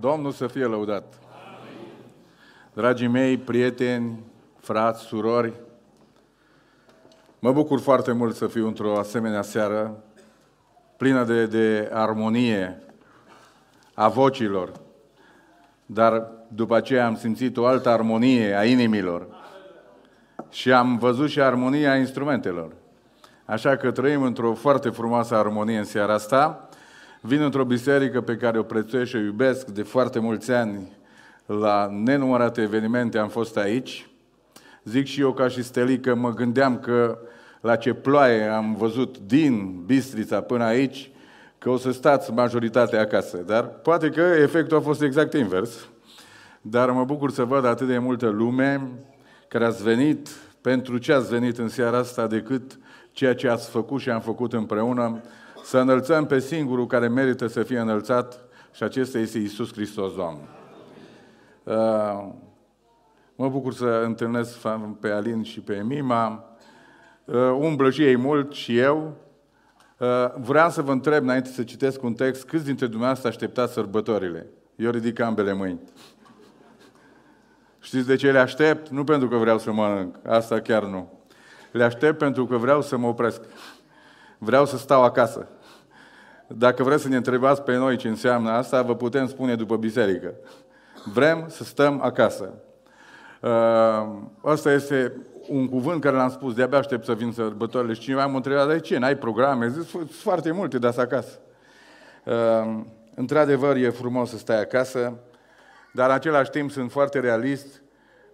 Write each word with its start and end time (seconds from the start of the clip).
Domnul 0.00 0.32
să 0.32 0.46
fie 0.46 0.64
lăudat! 0.64 1.14
Dragii 2.72 3.06
mei, 3.06 3.36
prieteni, 3.36 4.18
frați, 4.60 5.02
surori, 5.02 5.52
mă 7.38 7.52
bucur 7.52 7.80
foarte 7.80 8.12
mult 8.12 8.34
să 8.34 8.46
fiu 8.46 8.66
într-o 8.66 8.98
asemenea 8.98 9.42
seară 9.42 10.02
plină 10.96 11.24
de, 11.24 11.46
de 11.46 11.90
armonie 11.92 12.82
a 13.94 14.08
vocilor, 14.08 14.72
dar 15.86 16.30
după 16.48 16.76
aceea 16.76 17.06
am 17.06 17.16
simțit 17.16 17.56
o 17.56 17.66
altă 17.66 17.88
armonie 17.88 18.56
a 18.56 18.64
inimilor 18.64 19.26
și 20.50 20.72
am 20.72 20.98
văzut 20.98 21.28
și 21.28 21.40
armonia 21.40 21.96
instrumentelor. 21.96 22.72
Așa 23.44 23.76
că 23.76 23.90
trăim 23.90 24.22
într-o 24.22 24.54
foarte 24.54 24.88
frumoasă 24.88 25.34
armonie 25.34 25.78
în 25.78 25.84
seara 25.84 26.14
asta. 26.14 26.68
Vin 27.20 27.42
într-o 27.42 27.64
biserică 27.64 28.20
pe 28.20 28.36
care 28.36 28.58
o 28.58 28.62
prețuiesc 28.62 29.10
și 29.10 29.16
o 29.16 29.18
iubesc 29.18 29.66
de 29.66 29.82
foarte 29.82 30.18
mulți 30.18 30.52
ani. 30.52 30.92
La 31.46 31.88
nenumărate 32.04 32.60
evenimente 32.60 33.18
am 33.18 33.28
fost 33.28 33.56
aici. 33.56 34.10
Zic 34.84 35.06
și 35.06 35.20
eu 35.20 35.32
ca 35.32 35.48
și 35.48 35.62
Stelică, 35.62 36.14
mă 36.14 36.34
gândeam 36.34 36.78
că 36.78 37.18
la 37.60 37.76
ce 37.76 37.92
ploaie 37.92 38.42
am 38.42 38.74
văzut 38.74 39.18
din 39.18 39.82
Bistrița 39.86 40.40
până 40.40 40.64
aici, 40.64 41.10
că 41.58 41.70
o 41.70 41.76
să 41.76 41.92
stați 41.92 42.32
majoritatea 42.32 43.00
acasă. 43.00 43.36
Dar 43.36 43.64
poate 43.64 44.08
că 44.08 44.20
efectul 44.20 44.76
a 44.76 44.80
fost 44.80 45.02
exact 45.02 45.32
invers. 45.34 45.88
Dar 46.60 46.90
mă 46.90 47.04
bucur 47.04 47.30
să 47.30 47.44
văd 47.44 47.64
atât 47.64 47.86
de 47.86 47.98
multă 47.98 48.28
lume 48.28 48.88
care 49.48 49.64
ați 49.64 49.82
venit 49.82 50.28
pentru 50.60 50.98
ce 50.98 51.12
ați 51.12 51.28
venit 51.28 51.58
în 51.58 51.68
seara 51.68 51.98
asta 51.98 52.26
decât 52.26 52.78
ceea 53.12 53.34
ce 53.34 53.48
ați 53.48 53.70
făcut 53.70 54.00
și 54.00 54.10
am 54.10 54.20
făcut 54.20 54.52
împreună, 54.52 55.20
să 55.62 55.78
înălțăm 55.78 56.26
pe 56.26 56.38
singurul 56.38 56.86
care 56.86 57.08
merită 57.08 57.46
să 57.46 57.62
fie 57.62 57.78
înălțat 57.78 58.40
și 58.72 58.82
acesta 58.82 59.18
este 59.18 59.38
Isus 59.38 59.72
Hristos, 59.72 60.14
Doamne. 60.14 60.48
Uh, 61.62 62.28
mă 63.34 63.48
bucur 63.48 63.72
să 63.72 64.02
întâlnesc 64.04 64.58
pe 65.00 65.08
Alin 65.08 65.42
și 65.42 65.60
pe 65.60 65.82
Mima. 65.86 66.44
Uh, 67.24 67.34
umblă 67.58 67.90
și 67.90 68.04
ei 68.04 68.16
mult 68.16 68.52
și 68.52 68.78
eu. 68.78 69.16
Uh, 69.98 70.06
vreau 70.40 70.70
să 70.70 70.82
vă 70.82 70.92
întreb, 70.92 71.22
înainte 71.22 71.48
să 71.48 71.62
citesc 71.62 72.02
un 72.02 72.12
text, 72.12 72.44
câți 72.44 72.64
dintre 72.64 72.86
dumneavoastră 72.86 73.28
așteptați 73.28 73.72
sărbătorile? 73.72 74.46
Eu 74.76 74.90
ridic 74.90 75.20
ambele 75.20 75.52
mâini. 75.52 75.80
Știți 77.80 78.06
de 78.06 78.16
ce 78.16 78.32
le 78.32 78.38
aștept? 78.38 78.88
Nu 78.88 79.04
pentru 79.04 79.28
că 79.28 79.36
vreau 79.36 79.58
să 79.58 79.72
mănânc, 79.72 80.16
asta 80.26 80.60
chiar 80.60 80.84
nu. 80.84 81.12
Le 81.72 81.84
aștept 81.84 82.18
pentru 82.18 82.46
că 82.46 82.56
vreau 82.56 82.82
să 82.82 82.96
mă 82.96 83.06
opresc. 83.06 83.40
Vreau 84.38 84.66
să 84.66 84.76
stau 84.76 85.02
acasă. 85.02 85.48
Dacă 86.46 86.82
vreți 86.82 87.02
să 87.02 87.08
ne 87.08 87.16
întrebați 87.16 87.62
pe 87.62 87.76
noi 87.76 87.96
ce 87.96 88.08
înseamnă 88.08 88.50
asta, 88.50 88.82
vă 88.82 88.94
putem 88.96 89.26
spune 89.26 89.54
după 89.54 89.76
biserică. 89.76 90.34
Vrem 91.04 91.44
să 91.48 91.64
stăm 91.64 92.00
acasă. 92.02 92.52
Asta 94.42 94.68
uh, 94.68 94.74
este 94.74 95.12
un 95.48 95.68
cuvânt 95.68 96.00
care 96.00 96.16
l-am 96.16 96.30
spus, 96.30 96.54
de-abia 96.54 96.78
aștept 96.78 97.04
să 97.04 97.14
vin 97.14 97.32
sărbătorile 97.32 97.92
și 97.92 98.00
cineva 98.00 98.26
m-a 98.26 98.36
întrebat, 98.36 98.68
de 98.68 98.80
ce, 98.80 98.98
n-ai 98.98 99.16
programe? 99.16 99.68
Zic, 99.68 100.12
foarte 100.12 100.50
multe, 100.50 100.78
dar 100.78 100.94
acasă. 100.96 101.38
Uh, 102.24 102.80
într-adevăr, 103.14 103.76
e 103.76 103.90
frumos 103.90 104.30
să 104.30 104.36
stai 104.36 104.60
acasă, 104.60 105.18
dar 105.92 106.08
în 106.08 106.14
același 106.14 106.50
timp 106.50 106.70
sunt 106.70 106.90
foarte 106.90 107.20
realist 107.20 107.82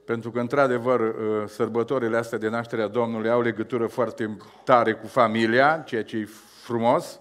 pentru 0.05 0.30
că, 0.30 0.41
într-adevăr, 0.41 1.00
uh, 1.00 1.48
sărbătorile 1.48 2.16
astea 2.16 2.38
de 2.38 2.48
nașterea 2.48 2.86
Domnului 2.86 3.30
au 3.30 3.41
legătură 3.41 3.86
foarte 3.86 4.36
tare 4.64 4.92
cu 4.94 5.06
familia, 5.06 5.83
ceea 5.86 6.05
ce 6.05 6.16
e 6.16 6.28
frumos, 6.62 7.20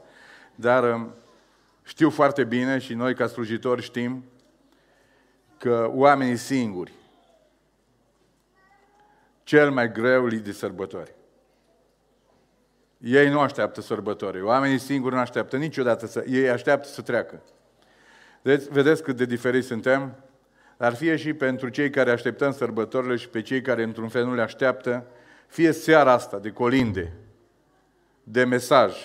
dar 0.56 0.84
uh, 0.84 1.06
știu 1.84 2.10
foarte 2.10 2.44
bine 2.44 2.78
și 2.78 2.94
noi, 2.94 3.16
ca 3.16 3.28
slujitori, 3.28 3.82
știm 3.82 4.24
că 5.58 5.90
oamenii 5.94 6.36
singuri, 6.36 6.92
cel 9.44 9.72
mai 9.72 9.92
greu 9.92 10.26
li 10.26 10.38
de 10.38 10.52
sărbători. 10.52 11.16
Ei 12.98 13.30
nu 13.30 13.40
așteaptă 13.40 13.82
sărbători. 13.82 14.42
Oamenii 14.42 14.78
singuri 14.78 15.14
nu 15.14 15.20
așteaptă 15.20 15.58
niciodată 15.58 16.08
să... 16.08 16.24
Ei 16.28 16.50
așteaptă 16.50 16.88
să 16.88 17.02
treacă. 17.02 17.42
Deci, 18.42 18.64
vedeți 18.64 19.04
cât 19.04 19.16
de 19.16 19.26
diferiți 19.26 19.68
suntem? 19.68 20.16
Dar 20.78 20.96
fie 20.96 21.16
și 21.16 21.34
pentru 21.34 21.70
cei 21.70 21.90
care 21.90 22.12
așteptăm 22.12 22.52
sărbătorile 22.52 23.16
și 23.16 23.30
pe 23.30 23.42
cei 23.42 23.62
care 23.62 23.84
într-un 23.84 24.08
fel 24.08 24.26
nu 24.26 24.36
le 24.36 24.42
așteaptă, 24.42 25.06
fie 25.48 25.72
seara 25.72 26.12
asta 26.12 26.40
de 26.40 26.50
colinde, 26.50 27.14
de 28.24 28.44
mesaj, 28.44 28.96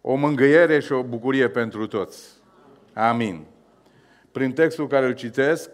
o 0.00 0.14
mângâiere 0.14 0.80
și 0.80 0.92
o 0.92 1.02
bucurie 1.02 1.48
pentru 1.48 1.86
toți. 1.86 2.28
Amin. 2.92 3.44
Prin 4.32 4.52
textul 4.52 4.86
care 4.86 5.06
îl 5.06 5.14
citesc, 5.14 5.70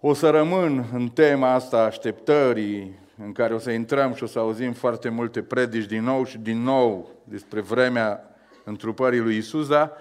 o 0.00 0.14
să 0.14 0.30
rămân 0.30 0.84
în 0.92 1.08
tema 1.08 1.52
asta 1.52 1.82
așteptării, 1.82 2.98
în 3.24 3.32
care 3.32 3.54
o 3.54 3.58
să 3.58 3.70
intrăm 3.70 4.14
și 4.14 4.22
o 4.22 4.26
să 4.26 4.38
auzim 4.38 4.72
foarte 4.72 5.08
multe 5.08 5.42
predici 5.42 5.86
din 5.86 6.02
nou 6.02 6.24
și 6.24 6.38
din 6.38 6.62
nou 6.62 7.10
despre 7.24 7.60
vremea 7.60 8.36
întrupării 8.64 9.20
lui 9.20 9.36
Isus, 9.36 9.68
dar 9.68 9.92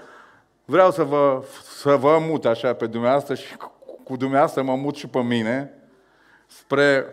vreau 0.65 0.91
să 0.91 1.03
vă, 1.03 1.43
să 1.63 1.95
vă 1.95 2.17
mut 2.21 2.45
așa 2.45 2.73
pe 2.73 2.87
dumneavoastră 2.87 3.35
și 3.35 3.55
cu 4.07 4.15
dumneavoastră 4.15 4.61
mă 4.61 4.75
mut 4.75 4.95
și 4.95 5.07
pe 5.07 5.21
mine 5.21 5.73
spre 6.45 7.05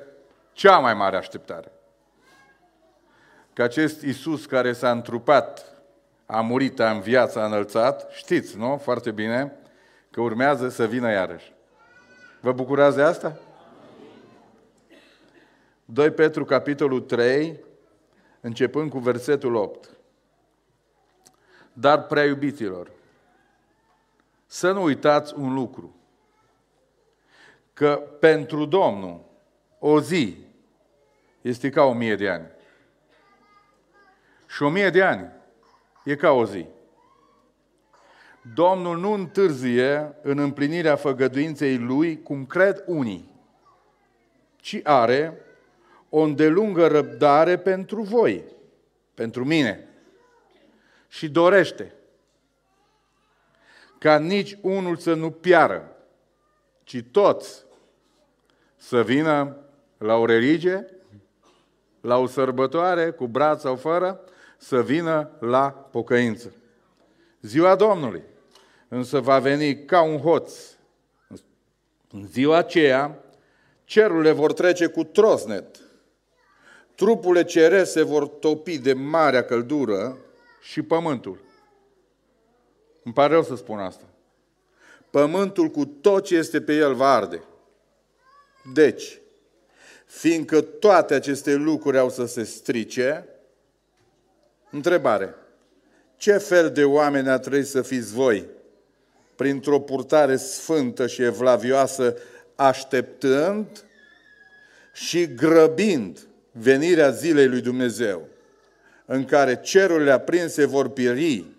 cea 0.52 0.78
mai 0.78 0.94
mare 0.94 1.16
așteptare. 1.16 1.72
Că 3.52 3.62
acest 3.62 4.02
Isus 4.02 4.46
care 4.46 4.72
s-a 4.72 4.90
întrupat, 4.90 5.82
a 6.26 6.40
murit, 6.40 6.80
a 6.80 6.90
înviat, 6.90 7.36
a 7.36 7.44
înălțat, 7.44 8.10
știți, 8.10 8.56
nu? 8.56 8.76
Foarte 8.76 9.10
bine, 9.10 9.52
că 10.10 10.20
urmează 10.20 10.68
să 10.68 10.86
vină 10.86 11.10
iarăși. 11.10 11.54
Vă 12.40 12.52
bucurați 12.52 12.96
de 12.96 13.02
asta? 13.02 13.38
2 15.84 16.10
Petru, 16.10 16.44
capitolul 16.44 17.00
3, 17.00 17.60
începând 18.40 18.90
cu 18.90 18.98
versetul 18.98 19.54
8. 19.54 19.90
Dar, 21.72 22.02
prea 22.02 22.24
iubiților, 22.24 22.90
să 24.46 24.72
nu 24.72 24.82
uitați 24.82 25.34
un 25.36 25.54
lucru 25.54 25.93
că 27.74 28.02
pentru 28.20 28.64
Domnul 28.64 29.24
o 29.78 30.00
zi 30.00 30.36
este 31.40 31.70
ca 31.70 31.82
o 31.82 31.92
mie 31.92 32.16
de 32.16 32.28
ani. 32.28 32.46
Și 34.46 34.62
o 34.62 34.68
mie 34.68 34.90
de 34.90 35.02
ani 35.02 35.28
e 36.04 36.16
ca 36.16 36.30
o 36.30 36.46
zi. 36.46 36.66
Domnul 38.54 38.98
nu 38.98 39.12
întârzie 39.12 40.14
în 40.22 40.38
împlinirea 40.38 40.96
făgăduinței 40.96 41.78
Lui, 41.78 42.22
cum 42.22 42.46
cred 42.46 42.82
unii, 42.86 43.30
ci 44.56 44.80
are 44.82 45.40
o 46.08 46.20
îndelungă 46.20 46.86
răbdare 46.86 47.58
pentru 47.58 48.02
voi, 48.02 48.44
pentru 49.14 49.44
mine. 49.44 49.88
Și 51.08 51.28
dorește 51.28 51.94
ca 53.98 54.18
nici 54.18 54.56
unul 54.60 54.96
să 54.96 55.14
nu 55.14 55.30
piară, 55.30 55.93
ci 56.84 57.04
toți 57.10 57.64
să 58.76 59.02
vină 59.02 59.56
la 59.98 60.14
o 60.14 60.26
religie, 60.26 60.86
la 62.00 62.18
o 62.18 62.26
sărbătoare, 62.26 63.10
cu 63.10 63.26
braț 63.26 63.60
sau 63.60 63.76
fără, 63.76 64.20
să 64.56 64.82
vină 64.82 65.30
la 65.40 65.70
pocăință. 65.70 66.52
Ziua 67.40 67.74
Domnului 67.74 68.22
însă 68.88 69.20
va 69.20 69.38
veni 69.38 69.84
ca 69.84 70.02
un 70.02 70.18
hoț. 70.18 70.52
În 72.10 72.26
ziua 72.26 72.56
aceea, 72.56 73.24
cerurile 73.84 74.30
vor 74.30 74.52
trece 74.52 74.86
cu 74.86 75.04
trosnet, 75.04 75.80
trupurile 76.94 77.44
cerese 77.44 77.90
se 77.90 78.02
vor 78.02 78.28
topi 78.28 78.78
de 78.78 78.92
marea 78.92 79.44
căldură 79.44 80.18
și 80.60 80.82
pământul. 80.82 81.40
Îmi 83.02 83.14
pare 83.14 83.32
rău 83.32 83.42
să 83.42 83.54
spun 83.54 83.78
asta. 83.78 84.04
Pământul 85.14 85.68
cu 85.68 85.84
tot 85.84 86.24
ce 86.24 86.36
este 86.36 86.60
pe 86.60 86.74
el 86.74 86.94
va 86.94 87.14
arde. 87.14 87.42
Deci, 88.72 89.18
fiindcă 90.06 90.60
toate 90.60 91.14
aceste 91.14 91.54
lucruri 91.54 91.98
au 91.98 92.10
să 92.10 92.26
se 92.26 92.44
strice, 92.44 93.28
întrebare, 94.70 95.34
ce 96.16 96.32
fel 96.32 96.70
de 96.70 96.84
oameni 96.84 97.28
a 97.28 97.38
trebuit 97.38 97.66
să 97.66 97.82
fiți 97.82 98.12
voi 98.12 98.44
printr-o 99.36 99.80
purtare 99.80 100.36
sfântă 100.36 101.06
și 101.06 101.22
evlavioasă, 101.22 102.16
așteptând 102.54 103.84
și 104.92 105.34
grăbind 105.34 106.26
venirea 106.52 107.10
zilei 107.10 107.46
lui 107.46 107.60
Dumnezeu, 107.60 108.28
în 109.04 109.24
care 109.24 109.60
cerurile 109.60 110.10
aprinse 110.10 110.64
vor 110.64 110.88
pieri 110.88 111.53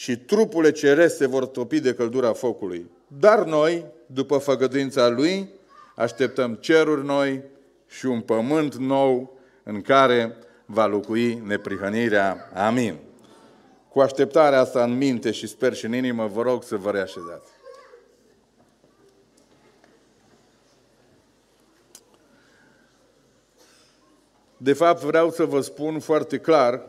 și 0.00 0.16
trupurile 0.16 0.72
cerese 0.72 1.16
se 1.16 1.26
vor 1.26 1.46
topi 1.46 1.80
de 1.80 1.94
căldura 1.94 2.32
focului. 2.32 2.90
Dar 3.06 3.44
noi, 3.44 3.84
după 4.06 4.38
făgăduința 4.38 5.08
Lui, 5.08 5.50
așteptăm 5.96 6.54
ceruri 6.54 7.04
noi 7.04 7.42
și 7.86 8.06
un 8.06 8.20
pământ 8.20 8.74
nou 8.74 9.38
în 9.62 9.80
care 9.80 10.36
va 10.66 10.86
locui 10.86 11.34
neprihănirea. 11.34 12.50
Amin. 12.54 12.98
Cu 13.88 14.00
așteptarea 14.00 14.60
asta 14.60 14.82
în 14.82 14.96
minte 14.96 15.30
și 15.30 15.46
sper 15.46 15.74
și 15.74 15.84
în 15.84 15.94
inimă, 15.94 16.26
vă 16.26 16.42
rog 16.42 16.62
să 16.62 16.76
vă 16.76 16.90
reașezați. 16.90 17.50
De 24.56 24.72
fapt, 24.72 25.02
vreau 25.02 25.30
să 25.30 25.44
vă 25.44 25.60
spun 25.60 25.98
foarte 25.98 26.38
clar 26.38 26.82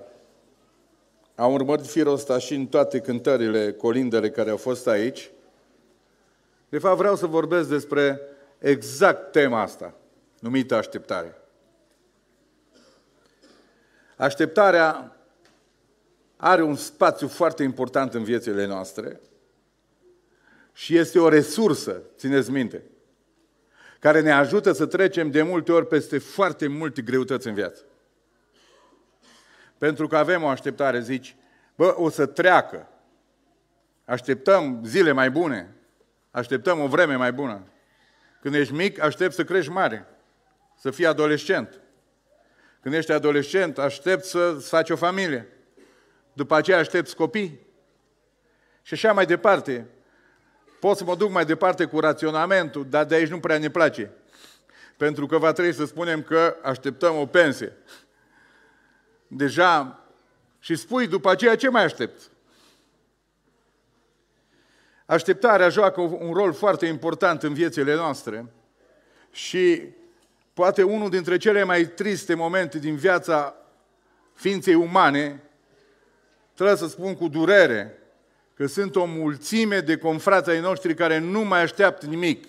am 1.42 1.54
urmărit 1.54 1.86
firul 1.86 2.14
ăsta 2.14 2.38
și 2.38 2.54
în 2.54 2.66
toate 2.66 3.00
cântările, 3.00 3.72
colindele 3.72 4.30
care 4.30 4.50
au 4.50 4.58
fost 4.58 4.88
aici. 4.88 5.32
De 6.70 6.78
fapt, 6.78 6.98
vreau 6.98 7.16
să 7.16 7.26
vorbesc 7.26 7.70
despre 7.70 8.22
exact 8.58 9.32
tema 9.32 9.62
asta, 9.62 9.94
numită 10.40 10.76
așteptare. 10.76 11.42
Așteptarea 14.16 15.18
are 16.38 16.64
un 16.64 16.76
spațiu 16.76 17.28
foarte 17.28 17.64
important 17.64 18.14
în 18.14 18.24
viețile 18.24 18.66
noastre 18.66 19.20
și 20.74 20.98
este 20.98 21.20
o 21.20 21.30
resursă, 21.30 22.02
țineți 22.18 22.52
minte, 22.52 22.84
care 24.00 24.22
ne 24.22 24.32
ajută 24.32 24.72
să 24.72 24.86
trecem 24.86 25.32
de 25.32 25.42
multe 25.42 25.72
ori 25.72 25.88
peste 25.88 26.18
foarte 26.18 26.68
multe 26.68 27.02
greutăți 27.02 27.48
în 27.48 27.54
viață. 27.54 27.82
Pentru 29.82 30.08
că 30.08 30.18
avem 30.18 30.44
o 30.44 30.48
așteptare, 30.48 31.00
zici, 31.00 31.36
bă, 31.76 31.94
o 31.98 32.10
să 32.10 32.26
treacă. 32.26 32.88
Așteptăm 34.06 34.82
zile 34.86 35.12
mai 35.12 35.32
bune. 35.32 35.76
Așteptăm 36.32 36.80
o 36.80 36.88
vreme 36.88 37.16
mai 37.16 37.32
bună. 37.32 37.64
Când 38.42 38.56
ești 38.56 38.74
mic, 38.74 39.02
aștept 39.02 39.34
să 39.34 39.44
crești 39.44 39.72
mare. 39.72 40.08
Să 40.78 40.92
fii 40.92 41.06
adolescent. 41.06 41.82
Când 42.82 42.96
ești 42.96 43.12
adolescent, 43.12 43.78
aștept 43.78 44.24
să 44.24 44.52
faci 44.52 44.90
o 44.90 44.96
familie. 44.96 45.48
După 46.34 46.56
aceea 46.56 46.78
aștepți 46.78 47.16
copii. 47.16 47.60
Și 48.82 48.94
așa 48.94 49.14
mai 49.14 49.26
departe. 49.26 49.88
Pot 50.80 50.98
să 50.98 51.04
mă 51.04 51.16
duc 51.16 51.32
mai 51.32 51.46
departe 51.46 51.86
cu 51.86 52.00
raționamentul, 52.00 52.86
dar 52.90 53.06
de 53.06 53.16
aici 53.16 53.30
nu 53.30 53.40
prea 53.40 53.58
ne 53.58 53.70
place. 53.70 54.12
Pentru 54.98 55.26
că 55.26 55.38
va 55.38 55.52
trebui 55.52 55.74
să 55.74 55.86
spunem 55.86 56.22
că 56.22 56.56
așteptăm 56.62 57.18
o 57.18 57.26
pensie. 57.26 57.78
Deja, 59.34 60.00
și 60.60 60.76
spui 60.76 61.08
după 61.08 61.30
aceea 61.30 61.56
ce 61.56 61.70
mai 61.70 61.84
aștept? 61.84 62.32
Așteptarea 65.06 65.70
joacă 65.70 66.02
un 66.02 66.34
rol 66.34 66.54
foarte 66.54 66.86
important 66.86 67.44
în 67.44 67.54
viețile 67.54 67.96
noastre 67.96 68.46
și 69.32 69.82
poate 70.54 70.84
unul 70.84 71.10
dintre 71.10 71.38
cele 71.38 71.64
mai 71.64 71.86
triste 71.86 72.34
momente 72.34 72.80
din 72.80 72.96
viața 72.96 73.56
ființei 74.34 74.74
umane, 74.76 75.44
trebuie 76.54 76.76
să 76.76 76.88
spun 76.88 77.16
cu 77.16 77.28
durere, 77.28 78.00
că 78.54 78.66
sunt 78.66 78.96
o 78.96 79.06
mulțime 79.06 79.80
de 79.80 79.98
confrați 79.98 80.50
ai 80.50 80.60
noștri 80.60 80.94
care 80.94 81.18
nu 81.18 81.42
mai 81.42 81.62
așteaptă 81.62 82.06
nimic, 82.06 82.48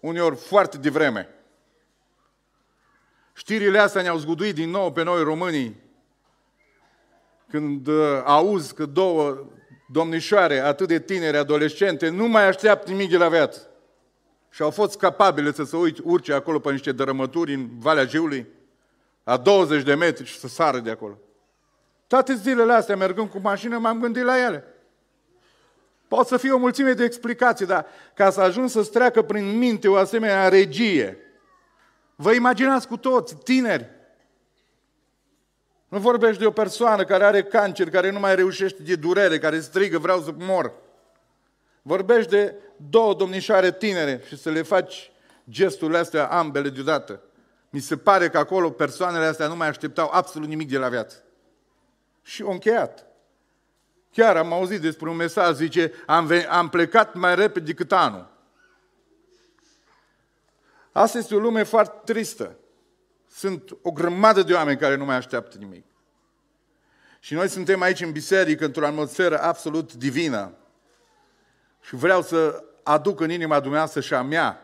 uneori 0.00 0.36
foarte 0.36 0.78
devreme. 0.78 1.28
Știrile 3.32 3.78
astea 3.78 4.02
ne-au 4.02 4.18
zguduit 4.18 4.54
din 4.54 4.70
nou 4.70 4.92
pe 4.92 5.02
noi 5.02 5.22
românii, 5.22 5.84
când 7.50 7.86
uh, 7.86 8.22
auzi 8.24 8.74
că 8.74 8.86
două 8.86 9.46
domnișoare 9.92 10.58
atât 10.58 10.88
de 10.88 11.00
tinere, 11.00 11.36
adolescente, 11.36 12.08
nu 12.08 12.28
mai 12.28 12.46
așteaptă 12.46 12.90
nimic 12.90 13.10
de 13.10 13.16
la 13.16 13.28
viață. 13.28 13.70
Și 14.50 14.62
au 14.62 14.70
fost 14.70 14.98
capabile 14.98 15.52
să 15.52 15.64
se 15.64 15.76
uite, 15.76 16.00
urce 16.04 16.32
acolo 16.32 16.58
pe 16.58 16.70
niște 16.70 16.92
dărămături 16.92 17.54
în 17.54 17.68
Valea 17.78 18.04
Jiului, 18.04 18.46
la 19.24 19.36
20 19.36 19.82
de 19.82 19.94
metri 19.94 20.24
și 20.24 20.38
să 20.38 20.48
sară 20.48 20.78
de 20.78 20.90
acolo. 20.90 21.18
Toate 22.06 22.34
zilele 22.34 22.72
astea, 22.72 22.96
mergând 22.96 23.30
cu 23.30 23.38
mașină, 23.38 23.78
m-am 23.78 24.00
gândit 24.00 24.22
la 24.22 24.44
ele. 24.44 24.64
Pot 26.08 26.26
să 26.26 26.36
fie 26.36 26.50
o 26.50 26.58
mulțime 26.58 26.92
de 26.92 27.04
explicații, 27.04 27.66
dar 27.66 27.86
ca 28.14 28.30
să 28.30 28.40
ajung 28.40 28.68
să-ți 28.68 28.90
treacă 28.90 29.22
prin 29.22 29.58
minte 29.58 29.88
o 29.88 29.96
asemenea 29.96 30.48
regie, 30.48 31.18
vă 32.16 32.32
imaginați 32.32 32.88
cu 32.88 32.96
toți, 32.96 33.36
tineri, 33.36 33.90
nu 35.88 35.98
vorbești 35.98 36.40
de 36.40 36.46
o 36.46 36.50
persoană 36.50 37.04
care 37.04 37.24
are 37.24 37.42
cancer, 37.42 37.90
care 37.90 38.10
nu 38.10 38.18
mai 38.18 38.34
reușește 38.34 38.82
de 38.82 38.94
durere, 38.94 39.38
care 39.38 39.60
strigă, 39.60 39.98
vreau 39.98 40.20
să 40.20 40.34
mor. 40.38 40.72
Vorbești 41.82 42.30
de 42.30 42.54
două 42.76 43.14
domnișoare 43.14 43.72
tinere 43.72 44.22
și 44.26 44.38
să 44.38 44.50
le 44.50 44.62
faci 44.62 45.10
gesturile 45.50 45.98
astea 45.98 46.26
ambele 46.26 46.68
deodată. 46.68 47.20
Mi 47.70 47.80
se 47.80 47.96
pare 47.96 48.28
că 48.28 48.38
acolo 48.38 48.70
persoanele 48.70 49.24
astea 49.24 49.46
nu 49.46 49.56
mai 49.56 49.68
așteptau 49.68 50.10
absolut 50.12 50.48
nimic 50.48 50.68
de 50.68 50.78
la 50.78 50.88
viață. 50.88 51.22
Și 52.22 52.42
au 52.42 52.50
încheiat. 52.50 53.06
Chiar 54.12 54.36
am 54.36 54.52
auzit 54.52 54.80
despre 54.80 55.08
un 55.08 55.16
mesaj, 55.16 55.54
zice, 55.54 55.92
am, 56.06 56.26
ven- 56.26 56.48
am 56.48 56.68
plecat 56.68 57.14
mai 57.14 57.34
repede 57.34 57.64
decât 57.64 57.92
anul. 57.92 58.34
Asta 60.92 61.18
este 61.18 61.34
o 61.34 61.38
lume 61.38 61.62
foarte 61.62 62.12
tristă. 62.12 62.56
Sunt 63.30 63.76
o 63.82 63.92
grămadă 63.92 64.42
de 64.42 64.52
oameni 64.52 64.78
care 64.78 64.96
nu 64.96 65.04
mai 65.04 65.16
așteaptă 65.16 65.56
nimic. 65.58 65.84
Și 67.20 67.34
noi 67.34 67.48
suntem 67.48 67.82
aici 67.82 68.00
în 68.00 68.12
biserică, 68.12 68.64
într-o 68.64 68.86
atmosferă 68.86 69.42
absolut 69.42 69.94
divină. 69.94 70.54
Și 71.80 71.94
vreau 71.94 72.22
să 72.22 72.64
aduc 72.82 73.20
în 73.20 73.30
inima 73.30 73.60
dumneavoastră 73.60 74.00
și 74.00 74.14
a 74.14 74.22
mea 74.22 74.60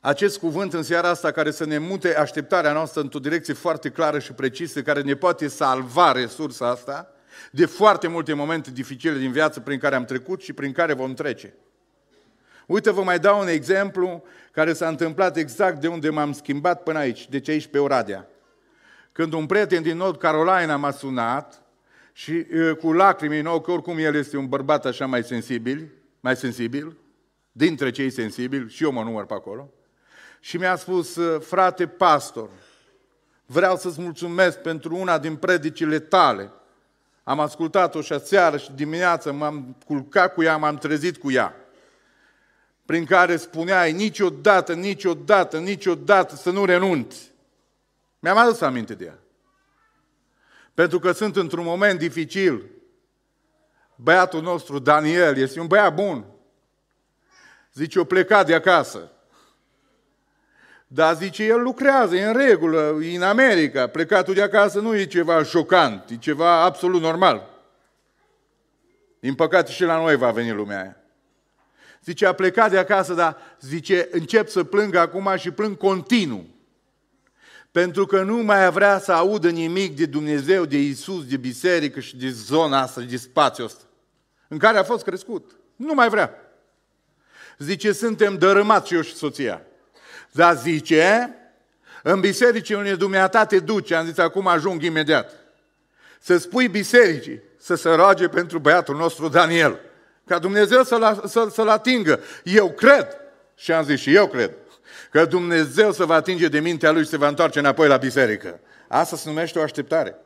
acest 0.00 0.38
cuvânt 0.38 0.72
în 0.72 0.82
seara 0.82 1.08
asta 1.08 1.30
care 1.30 1.50
să 1.50 1.64
ne 1.64 1.78
mute 1.78 2.16
așteptarea 2.16 2.72
noastră 2.72 3.00
într-o 3.00 3.18
direcție 3.18 3.54
foarte 3.54 3.90
clară 3.90 4.18
și 4.18 4.32
precisă, 4.32 4.82
care 4.82 5.00
ne 5.00 5.14
poate 5.14 5.48
salva 5.48 6.12
resursa 6.12 6.68
asta 6.68 7.12
de 7.50 7.66
foarte 7.66 8.08
multe 8.08 8.32
momente 8.32 8.70
dificile 8.70 9.18
din 9.18 9.32
viață 9.32 9.60
prin 9.60 9.78
care 9.78 9.94
am 9.94 10.04
trecut 10.04 10.40
și 10.40 10.52
prin 10.52 10.72
care 10.72 10.92
vom 10.92 11.14
trece. 11.14 11.54
Uite, 12.66 12.90
vă 12.90 13.02
mai 13.02 13.18
dau 13.18 13.40
un 13.40 13.48
exemplu 13.48 14.24
care 14.58 14.72
s-a 14.72 14.88
întâmplat 14.88 15.36
exact 15.36 15.80
de 15.80 15.88
unde 15.88 16.10
m-am 16.10 16.32
schimbat 16.32 16.82
până 16.82 16.98
aici, 16.98 17.28
deci 17.28 17.48
aici 17.48 17.66
pe 17.66 17.78
Oradea. 17.78 18.28
Când 19.12 19.32
un 19.32 19.46
prieten 19.46 19.82
din 19.82 19.96
North 19.96 20.18
Carolina 20.18 20.76
m-a 20.76 20.90
sunat 20.90 21.62
și 22.12 22.46
cu 22.80 22.92
lacrimi 22.92 23.38
în 23.38 23.46
ochi, 23.46 23.68
oricum 23.68 23.98
el 23.98 24.14
este 24.14 24.36
un 24.36 24.46
bărbat 24.48 24.86
așa 24.86 25.06
mai 25.06 25.24
sensibil, 25.24 25.92
mai 26.20 26.36
sensibil, 26.36 26.96
dintre 27.52 27.90
cei 27.90 28.10
sensibili, 28.10 28.70
și 28.70 28.82
eu 28.82 28.92
mă 28.92 29.02
număr 29.02 29.26
pe 29.26 29.34
acolo, 29.34 29.70
și 30.40 30.56
mi-a 30.56 30.76
spus, 30.76 31.18
frate 31.40 31.86
pastor, 31.86 32.48
vreau 33.46 33.76
să-ți 33.76 34.00
mulțumesc 34.00 34.58
pentru 34.58 34.96
una 34.96 35.18
din 35.18 35.36
predicile 35.36 35.98
tale. 35.98 36.50
Am 37.22 37.40
ascultat-o 37.40 38.00
și 38.00 38.20
seară 38.20 38.56
și 38.56 38.72
dimineață, 38.72 39.32
m-am 39.32 39.76
culcat 39.86 40.34
cu 40.34 40.42
ea, 40.42 40.56
m-am 40.56 40.76
trezit 40.76 41.16
cu 41.16 41.30
ea 41.30 41.54
prin 42.88 43.04
care 43.04 43.36
spuneai 43.36 43.92
niciodată, 43.92 44.74
niciodată, 44.74 45.58
niciodată 45.58 46.34
să 46.34 46.50
nu 46.50 46.64
renunți. 46.64 47.32
Mi-am 48.18 48.36
adus 48.36 48.60
aminte 48.60 48.94
de 48.94 49.04
ea. 49.04 49.18
Pentru 50.74 50.98
că 50.98 51.12
sunt 51.12 51.36
într-un 51.36 51.64
moment 51.64 51.98
dificil. 51.98 52.64
Băiatul 53.94 54.42
nostru, 54.42 54.78
Daniel, 54.78 55.36
este 55.36 55.60
un 55.60 55.66
băiat 55.66 55.94
bun. 55.94 56.24
Zice, 57.74 57.98
o 57.98 58.04
plecat 58.04 58.46
de 58.46 58.54
acasă. 58.54 59.12
Dar 60.86 61.16
zice, 61.16 61.44
el 61.44 61.62
lucrează, 61.62 62.16
e 62.16 62.24
în 62.24 62.36
regulă, 62.36 62.98
e 63.02 63.16
în 63.16 63.22
America. 63.22 63.86
Plecatul 63.86 64.34
de 64.34 64.42
acasă 64.42 64.80
nu 64.80 64.96
e 64.96 65.06
ceva 65.06 65.42
șocant, 65.42 66.10
e 66.10 66.16
ceva 66.16 66.62
absolut 66.62 67.00
normal. 67.00 67.48
Din 69.20 69.34
păcate 69.34 69.72
și 69.72 69.84
la 69.84 69.96
noi 69.96 70.16
va 70.16 70.30
veni 70.30 70.52
lumea 70.52 70.80
aia. 70.80 70.97
Zice, 72.04 72.26
a 72.26 72.32
plecat 72.32 72.70
de 72.70 72.78
acasă, 72.78 73.14
dar 73.14 73.36
zice, 73.60 74.08
încep 74.10 74.48
să 74.48 74.64
plâng 74.64 74.94
acum 74.94 75.30
și 75.36 75.50
plâng 75.50 75.76
continuu. 75.76 76.46
Pentru 77.70 78.06
că 78.06 78.22
nu 78.22 78.36
mai 78.36 78.70
vrea 78.70 78.98
să 78.98 79.12
audă 79.12 79.50
nimic 79.50 79.96
de 79.96 80.06
Dumnezeu, 80.06 80.64
de 80.64 80.78
Isus, 80.78 81.26
de 81.26 81.36
biserică 81.36 82.00
și 82.00 82.16
de 82.16 82.30
zona 82.30 82.80
asta, 82.80 83.00
de 83.00 83.16
spațiul 83.16 83.66
ăsta, 83.66 83.82
în 84.48 84.58
care 84.58 84.78
a 84.78 84.82
fost 84.82 85.04
crescut. 85.04 85.56
Nu 85.76 85.94
mai 85.94 86.08
vrea. 86.08 86.34
Zice, 87.58 87.92
suntem 87.92 88.38
dărâmați 88.38 88.94
eu 88.94 89.00
și 89.00 89.14
soția. 89.14 89.62
Dar 90.32 90.56
zice, 90.56 91.34
în 92.02 92.20
biserici 92.20 92.70
unde 92.70 92.94
dumneata 92.94 93.46
te 93.46 93.58
duce, 93.58 93.94
am 93.94 94.06
zis, 94.06 94.18
acum 94.18 94.46
ajung 94.46 94.82
imediat, 94.82 95.32
să 96.20 96.36
spui 96.36 96.68
bisericii 96.68 97.42
să 97.56 97.74
se 97.74 97.88
roage 97.88 98.28
pentru 98.28 98.58
băiatul 98.58 98.96
nostru 98.96 99.28
Daniel. 99.28 99.80
Ca 100.28 100.38
Dumnezeu 100.38 100.82
să-l, 100.82 101.22
să, 101.26 101.48
să 101.52 101.62
atingă. 101.62 102.20
Eu 102.44 102.70
cred, 102.70 103.06
și 103.54 103.72
am 103.72 103.84
zis 103.84 104.00
și 104.00 104.14
eu 104.14 104.26
cred, 104.26 104.50
că 105.10 105.24
Dumnezeu 105.24 105.92
să 105.92 106.04
va 106.04 106.14
atinge 106.14 106.48
de 106.48 106.60
mintea 106.60 106.90
lui 106.90 107.02
și 107.02 107.08
se 107.08 107.16
va 107.16 107.28
întoarce 107.28 107.58
înapoi 107.58 107.88
la 107.88 107.96
biserică. 107.96 108.60
Asta 108.88 109.16
se 109.16 109.28
numește 109.28 109.58
o 109.58 109.62
așteptare. 109.62 110.18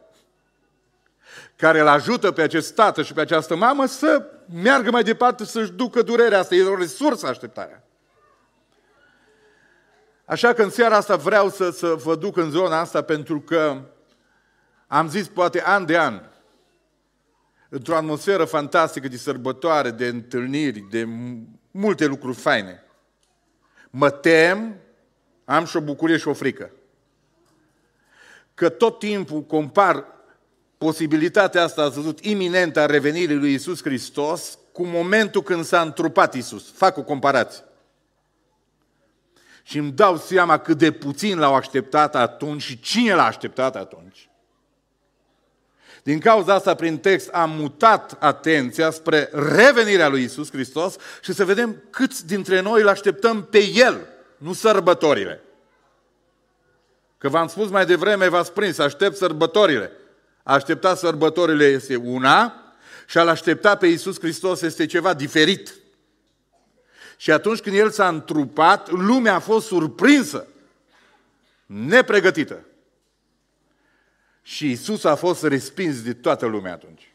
Care 1.57 1.81
îl 1.81 1.87
ajută 1.87 2.33
pe 2.33 2.43
acest 2.43 2.75
tată 2.75 3.03
și 3.03 3.13
pe 3.13 3.21
această 3.21 3.57
mamă 3.57 3.87
să 3.87 4.27
meargă 4.63 4.91
mai 4.91 5.03
departe, 5.03 5.45
să-și 5.45 5.73
ducă 5.73 6.03
durerea 6.03 6.39
asta. 6.39 6.55
E 6.55 6.63
o 6.63 6.77
resursă 6.77 7.27
așteptarea. 7.27 7.83
Așa 10.25 10.53
că 10.53 10.63
în 10.63 10.71
seara 10.71 10.97
asta 10.97 11.17
vreau 11.17 11.49
să, 11.49 11.71
să 11.71 11.87
vă 11.87 12.15
duc 12.15 12.37
în 12.37 12.51
zona 12.51 12.79
asta 12.79 13.03
pentru 13.03 13.41
că 13.41 13.81
am 14.87 15.09
zis 15.09 15.29
poate 15.29 15.63
an 15.65 15.87
de 15.87 15.99
an, 15.99 16.21
într-o 17.75 17.97
atmosferă 17.97 18.45
fantastică 18.45 19.09
de 19.09 19.17
sărbătoare, 19.17 19.91
de 19.91 20.07
întâlniri, 20.07 20.81
de 20.91 21.09
multe 21.71 22.07
lucruri 22.07 22.37
faine. 22.37 22.83
Mă 23.91 24.11
tem, 24.11 24.75
am 25.45 25.65
și 25.65 25.77
o 25.77 25.81
bucurie 25.81 26.17
și 26.17 26.29
o 26.29 26.33
frică. 26.33 26.71
că 28.55 28.69
tot 28.69 28.99
timpul 28.99 29.43
compar 29.43 30.07
posibilitatea 30.79 31.63
asta, 31.63 31.83
ați 31.83 31.95
văzut, 31.95 32.25
iminentă 32.25 32.81
a 32.81 32.87
revenirii 32.87 33.37
lui 33.37 33.55
Isus 33.55 33.83
Hristos 33.83 34.59
cu 34.73 34.85
momentul 34.85 35.43
când 35.43 35.65
s-a 35.65 35.81
întrupat 35.81 36.35
Isus. 36.35 36.73
Fac 36.73 36.97
o 36.97 37.03
comparație. 37.03 37.65
Și 39.63 39.79
îmi 39.79 39.93
dau 39.93 40.17
seama 40.17 40.59
cât 40.59 40.79
de 40.79 40.91
puțin 40.91 41.39
l-au 41.39 41.55
așteptat 41.55 42.15
atunci 42.15 42.63
și 42.63 42.81
cine 42.81 43.15
l-a 43.15 43.27
așteptat 43.27 43.77
atunci. 43.77 44.31
Din 46.03 46.19
cauza 46.19 46.55
asta, 46.55 46.75
prin 46.75 46.99
text, 46.99 47.29
am 47.29 47.51
mutat 47.51 48.17
atenția 48.19 48.91
spre 48.91 49.29
revenirea 49.33 50.09
lui 50.09 50.23
Isus 50.23 50.51
Hristos 50.51 50.97
și 51.23 51.33
să 51.33 51.45
vedem 51.45 51.83
câți 51.91 52.27
dintre 52.27 52.61
noi 52.61 52.81
îl 52.81 52.89
așteptăm 52.89 53.45
pe 53.45 53.65
El, 53.75 54.07
nu 54.37 54.53
sărbătorile. 54.53 55.43
Că 57.19 57.29
v-am 57.29 57.49
spus 57.49 57.71
mai 57.71 57.87
devreme, 57.87 58.29
v-ați 58.29 58.53
prins, 58.53 58.79
aștept 58.79 59.17
sărbătorile. 59.17 59.93
A 60.43 60.53
aștepta 60.53 60.95
sărbătorile 60.95 61.65
este 61.65 61.97
una 61.97 62.63
și 63.07 63.19
a-L 63.19 63.29
aștepta 63.29 63.77
pe 63.77 63.87
Iisus 63.87 64.19
Hristos 64.19 64.63
este 64.63 64.87
ceva 64.87 65.15
diferit. 65.15 65.75
Și 67.17 67.31
atunci 67.31 67.61
când 67.61 67.77
El 67.77 67.91
s-a 67.91 68.09
întrupat, 68.09 68.91
lumea 68.91 69.35
a 69.35 69.39
fost 69.39 69.67
surprinsă, 69.67 70.47
nepregătită. 71.67 72.65
Și 74.43 74.69
Iisus 74.69 75.05
a 75.05 75.15
fost 75.15 75.43
respins 75.43 76.03
de 76.03 76.13
toată 76.13 76.47
lumea 76.47 76.73
atunci. 76.73 77.15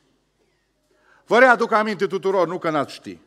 Vă 1.26 1.40
readuc 1.40 1.72
aminte 1.72 2.08
tuturor, 2.08 2.48
nu 2.48 2.58
că 2.58 2.70
n-ați 2.70 2.94
ști. 2.94 3.20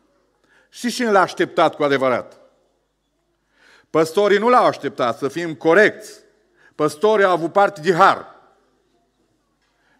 Știți 0.68 0.94
cine 0.94 1.10
l-a 1.10 1.20
așteptat 1.20 1.74
cu 1.74 1.82
adevărat? 1.82 2.40
Păstorii 3.90 4.38
nu 4.38 4.48
l-au 4.48 4.64
așteptat, 4.64 5.18
să 5.18 5.28
fim 5.28 5.54
corecți. 5.54 6.20
Păstorii 6.74 7.24
au 7.24 7.32
avut 7.32 7.52
parte 7.52 7.80
de 7.80 7.94
har. 7.94 8.39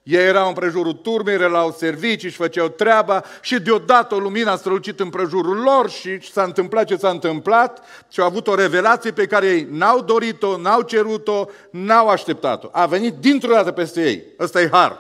Ei 0.02 0.26
erau 0.26 0.48
în 0.48 0.54
prejurul 0.54 0.92
turmei, 0.92 1.34
erau 1.34 1.72
servicii 1.78 2.30
și 2.30 2.36
făceau 2.36 2.68
treaba 2.68 3.24
și 3.40 3.60
deodată 3.60 4.14
o 4.14 4.18
lumină 4.18 4.50
a 4.50 4.56
strălucit 4.56 5.00
în 5.00 5.08
prejurul 5.10 5.56
lor 5.56 5.90
și 5.90 6.32
s-a 6.32 6.42
întâmplat 6.42 6.86
ce 6.86 6.96
s-a 6.96 7.08
întâmplat 7.08 7.84
și 8.08 8.20
au 8.20 8.26
avut 8.26 8.46
o 8.46 8.54
revelație 8.54 9.10
pe 9.10 9.26
care 9.26 9.46
ei 9.46 9.66
n-au 9.70 10.00
dorit-o, 10.00 10.56
n-au 10.56 10.82
cerut-o, 10.82 11.44
n-au 11.70 12.08
așteptat-o. 12.08 12.68
A 12.72 12.86
venit 12.86 13.14
dintr-o 13.14 13.52
dată 13.52 13.70
peste 13.70 14.02
ei. 14.02 14.24
Ăsta 14.38 14.60
e 14.60 14.68
har. 14.72 14.98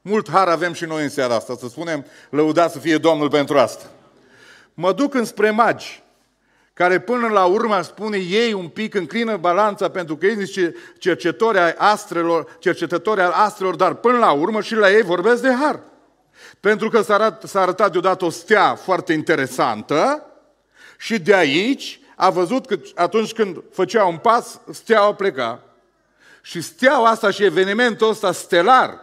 Mult 0.00 0.30
har 0.30 0.48
avem 0.48 0.72
și 0.72 0.84
noi 0.84 1.02
în 1.02 1.08
seara 1.08 1.34
asta, 1.34 1.54
să 1.58 1.66
spunem, 1.68 2.06
lăudat 2.30 2.72
să 2.72 2.78
fie 2.78 2.98
Domnul 2.98 3.28
pentru 3.28 3.58
asta. 3.58 3.84
Mă 4.74 4.92
duc 4.92 5.14
înspre 5.14 5.50
magi 5.50 6.01
care 6.74 7.00
până 7.00 7.28
la 7.28 7.44
urmă 7.44 7.82
spune 7.82 8.16
ei 8.16 8.52
un 8.52 8.68
pic, 8.68 8.94
înclină 8.94 9.36
balanța 9.36 9.88
pentru 9.88 10.16
că 10.16 10.26
ei 10.26 10.44
zice 10.44 10.74
cercetători 10.98 11.58
ai 11.58 11.74
astrelor, 11.78 12.56
cercetători 12.58 13.20
al 13.20 13.30
astrelor, 13.30 13.76
dar 13.76 13.94
până 13.94 14.18
la 14.18 14.30
urmă 14.30 14.60
și 14.60 14.74
la 14.74 14.90
ei 14.90 15.02
vorbesc 15.02 15.42
de 15.42 15.52
har. 15.52 15.80
Pentru 16.60 16.88
că 16.88 17.02
s-a, 17.02 17.14
arătat, 17.14 17.48
s-a 17.48 17.60
arătat 17.60 17.92
deodată 17.92 18.24
o 18.24 18.30
stea 18.30 18.74
foarte 18.74 19.12
interesantă 19.12 20.26
și 20.98 21.18
de 21.18 21.34
aici 21.34 22.00
a 22.16 22.30
văzut 22.30 22.66
că 22.66 22.78
atunci 22.94 23.32
când 23.32 23.62
făcea 23.72 24.04
un 24.04 24.16
pas, 24.16 24.60
steaua 24.70 25.14
pleca. 25.14 25.62
Și 26.42 26.60
steaua 26.60 27.08
asta 27.08 27.30
și 27.30 27.44
evenimentul 27.44 28.08
ăsta 28.08 28.32
stelar, 28.32 29.00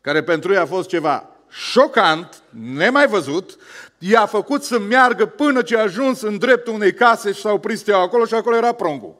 care 0.00 0.22
pentru 0.22 0.52
ei 0.52 0.58
a 0.58 0.66
fost 0.66 0.88
ceva 0.88 1.28
șocant, 1.48 2.42
nemai 2.50 3.06
văzut, 3.06 3.58
i-a 3.98 4.26
făcut 4.26 4.62
să 4.62 4.78
meargă 4.78 5.26
până 5.26 5.62
ce 5.62 5.76
a 5.76 5.82
ajuns 5.82 6.20
în 6.20 6.38
dreptul 6.38 6.74
unei 6.74 6.94
case 6.94 7.32
și 7.32 7.40
s-a 7.40 7.52
oprit 7.52 7.78
steaua 7.78 8.02
acolo 8.02 8.24
și 8.24 8.34
acolo 8.34 8.56
era 8.56 8.72
pruncul. 8.72 9.16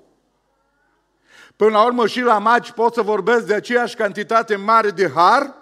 Până 1.56 1.70
la 1.70 1.84
urmă 1.84 2.06
și 2.06 2.20
la 2.20 2.38
magi 2.38 2.72
pot 2.72 2.94
să 2.94 3.02
vorbesc 3.02 3.46
de 3.46 3.54
aceeași 3.54 3.96
cantitate 3.96 4.56
mare 4.56 4.90
de 4.90 5.10
har 5.14 5.54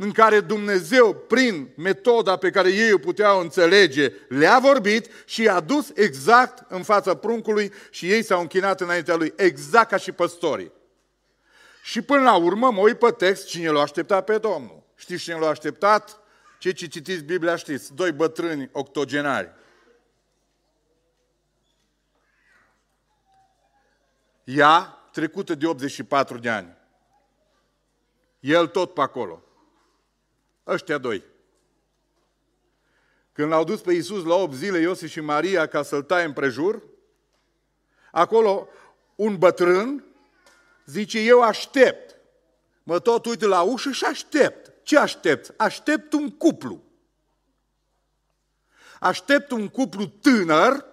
în 0.00 0.12
care 0.12 0.40
Dumnezeu, 0.40 1.14
prin 1.14 1.68
metoda 1.76 2.36
pe 2.36 2.50
care 2.50 2.70
ei 2.70 2.92
o 2.92 2.98
puteau 2.98 3.40
înțelege, 3.40 4.12
le-a 4.28 4.58
vorbit 4.58 5.10
și 5.24 5.42
i-a 5.42 5.60
dus 5.60 5.90
exact 5.94 6.70
în 6.70 6.82
fața 6.82 7.14
pruncului 7.14 7.72
și 7.90 8.10
ei 8.10 8.22
s-au 8.22 8.40
închinat 8.40 8.80
înaintea 8.80 9.16
lui, 9.16 9.32
exact 9.36 9.90
ca 9.90 9.96
și 9.96 10.12
păstorii. 10.12 10.72
Și 11.82 12.02
până 12.02 12.22
la 12.22 12.36
urmă 12.36 12.70
mă 12.70 12.80
uit 12.80 12.98
pe 12.98 13.10
text 13.10 13.46
cine 13.46 13.70
l-a 13.70 13.80
așteptat 13.80 14.24
pe 14.24 14.38
Domnul. 14.38 14.82
Știți 14.94 15.22
cine 15.22 15.36
l-a 15.38 15.48
așteptat? 15.48 16.17
Cei 16.58 16.72
ce 16.72 16.86
citiți 16.86 17.24
Biblia 17.24 17.56
știți, 17.56 17.94
doi 17.94 18.12
bătrâni 18.12 18.68
octogenari. 18.72 19.52
Ea, 24.44 24.80
trecută 25.12 25.54
de 25.54 25.66
84 25.66 26.38
de 26.38 26.50
ani. 26.50 26.76
El 28.40 28.66
tot 28.66 28.94
pe 28.94 29.00
acolo. 29.00 29.42
Ăștia 30.66 30.98
doi. 30.98 31.24
Când 33.32 33.50
l-au 33.50 33.64
dus 33.64 33.80
pe 33.80 33.92
Iisus 33.92 34.24
la 34.24 34.34
8 34.34 34.54
zile, 34.54 34.78
Iosif 34.78 35.10
și 35.10 35.20
Maria, 35.20 35.66
ca 35.66 35.82
să-l 35.82 36.02
taie 36.02 36.24
împrejur, 36.24 36.82
acolo 38.10 38.68
un 39.14 39.36
bătrân 39.36 40.04
zice, 40.84 41.18
eu 41.18 41.42
aștept. 41.42 42.16
Mă 42.82 42.98
tot 42.98 43.26
uit 43.26 43.40
la 43.40 43.62
ușă 43.62 43.90
și 43.90 44.04
aștept. 44.04 44.72
Ce 44.88 44.98
aștept? 44.98 45.54
Aștept 45.56 46.12
un 46.12 46.30
cuplu. 46.30 46.82
Aștept 49.00 49.50
un 49.50 49.68
cuplu 49.68 50.06
tânăr 50.06 50.84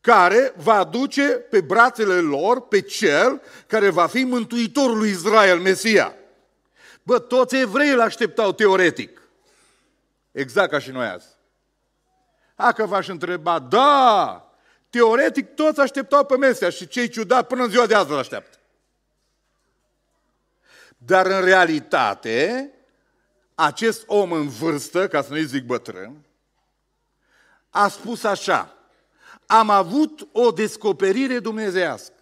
care 0.00 0.52
va 0.56 0.74
aduce 0.74 1.28
pe 1.28 1.60
brațele 1.60 2.20
lor 2.20 2.66
pe 2.66 2.80
cel 2.80 3.42
care 3.66 3.90
va 3.90 4.06
fi 4.06 4.24
mântuitorul 4.24 4.96
lui 4.96 5.10
Israel, 5.10 5.60
Mesia. 5.60 6.14
Bă, 7.02 7.18
toți 7.18 7.56
evreii 7.56 7.92
îl 7.92 8.00
așteptau 8.00 8.52
teoretic. 8.52 9.22
Exact 10.32 10.70
ca 10.70 10.78
și 10.78 10.90
noi 10.90 11.06
azi. 11.06 11.28
Dacă 12.56 12.84
v-aș 12.84 13.08
întreba, 13.08 13.58
da, 13.58 14.52
teoretic 14.90 15.54
toți 15.54 15.80
așteptau 15.80 16.24
pe 16.24 16.36
Mesia 16.36 16.70
și 16.70 16.88
cei 16.88 17.08
ciudat 17.08 17.46
până 17.46 17.62
în 17.62 17.70
ziua 17.70 17.86
de 17.86 17.94
azi 17.94 18.10
îl 18.10 18.18
așteaptă. 18.18 18.58
Dar 20.96 21.26
în 21.26 21.44
realitate, 21.44 22.72
acest 23.60 24.02
om 24.06 24.32
în 24.32 24.48
vârstă, 24.48 25.08
ca 25.08 25.22
să 25.22 25.28
nu-i 25.30 25.46
zic 25.46 25.64
bătrân, 25.64 26.24
a 27.70 27.88
spus 27.88 28.24
așa, 28.24 28.74
am 29.46 29.70
avut 29.70 30.28
o 30.32 30.50
descoperire 30.50 31.38
dumnezească. 31.38 32.12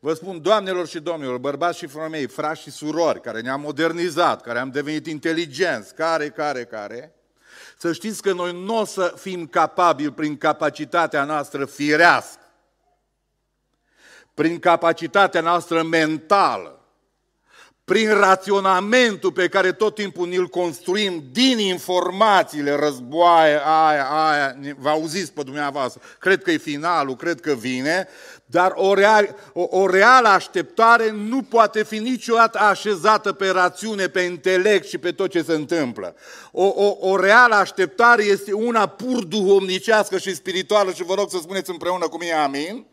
Vă 0.00 0.14
spun, 0.14 0.42
doamnelor 0.42 0.86
și 0.86 1.00
domnilor, 1.00 1.38
bărbați 1.38 1.78
și 1.78 1.86
femei, 1.86 2.26
frați 2.26 2.60
și 2.60 2.70
surori, 2.70 3.20
care 3.20 3.40
ne-am 3.40 3.60
modernizat, 3.60 4.42
care 4.42 4.58
am 4.58 4.70
devenit 4.70 5.06
inteligenți, 5.06 5.94
care, 5.94 6.28
care, 6.28 6.64
care, 6.64 7.14
să 7.76 7.92
știți 7.92 8.22
că 8.22 8.32
noi 8.32 8.64
nu 8.64 8.78
o 8.78 8.84
să 8.84 9.14
fim 9.16 9.46
capabili 9.46 10.12
prin 10.12 10.36
capacitatea 10.36 11.24
noastră 11.24 11.64
firească, 11.64 12.42
prin 14.34 14.58
capacitatea 14.58 15.40
noastră 15.40 15.82
mentală, 15.82 16.77
prin 17.88 18.10
raționamentul 18.10 19.32
pe 19.32 19.48
care 19.48 19.72
tot 19.72 19.94
timpul 19.94 20.26
ni-l 20.26 20.46
construim 20.46 21.24
din 21.32 21.58
informațiile, 21.58 22.76
războaie, 22.80 23.60
aia, 23.64 24.04
aia, 24.04 24.56
vă 24.78 24.88
auziți 24.88 25.32
pe 25.32 25.42
dumneavoastră, 25.42 26.00
cred 26.18 26.42
că 26.42 26.50
e 26.50 26.56
finalul, 26.56 27.16
cred 27.16 27.40
că 27.40 27.52
vine, 27.52 28.08
dar 28.46 28.72
o, 28.74 28.94
real, 28.94 29.36
o, 29.52 29.66
o 29.70 29.90
reală 29.90 30.28
așteptare 30.28 31.10
nu 31.10 31.42
poate 31.42 31.84
fi 31.84 31.98
niciodată 31.98 32.58
așezată 32.58 33.32
pe 33.32 33.48
rațiune, 33.48 34.08
pe 34.08 34.20
intelect 34.20 34.88
și 34.88 34.98
pe 34.98 35.10
tot 35.10 35.30
ce 35.30 35.42
se 35.42 35.52
întâmplă. 35.52 36.14
O, 36.52 36.66
o, 36.66 36.96
o 37.00 37.20
reală 37.20 37.54
așteptare 37.54 38.22
este 38.22 38.52
una 38.52 38.86
pur 38.86 39.24
duhovnicească 39.24 40.18
și 40.18 40.34
spirituală 40.34 40.92
și 40.92 41.04
vă 41.04 41.14
rog 41.14 41.30
să 41.30 41.38
spuneți 41.42 41.70
împreună 41.70 42.08
cu 42.08 42.18
mine 42.18 42.32
amin, 42.32 42.86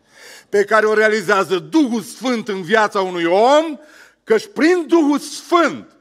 pe 0.48 0.64
care 0.64 0.86
o 0.86 0.94
realizează 0.94 1.58
Duhul 1.58 2.02
Sfânt 2.02 2.48
în 2.48 2.62
viața 2.62 3.00
unui 3.00 3.24
om 3.24 3.78
Căci 4.26 4.46
prin 4.46 4.84
Duhul 4.86 5.18
Sfânt, 5.18 5.96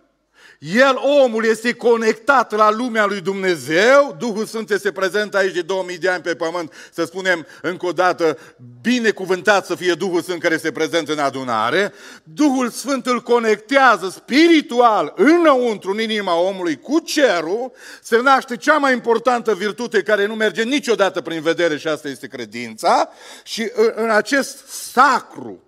el, 0.60 0.96
omul, 1.24 1.46
este 1.46 1.74
conectat 1.74 2.52
la 2.52 2.72
lumea 2.72 3.06
lui 3.06 3.22
Dumnezeu, 3.22 4.16
Duhul 4.20 4.46
Sfânt 4.46 4.70
este 4.70 4.92
prezent 4.92 5.36
aici 5.36 5.54
de 5.54 5.62
2000 5.62 5.98
de 5.98 6.10
ani 6.10 6.22
pe 6.22 6.36
pământ, 6.36 6.74
să 6.92 7.04
spunem 7.04 7.46
încă 7.62 7.86
o 7.86 7.92
dată, 7.92 8.38
binecuvântat 8.82 9.66
să 9.66 9.76
fie 9.76 9.94
Duhul 9.94 10.22
Sfânt 10.22 10.42
care 10.42 10.54
este 10.54 10.72
prezent 10.72 11.10
în 11.10 11.20
adunare, 11.20 11.94
Duhul 12.24 12.70
Sfânt 12.70 13.06
îl 13.06 13.22
conectează 13.22 14.10
spiritual 14.10 15.14
înăuntru, 15.16 15.92
în 15.92 16.00
inima 16.00 16.40
omului, 16.40 16.80
cu 16.80 17.00
cerul, 17.00 17.72
se 18.02 18.22
naște 18.22 18.58
cea 18.58 18.78
mai 18.78 18.94
importantă 18.94 19.54
virtute 19.54 20.02
care 20.02 20.26
nu 20.26 20.36
merge 20.36 20.64
niciodată 20.64 21.22
prin 21.22 21.42
vedere 21.42 21.78
și 21.78 21.88
asta 21.88 22.08
este 22.08 22.28
credința, 22.28 23.10
și 23.44 23.72
în 23.96 24.10
acest 24.10 24.68
sacru, 24.68 25.65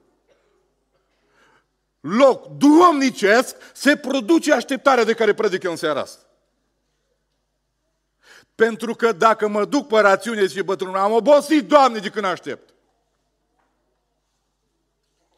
loc 2.00 2.48
duhovnicesc 2.48 3.56
se 3.74 3.96
produce 3.96 4.54
așteptarea 4.54 5.04
de 5.04 5.14
care 5.14 5.34
predic 5.34 5.64
eu 5.64 5.72
în 5.72 5.78
seara 5.78 6.00
asta. 6.00 6.22
Pentru 8.56 8.96
că 8.96 9.12
dacă 9.12 9.48
mă 9.48 9.66
duc 9.66 9.88
pe 9.88 10.00
rațiune 10.00 10.48
și 10.48 10.62
bătrânul, 10.62 10.98
am 10.98 11.12
obosit, 11.12 11.68
Doamne, 11.68 12.00
de 12.00 12.10
când 12.10 12.26
aștept. 12.26 12.70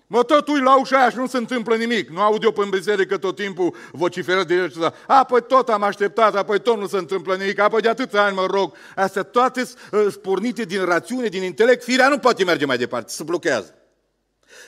Mă 0.07 0.23
tot 0.23 0.47
ui 0.47 0.61
la 0.61 0.79
ușa 0.79 0.97
aia 0.97 1.09
și 1.09 1.17
nu 1.17 1.27
se 1.27 1.37
întâmplă 1.37 1.75
nimic. 1.75 2.09
Nu 2.09 2.21
aud 2.21 2.43
eu 2.43 2.51
pe 2.51 2.67
biserică 2.69 3.17
tot 3.17 3.35
timpul 3.35 3.75
vociferă 3.91 4.43
de 4.43 4.53
el 4.53 4.93
Apoi 5.07 5.43
tot 5.43 5.69
am 5.69 5.83
așteptat, 5.83 6.35
apoi 6.35 6.59
tot 6.59 6.77
nu 6.77 6.87
se 6.87 6.97
întâmplă 6.97 7.35
nimic, 7.35 7.59
apoi 7.59 7.81
de 7.81 7.89
atâția 7.89 8.23
ani 8.23 8.35
mă 8.35 8.45
rog. 8.45 8.75
Astea 8.95 9.23
toate 9.23 9.63
sunt 9.89 10.15
pornite 10.15 10.63
din 10.63 10.85
rațiune, 10.85 11.27
din 11.27 11.43
intelect. 11.43 11.83
Firea 11.83 12.07
nu 12.07 12.17
poate 12.17 12.43
merge 12.43 12.65
mai 12.65 12.77
departe, 12.77 13.11
se 13.11 13.23
blochează. 13.23 13.78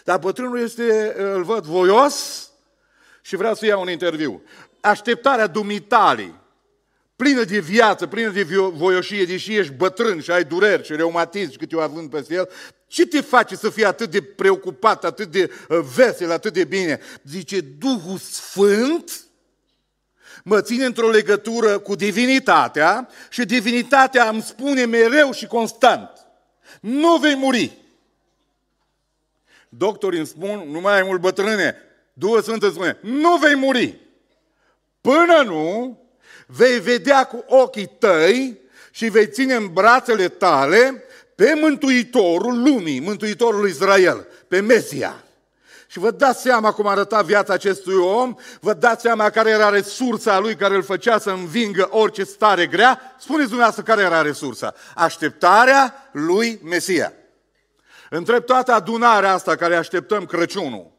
Dar 0.04 0.20
bătrânul 0.20 0.60
este, 0.60 1.16
îl 1.18 1.44
văd, 1.44 1.64
voios 1.64 2.50
și 3.22 3.36
vreau 3.36 3.56
să 3.56 3.66
iau 3.66 3.82
un 3.82 3.90
interviu. 3.90 4.42
Așteptarea 4.80 5.48
dumitalii, 5.48 6.40
plină 7.16 7.44
de 7.44 7.60
viață, 7.60 8.08
plină 8.08 8.30
de 8.30 8.44
voioșie, 8.74 9.26
deși 9.26 9.56
ești 9.56 9.74
bătrân 9.74 10.22
și 10.22 10.32
ai 10.32 10.44
dureri 10.44 10.86
și 10.86 10.96
reumatism 10.96 11.52
și 11.52 11.58
cât 11.58 11.72
eu 11.72 11.80
având 11.80 12.10
peste 12.10 12.34
el, 12.34 12.50
ce 12.88 13.06
te 13.06 13.22
face 13.22 13.56
să 13.56 13.70
fii 13.70 13.86
atât 13.86 14.10
de 14.10 14.22
preocupat, 14.22 15.04
atât 15.04 15.32
de 15.32 15.52
uh, 15.70 15.80
vesel, 15.96 16.32
atât 16.32 16.54
de 16.54 16.64
bine? 16.64 17.00
Zice, 17.24 17.62
Duhul 17.62 18.18
Sfânt 18.18 19.26
mă 20.44 20.62
ține 20.62 20.86
într-o 20.86 21.10
legătură 21.10 21.80
cu 21.80 21.96
divinitatea 21.96 23.10
și 23.30 23.46
divinitatea 23.46 24.30
îmi 24.30 24.42
spune 24.42 24.86
mereu 24.86 25.32
și 25.32 25.46
constant, 25.46 26.10
nu 26.80 27.18
vei 27.18 27.36
muri. 27.36 27.81
Doctorii 29.74 30.18
îmi 30.18 30.28
spun, 30.28 30.68
nu 30.72 30.80
mai 30.80 30.96
ai 30.96 31.04
mult 31.04 31.22
bătrâne, 31.22 31.76
Duhul 32.14 32.42
Sfânt 32.42 32.64
îmi 32.64 32.72
spune, 32.72 32.98
nu 33.02 33.36
vei 33.36 33.56
muri. 33.56 34.00
Până 35.02 35.42
nu 35.46 36.00
vei 36.46 36.80
vedea 36.80 37.24
cu 37.24 37.44
ochii 37.48 37.86
tăi 38.00 38.60
și 38.92 39.10
vei 39.10 39.28
ține 39.28 39.56
în 39.56 39.68
brațele 39.74 40.28
tale 40.28 41.04
pe 41.36 41.58
Mântuitorul 41.62 42.62
lumii, 42.62 43.00
Mântuitorul 43.00 43.70
Israel, 43.70 44.28
pe 44.48 44.60
Mesia. 44.60 45.24
Și 45.88 46.00
vă 46.00 46.12
dați 46.12 46.42
seama 46.42 46.72
cum 46.72 46.88
arăta 46.88 47.22
viața 47.22 47.54
acestui 47.54 47.98
om, 47.98 48.36
vă 48.60 48.74
dați 48.74 49.02
seama 49.02 49.30
care 49.30 49.50
era 49.50 49.70
resursa 49.70 50.40
lui 50.40 50.56
care 50.56 50.76
îl 50.76 50.84
făcea 50.84 51.20
să 51.20 51.30
învingă 51.30 51.88
orice 51.92 52.24
stare 52.24 52.66
grea. 52.66 53.16
Spuneți 53.20 53.48
dumneavoastră 53.48 53.84
care 53.84 54.02
era 54.02 54.22
resursa. 54.22 54.74
Așteptarea 54.96 56.10
lui 56.12 56.60
Mesia. 56.64 57.14
Întreb 58.14 58.44
toată 58.44 58.72
adunarea 58.72 59.34
asta 59.34 59.56
care 59.56 59.76
așteptăm 59.76 60.26
Crăciunul 60.26 60.92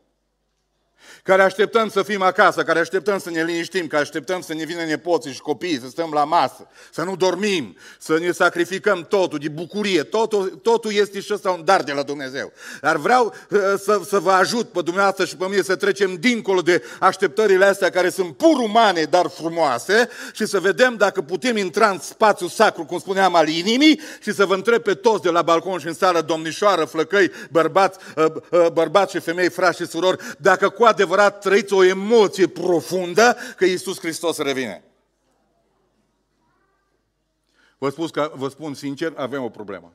care 1.23 1.43
așteptăm 1.43 1.89
să 1.89 2.03
fim 2.03 2.23
acasă, 2.23 2.63
care 2.63 2.79
așteptăm 2.79 3.19
să 3.19 3.31
ne 3.31 3.45
liniștim, 3.45 3.87
care 3.87 4.03
așteptăm 4.03 4.41
să 4.41 4.55
ne 4.55 4.65
vină 4.65 4.85
nepoții 4.85 5.33
și 5.33 5.41
copiii, 5.41 5.81
să 5.81 5.89
stăm 5.89 6.11
la 6.13 6.25
masă, 6.25 6.67
să 6.91 7.03
nu 7.03 7.17
dormim, 7.17 7.77
să 7.99 8.19
ne 8.19 8.31
sacrificăm 8.31 9.07
totul 9.09 9.39
de 9.39 9.49
bucurie. 9.49 10.03
Totul, 10.03 10.49
totul 10.49 10.93
este 10.93 11.21
și 11.21 11.33
ăsta 11.33 11.51
un 11.51 11.65
dar 11.65 11.83
de 11.83 11.93
la 11.93 12.03
Dumnezeu. 12.03 12.53
Dar 12.81 12.97
vreau 12.97 13.35
uh, 13.51 13.59
să, 13.59 14.01
să 14.09 14.19
vă 14.19 14.31
ajut 14.31 14.69
pe 14.69 14.81
dumneavoastră 14.83 15.25
și 15.25 15.37
pe 15.37 15.47
mine 15.49 15.63
să 15.63 15.77
trecem 15.77 16.15
dincolo 16.15 16.61
de 16.61 16.83
așteptările 16.99 17.65
astea 17.65 17.91
care 17.91 18.09
sunt 18.09 18.37
pur 18.37 18.59
umane, 18.59 19.03
dar 19.03 19.27
frumoase 19.29 20.09
și 20.33 20.47
să 20.47 20.61
vedem 20.61 20.97
dacă 20.97 21.21
putem 21.21 21.57
intra 21.57 21.89
în 21.89 21.99
spațiu 21.99 22.49
sacru, 22.49 22.85
cum 22.85 22.99
spuneam, 22.99 23.35
al 23.35 23.49
inimii 23.49 24.01
și 24.21 24.33
să 24.33 24.47
vă 24.47 24.55
întreb 24.55 24.83
pe 24.83 24.95
toți 24.95 25.23
de 25.23 25.31
la 25.31 25.43
balcon 25.43 25.79
și 25.79 25.87
în 25.87 25.95
sală, 25.95 26.21
domnișoară, 26.21 26.85
flăcăi, 26.85 27.31
bărbați, 27.51 27.99
uh, 28.17 28.25
uh, 28.51 28.67
bărbați 28.73 29.15
și 29.15 29.21
femei, 29.21 29.49
frați 29.49 29.77
și 29.77 29.87
surori, 29.87 30.23
dacă 30.39 30.69
cu 30.69 30.85
adevărat 30.93 31.23
adevărat 31.23 31.41
trăiți 31.41 31.73
o 31.73 31.85
emoție 31.85 32.49
profundă 32.49 33.37
că 33.57 33.65
Iisus 33.65 33.99
Hristos 33.99 34.39
revine. 34.39 34.85
Vă, 37.79 37.91
spun 37.91 38.09
că, 38.09 38.33
vă 38.35 38.49
spun 38.49 38.75
sincer, 38.75 39.13
avem 39.17 39.43
o 39.43 39.49
problemă. 39.49 39.95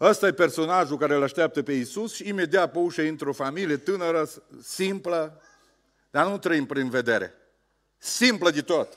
Ăsta 0.00 0.26
e 0.26 0.32
personajul 0.32 0.98
care 0.98 1.14
îl 1.14 1.22
așteaptă 1.22 1.62
pe 1.62 1.72
Iisus 1.72 2.14
și 2.14 2.28
imediat 2.28 2.72
pe 2.72 2.78
ușă 2.78 3.02
intră 3.02 3.28
o 3.28 3.32
familie 3.32 3.76
tânără, 3.76 4.28
simplă, 4.62 5.42
dar 6.10 6.26
nu 6.26 6.38
trăim 6.38 6.66
prin 6.66 6.90
vedere. 6.90 7.34
Simplă 7.98 8.50
de 8.50 8.62
tot. 8.62 8.96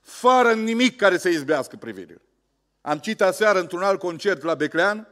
Fără 0.00 0.54
nimic 0.54 0.96
care 0.96 1.18
să 1.18 1.28
izbească 1.28 1.76
privirile. 1.76 2.20
Am 2.80 2.98
citit 2.98 3.20
aseară 3.20 3.58
într-un 3.58 3.82
alt 3.82 3.98
concert 3.98 4.42
la 4.42 4.54
Beclean, 4.54 5.08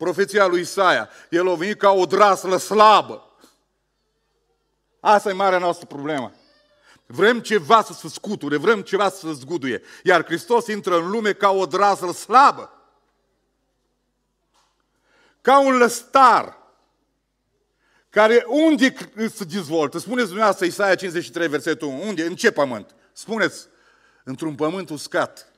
profeția 0.00 0.46
lui 0.46 0.60
Isaia. 0.60 1.08
El 1.30 1.48
a 1.48 1.54
venit 1.54 1.78
ca 1.78 1.90
o 1.90 2.06
draslă 2.06 2.56
slabă. 2.56 3.36
Asta 5.00 5.28
e 5.28 5.32
marea 5.32 5.58
noastră 5.58 5.86
problemă. 5.86 6.32
Vrem 7.06 7.40
ceva 7.40 7.82
să 7.82 7.92
se 7.92 8.08
scuture, 8.08 8.56
vrem 8.56 8.80
ceva 8.82 9.10
să 9.10 9.26
se 9.26 9.32
zguduie. 9.32 9.82
Iar 10.04 10.24
Hristos 10.24 10.66
intră 10.66 10.96
în 10.96 11.10
lume 11.10 11.32
ca 11.32 11.50
o 11.50 11.66
draslă 11.66 12.12
slabă. 12.12 12.72
Ca 15.40 15.60
un 15.60 15.76
lăstar 15.76 16.58
care 18.10 18.44
unde 18.46 18.94
se 19.34 19.44
dezvoltă? 19.44 19.98
Spuneți 19.98 20.26
dumneavoastră 20.26 20.66
Isaia 20.66 20.94
53, 20.94 21.48
versetul 21.48 21.88
1. 21.88 22.02
Unde? 22.06 22.24
În 22.24 22.34
ce 22.34 22.50
pământ? 22.50 22.94
Spuneți, 23.12 23.66
într-un 24.24 24.54
pământ 24.54 24.90
uscat. 24.90 25.49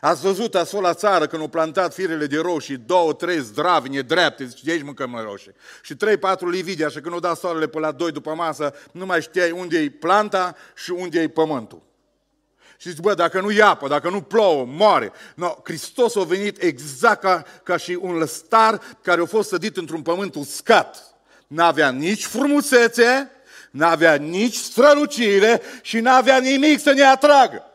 Ați 0.00 0.20
văzut 0.20 0.54
asola 0.54 0.88
la 0.88 0.94
țară 0.94 1.26
când 1.26 1.42
au 1.42 1.48
plantat 1.48 1.94
firele 1.94 2.26
de 2.26 2.38
roșii, 2.38 2.76
două, 2.76 3.12
trei 3.12 3.40
zdravine 3.40 4.00
drepte, 4.00 4.44
zice, 4.44 4.62
de 4.64 4.70
aici 4.70 4.82
mâncăm 4.82 5.10
noi 5.10 5.22
roșii. 5.22 5.54
Și 5.82 5.94
trei, 5.94 6.16
patru 6.16 6.48
livide, 6.48 6.84
așa 6.84 7.00
că 7.00 7.08
nu 7.08 7.20
da 7.20 7.34
soarele 7.34 7.68
pe 7.68 7.78
la 7.78 7.92
doi 7.92 8.12
după 8.12 8.34
masă, 8.34 8.74
nu 8.92 9.06
mai 9.06 9.22
știai 9.22 9.50
unde 9.50 9.78
e 9.78 9.90
planta 9.90 10.56
și 10.74 10.90
unde 10.90 11.20
e 11.20 11.28
pământul. 11.28 11.82
Și 12.80 12.88
zici, 12.88 12.98
bă, 12.98 13.14
dacă 13.14 13.40
nu 13.40 13.50
ia 13.50 13.68
apă, 13.68 13.88
dacă 13.88 14.10
nu 14.10 14.20
plouă, 14.20 14.64
moare. 14.68 15.12
No, 15.34 15.54
Hristos 15.64 16.16
a 16.16 16.22
venit 16.22 16.62
exact 16.62 17.20
ca, 17.20 17.44
ca 17.62 17.76
și 17.76 17.98
un 18.00 18.16
lăstar 18.16 18.80
care 19.02 19.20
a 19.20 19.24
fost 19.24 19.48
sădit 19.48 19.76
într-un 19.76 20.02
pământ 20.02 20.34
uscat. 20.34 21.16
N-avea 21.46 21.90
nici 21.90 22.24
frumusețe, 22.24 23.30
n-avea 23.70 24.14
nici 24.14 24.54
strălucire 24.54 25.62
și 25.82 26.00
n-avea 26.00 26.38
nimic 26.38 26.80
să 26.80 26.92
ne 26.92 27.02
atragă. 27.02 27.67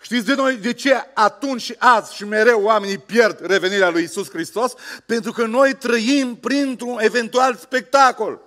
Știți 0.00 0.26
de 0.26 0.34
noi 0.34 0.56
de 0.56 0.72
ce 0.72 1.10
atunci 1.14 1.60
și 1.60 1.74
azi 1.78 2.14
și 2.14 2.24
mereu 2.24 2.62
oamenii 2.62 2.98
pierd 2.98 3.46
revenirea 3.46 3.90
lui 3.90 4.02
Isus 4.02 4.30
Hristos? 4.30 4.72
Pentru 5.06 5.32
că 5.32 5.46
noi 5.46 5.74
trăim 5.74 6.36
printr-un 6.36 6.98
eventual 7.00 7.56
spectacol. 7.56 8.40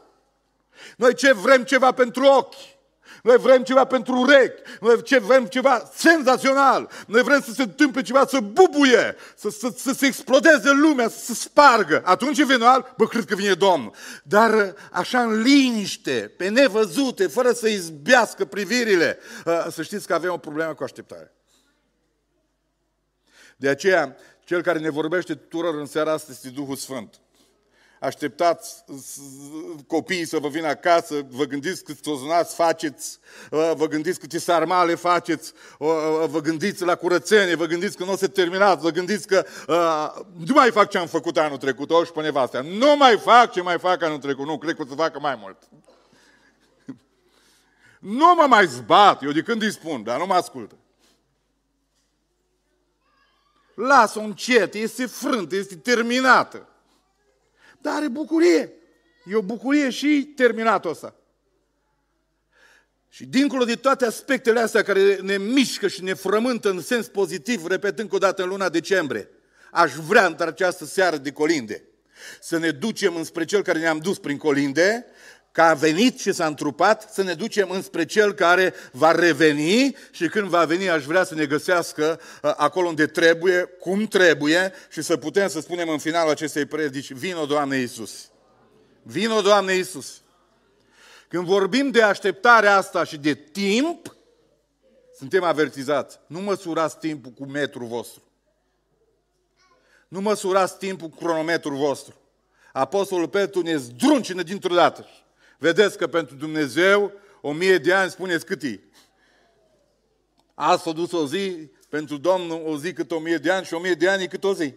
Noi 0.97 1.13
ce 1.13 1.33
vrem 1.33 1.63
ceva 1.63 1.91
pentru 1.91 2.25
ochi. 2.25 2.77
Noi 3.23 3.37
vrem 3.37 3.63
ceva 3.63 3.85
pentru 3.85 4.19
urechi, 4.19 4.61
noi 4.79 5.03
ce 5.03 5.19
vrem 5.19 5.45
ceva 5.45 5.91
senzațional, 5.95 6.89
noi 7.07 7.21
vrem 7.21 7.41
să 7.41 7.51
se 7.51 7.61
întâmple 7.61 8.01
ceva, 8.01 8.25
să 8.25 8.39
bubuie, 8.39 9.15
să, 9.35 9.49
să, 9.49 9.73
să 9.77 9.93
se 9.93 10.05
explodeze 10.05 10.71
lumea, 10.71 11.09
să 11.09 11.19
se 11.19 11.33
spargă. 11.33 12.01
Atunci 12.05 12.39
eventual, 12.39 12.93
bă, 12.97 13.07
cred 13.07 13.25
că 13.25 13.35
vine 13.35 13.53
Domnul. 13.53 13.93
Dar 14.23 14.75
așa 14.91 15.21
în 15.21 15.41
liniște, 15.41 16.33
pe 16.37 16.47
nevăzute, 16.47 17.27
fără 17.27 17.51
să 17.51 17.67
izbească 17.67 18.45
privirile, 18.45 19.19
să 19.71 19.81
știți 19.81 20.07
că 20.07 20.13
avem 20.13 20.31
o 20.31 20.37
problemă 20.37 20.73
cu 20.73 20.83
așteptare. 20.83 21.33
De 23.59 23.69
aceea, 23.69 24.15
cel 24.43 24.61
care 24.61 24.79
ne 24.79 24.89
vorbește 24.89 25.35
tuturor 25.35 25.75
în 25.75 25.85
seara 25.85 26.11
asta 26.11 26.31
este 26.31 26.49
Duhul 26.49 26.75
Sfânt. 26.75 27.19
Așteptați 27.99 28.83
copiii 29.87 30.25
să 30.25 30.39
vă 30.39 30.47
vină 30.47 30.67
acasă, 30.67 31.25
vă 31.29 31.43
gândiți 31.43 31.83
cât 31.83 32.01
tozonați 32.01 32.55
faceți, 32.55 33.19
vă 33.49 33.87
gândiți 33.89 34.19
câte 34.19 34.39
sarmale 34.39 34.95
faceți, 34.95 35.53
vă 36.25 36.39
gândiți 36.43 36.83
la 36.83 36.95
curățenie, 36.95 37.55
vă 37.55 37.65
gândiți 37.65 37.97
că 37.97 38.03
nu 38.03 38.11
o 38.11 38.15
să 38.15 38.27
terminați, 38.27 38.81
vă 38.81 38.89
gândiți 38.89 39.27
că 39.27 39.45
uh, 39.67 40.25
nu 40.45 40.53
mai 40.53 40.71
fac 40.71 40.89
ce 40.89 40.97
am 40.97 41.07
făcut 41.07 41.37
anul 41.37 41.57
trecut, 41.57 41.91
o 41.91 42.03
și 42.03 42.11
pe 42.11 42.21
nevastea. 42.21 42.61
Nu 42.61 42.95
mai 42.97 43.17
fac 43.17 43.51
ce 43.51 43.61
mai 43.61 43.79
fac 43.79 44.03
anul 44.03 44.17
trecut, 44.17 44.45
nu, 44.45 44.57
cred 44.57 44.75
că 44.75 44.81
o 44.81 44.85
să 44.85 44.95
facă 44.95 45.19
mai 45.19 45.37
mult. 45.41 45.57
nu 48.19 48.33
mă 48.35 48.45
mai 48.47 48.67
zbat, 48.67 49.23
eu 49.23 49.31
de 49.31 49.41
când 49.41 49.61
îi 49.61 49.71
spun, 49.71 50.03
dar 50.03 50.19
nu 50.19 50.25
mă 50.25 50.33
ascultă. 50.33 50.75
Lasă-o 53.87 54.21
încet, 54.21 54.73
este 54.73 55.05
frântă, 55.05 55.55
este 55.55 55.75
terminată. 55.75 56.67
Dar 57.81 57.95
are 57.95 58.07
bucurie. 58.07 58.73
E 59.25 59.35
o 59.35 59.41
bucurie 59.41 59.89
și 59.89 60.33
terminat 60.35 60.85
ăsta. 60.85 61.15
Și 63.09 63.25
dincolo 63.25 63.63
de 63.63 63.75
toate 63.75 64.05
aspectele 64.05 64.59
astea 64.59 64.83
care 64.83 65.15
ne 65.15 65.37
mișcă 65.37 65.87
și 65.87 66.03
ne 66.03 66.13
frământă 66.13 66.69
în 66.69 66.81
sens 66.81 67.07
pozitiv, 67.07 67.65
repet 67.65 67.99
încă 67.99 68.15
o 68.15 68.17
dată 68.17 68.43
în 68.43 68.49
luna 68.49 68.69
decembrie, 68.69 69.29
aș 69.71 69.93
vrea 69.93 70.25
într 70.25 70.43
această 70.43 70.85
seară 70.85 71.17
de 71.17 71.31
colinde 71.31 71.83
să 72.41 72.57
ne 72.57 72.71
ducem 72.71 73.15
înspre 73.15 73.45
cel 73.45 73.61
care 73.61 73.79
ne-am 73.79 73.97
dus 73.97 74.17
prin 74.17 74.37
colinde 74.37 75.05
că 75.51 75.61
a 75.61 75.73
venit 75.73 76.19
și 76.19 76.31
s-a 76.31 76.45
întrupat, 76.45 77.11
să 77.11 77.23
ne 77.23 77.33
ducem 77.33 77.69
înspre 77.69 78.05
Cel 78.05 78.33
care 78.33 78.73
va 78.91 79.11
reveni 79.11 79.95
și 80.11 80.27
când 80.27 80.47
va 80.47 80.65
veni 80.65 80.89
aș 80.89 81.03
vrea 81.03 81.23
să 81.23 81.35
ne 81.35 81.45
găsească 81.45 82.19
uh, 82.41 82.53
acolo 82.57 82.87
unde 82.87 83.05
trebuie, 83.07 83.63
cum 83.63 84.05
trebuie 84.05 84.73
și 84.89 85.01
să 85.01 85.17
putem 85.17 85.47
să 85.47 85.59
spunem 85.59 85.89
în 85.89 85.97
finalul 85.97 86.31
acestei 86.31 86.65
predici, 86.65 87.13
vino 87.13 87.45
Doamne 87.45 87.77
Iisus. 87.77 88.29
Vino 89.03 89.41
Doamne 89.41 89.73
Iisus. 89.73 90.21
Când 91.27 91.45
vorbim 91.45 91.91
de 91.91 92.01
așteptarea 92.01 92.75
asta 92.75 93.03
și 93.03 93.17
de 93.17 93.33
timp, 93.33 94.15
suntem 95.17 95.43
avertizați. 95.43 96.19
Nu 96.27 96.39
măsurați 96.39 96.97
timpul 96.97 97.31
cu 97.31 97.45
metru 97.45 97.85
vostru. 97.85 98.23
Nu 100.07 100.21
măsurați 100.21 100.77
timpul 100.77 101.09
cronometrul 101.09 101.75
vostru. 101.75 102.15
Apostolul 102.73 103.27
Petru 103.27 103.61
ne 103.61 103.75
zdruncină 103.75 104.41
dintr-o 104.41 104.75
dată. 104.75 105.07
Vedeți 105.59 105.97
că 105.97 106.07
pentru 106.07 106.35
Dumnezeu 106.35 107.11
o 107.41 107.51
mie 107.51 107.77
de 107.77 107.93
ani 107.93 108.09
spuneți 108.09 108.45
cât 108.45 108.63
e. 108.63 108.79
Azi 110.53 110.83
s-a 110.83 110.91
dus 110.91 111.11
o 111.11 111.27
zi, 111.27 111.71
pentru 111.89 112.17
Domnul 112.17 112.63
o 112.65 112.77
zi 112.77 112.93
cât 112.93 113.11
o 113.11 113.19
mie 113.19 113.37
de 113.37 113.51
ani 113.51 113.65
și 113.65 113.73
o 113.73 113.79
mie 113.79 113.93
de 113.93 114.09
ani 114.09 114.27
cât 114.27 114.43
o 114.43 114.53
zi. 114.53 114.73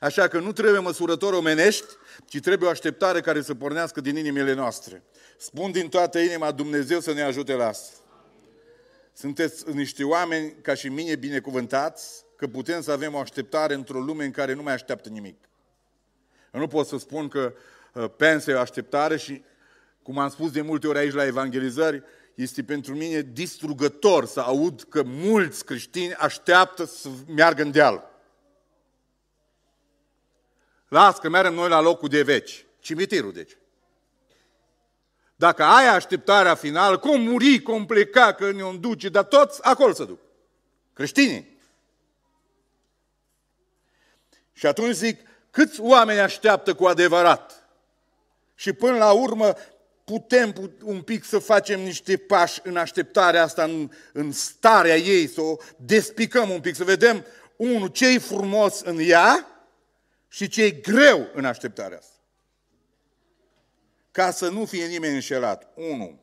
Așa 0.00 0.28
că 0.28 0.38
nu 0.38 0.52
trebuie 0.52 0.80
măsurători 0.80 1.36
omenești, 1.36 1.84
ci 2.26 2.40
trebuie 2.40 2.68
o 2.68 2.70
așteptare 2.70 3.20
care 3.20 3.42
să 3.42 3.54
pornească 3.54 4.00
din 4.00 4.16
inimile 4.16 4.52
noastre. 4.52 5.02
Spun 5.38 5.70
din 5.70 5.88
toată 5.88 6.18
inima 6.18 6.52
Dumnezeu 6.52 7.00
să 7.00 7.12
ne 7.12 7.22
ajute 7.22 7.52
la 7.52 7.66
asta. 7.66 7.96
Sunteți 9.12 9.70
niște 9.70 10.04
oameni 10.04 10.54
ca 10.62 10.74
și 10.74 10.88
mine 10.88 11.16
binecuvântați 11.16 12.24
că 12.36 12.46
putem 12.46 12.82
să 12.82 12.92
avem 12.92 13.14
o 13.14 13.18
așteptare 13.18 13.74
într-o 13.74 13.98
lume 14.00 14.24
în 14.24 14.30
care 14.30 14.52
nu 14.52 14.62
mai 14.62 14.72
așteaptă 14.72 15.08
nimic. 15.08 15.36
Eu 16.54 16.60
nu 16.60 16.66
pot 16.66 16.86
să 16.86 16.98
spun 16.98 17.28
că 17.28 17.54
uh, 17.94 18.10
pensia 18.16 18.52
e 18.52 18.56
o 18.56 18.60
așteptare 18.60 19.16
și, 19.16 19.42
cum 20.02 20.18
am 20.18 20.28
spus 20.28 20.50
de 20.50 20.60
multe 20.60 20.86
ori 20.86 20.98
aici 20.98 21.12
la 21.12 21.26
evangelizări, 21.26 22.02
este 22.34 22.62
pentru 22.62 22.94
mine 22.94 23.20
distrugător 23.20 24.26
să 24.26 24.40
aud 24.40 24.82
că 24.82 25.02
mulți 25.02 25.64
creștini 25.64 26.14
așteaptă 26.14 26.84
să 26.84 27.08
meargă 27.26 27.62
în 27.62 27.70
deal. 27.70 28.10
Las 30.88 31.18
că 31.18 31.28
mergem 31.28 31.54
noi 31.54 31.68
la 31.68 31.80
locul 31.80 32.08
de 32.08 32.22
veci. 32.22 32.66
Cimitirul, 32.78 33.32
deci. 33.32 33.56
Dacă 35.36 35.62
ai 35.62 35.86
așteptarea 35.86 36.54
finală, 36.54 36.98
cum 36.98 37.20
muri, 37.20 37.62
cum 37.62 37.86
pleca, 37.86 38.32
că 38.32 38.50
ne-o 38.52 38.72
duce, 38.72 39.08
dar 39.08 39.24
toți 39.24 39.62
acolo 39.62 39.92
să 39.92 40.04
duc. 40.04 40.18
Creștinii. 40.92 41.58
Și 44.52 44.66
atunci 44.66 44.94
zic, 44.94 45.20
câți 45.50 45.80
oameni 45.80 46.20
așteaptă 46.20 46.74
cu 46.74 46.84
adevărat? 46.86 47.68
Și 48.54 48.72
până 48.72 48.96
la 48.96 49.12
urmă 49.12 49.54
putem 50.10 50.72
un 50.84 51.02
pic 51.02 51.24
să 51.24 51.38
facem 51.38 51.80
niște 51.80 52.16
pași 52.16 52.60
în 52.62 52.76
așteptarea 52.76 53.42
asta, 53.42 53.62
în, 53.62 53.90
în 54.12 54.32
starea 54.32 54.96
ei, 54.96 55.28
să 55.28 55.40
o 55.40 55.56
despicăm 55.76 56.50
un 56.50 56.60
pic, 56.60 56.74
să 56.74 56.84
vedem, 56.84 57.24
unul, 57.56 57.88
ce 57.88 58.18
frumos 58.18 58.80
în 58.80 58.98
ea 59.00 59.46
și 60.28 60.48
ce 60.48 60.62
e 60.62 60.70
greu 60.70 61.28
în 61.34 61.44
așteptarea 61.44 61.98
asta. 61.98 62.14
Ca 64.10 64.30
să 64.30 64.48
nu 64.48 64.64
fie 64.64 64.86
nimeni 64.86 65.14
înșelat. 65.14 65.72
Unu, 65.74 66.20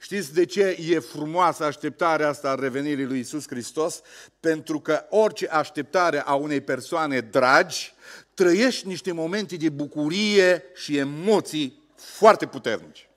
Știți 0.00 0.34
de 0.34 0.44
ce 0.44 0.76
e 0.90 0.98
frumoasă 0.98 1.64
așteptarea 1.64 2.28
asta 2.28 2.50
a 2.50 2.54
revenirii 2.54 3.04
lui 3.04 3.18
Isus 3.18 3.48
Hristos? 3.48 4.00
Pentru 4.40 4.80
că 4.80 5.06
orice 5.08 5.46
așteptare 5.46 6.20
a 6.20 6.34
unei 6.34 6.60
persoane 6.60 7.20
dragi, 7.20 7.94
trăiești 8.34 8.86
niște 8.86 9.12
momente 9.12 9.56
de 9.56 9.68
bucurie 9.68 10.62
și 10.74 10.96
emoții 10.96 11.82
foarte 11.96 12.46
puternice. 12.46 13.07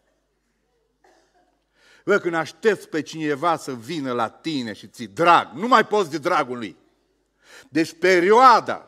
Bă, 2.05 2.17
când 2.17 2.33
aștepți 2.33 2.87
pe 2.87 3.01
cineva 3.01 3.57
să 3.57 3.73
vină 3.73 4.11
la 4.11 4.29
tine 4.29 4.73
și 4.73 4.87
ți 4.87 5.03
drag, 5.03 5.47
nu 5.53 5.67
mai 5.67 5.85
poți 5.85 6.09
de 6.09 6.17
dragul 6.17 6.57
lui. 6.57 6.77
Deci 7.69 7.93
perioada 7.99 8.85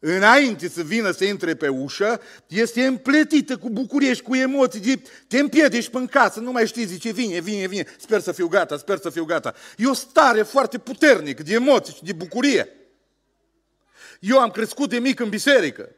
înainte 0.00 0.68
să 0.68 0.82
vină 0.82 1.10
să 1.10 1.24
intre 1.24 1.54
pe 1.54 1.68
ușă, 1.68 2.20
este 2.46 2.86
împletită 2.86 3.56
cu 3.56 3.70
bucurie 3.70 4.14
și 4.14 4.22
cu 4.22 4.34
emoții, 4.34 5.02
te 5.28 5.38
împiedici 5.38 5.88
în 5.92 6.06
casă, 6.06 6.40
nu 6.40 6.52
mai 6.52 6.66
știi, 6.66 6.84
zice, 6.84 7.12
vine, 7.12 7.40
vine, 7.40 7.66
vine, 7.66 7.86
sper 7.98 8.20
să 8.20 8.32
fiu 8.32 8.48
gata, 8.48 8.76
sper 8.76 8.98
să 8.98 9.10
fiu 9.10 9.24
gata. 9.24 9.54
E 9.76 9.86
o 9.86 9.92
stare 9.92 10.42
foarte 10.42 10.78
puternică 10.78 11.42
de 11.42 11.54
emoții 11.54 11.94
și 11.94 12.04
de 12.04 12.12
bucurie. 12.12 12.68
Eu 14.20 14.38
am 14.38 14.50
crescut 14.50 14.88
de 14.88 14.98
mic 14.98 15.20
în 15.20 15.28
biserică 15.28 15.88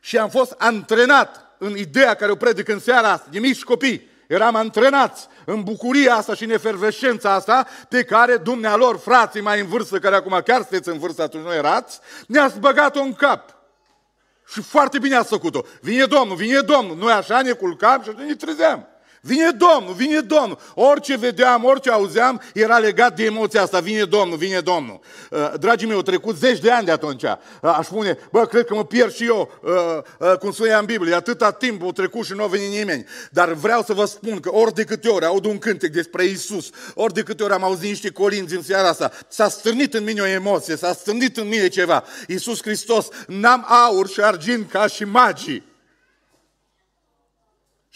și 0.00 0.18
am 0.18 0.30
fost 0.30 0.54
antrenat 0.58 1.56
în 1.58 1.76
ideea 1.76 2.14
care 2.14 2.32
o 2.32 2.36
predic 2.36 2.68
în 2.68 2.78
seara 2.78 3.10
asta, 3.10 3.28
de 3.30 3.38
mici 3.38 3.62
copii. 3.62 4.08
Eram 4.26 4.54
antrenați 4.54 5.26
în 5.44 5.62
bucuria 5.62 6.14
asta 6.14 6.34
și 6.34 6.44
în 6.44 6.50
efervescența 6.50 7.32
asta 7.32 7.66
pe 7.88 8.04
care 8.04 8.36
dumnealor, 8.36 8.98
frații 8.98 9.40
mai 9.40 9.60
în 9.60 9.66
vârstă, 9.66 9.98
care 9.98 10.14
acum 10.14 10.40
chiar 10.44 10.60
sunteți 10.60 10.88
în 10.88 10.98
vârstă, 10.98 11.22
atunci 11.22 11.44
nu 11.44 11.52
erați, 11.52 12.00
ne-ați 12.26 12.58
băgat-o 12.58 13.00
în 13.00 13.12
cap. 13.14 13.54
Și 14.46 14.62
foarte 14.62 14.98
bine 14.98 15.16
ați 15.16 15.28
făcut-o. 15.28 15.60
Vine 15.80 16.04
Domnul, 16.04 16.36
vine 16.36 16.60
Domnul. 16.60 16.96
Noi 16.96 17.12
așa 17.12 17.42
ne 17.42 17.52
culcam 17.52 18.02
și 18.02 18.10
ne 18.26 18.34
trezeam. 18.34 18.88
Vine 19.26 19.50
Domnul, 19.50 19.94
vine 19.94 20.20
Domnul. 20.20 20.58
Orice 20.74 21.16
vedeam, 21.16 21.64
orice 21.64 21.90
auzeam, 21.90 22.42
era 22.54 22.78
legat 22.78 23.16
de 23.16 23.24
emoția 23.24 23.62
asta. 23.62 23.80
Vine 23.80 24.04
Domnul, 24.04 24.36
vine 24.36 24.60
Domnul. 24.60 25.00
Uh, 25.30 25.52
dragii 25.60 25.86
mei, 25.86 25.96
au 25.96 26.02
trecut 26.02 26.36
zeci 26.36 26.58
de 26.58 26.70
ani 26.70 26.84
de 26.84 26.90
atunci. 26.90 27.22
Uh, 27.22 27.38
aș 27.60 27.86
spune, 27.86 28.18
bă, 28.30 28.46
cred 28.46 28.64
că 28.64 28.74
mă 28.74 28.84
pierd 28.84 29.14
și 29.14 29.24
eu, 29.24 29.50
uh, 30.20 30.36
cum 30.38 30.52
spunea 30.52 30.78
în 30.78 30.84
Biblie, 30.84 31.14
atâta 31.14 31.52
timp 31.52 31.82
au 31.82 31.92
trecut 31.92 32.24
și 32.24 32.32
nu 32.32 32.42
a 32.42 32.46
venit 32.46 32.70
nimeni. 32.70 33.06
Dar 33.30 33.52
vreau 33.52 33.82
să 33.82 33.92
vă 33.92 34.04
spun 34.04 34.40
că 34.40 34.52
ori 34.52 34.74
de 34.74 34.84
câte 34.84 35.08
ori 35.08 35.24
aud 35.24 35.44
un 35.44 35.58
cântec 35.58 35.92
despre 35.92 36.24
Isus, 36.24 36.70
ori 36.94 37.14
de 37.14 37.22
câte 37.22 37.42
ori 37.42 37.52
am 37.52 37.64
auzit 37.64 37.88
niște 37.88 38.10
colinzi 38.10 38.54
în 38.54 38.62
seara 38.62 38.88
asta, 38.88 39.12
s-a 39.28 39.48
stârnit 39.48 39.94
în 39.94 40.04
mine 40.04 40.20
o 40.20 40.26
emoție, 40.26 40.76
s-a 40.76 40.92
stârnit 40.92 41.36
în 41.36 41.48
mine 41.48 41.68
ceva. 41.68 42.04
Isus 42.28 42.62
Hristos, 42.62 43.08
n-am 43.26 43.66
aur 43.68 44.08
și 44.08 44.20
argint 44.20 44.70
ca 44.70 44.86
și 44.86 45.04
magii. 45.04 45.74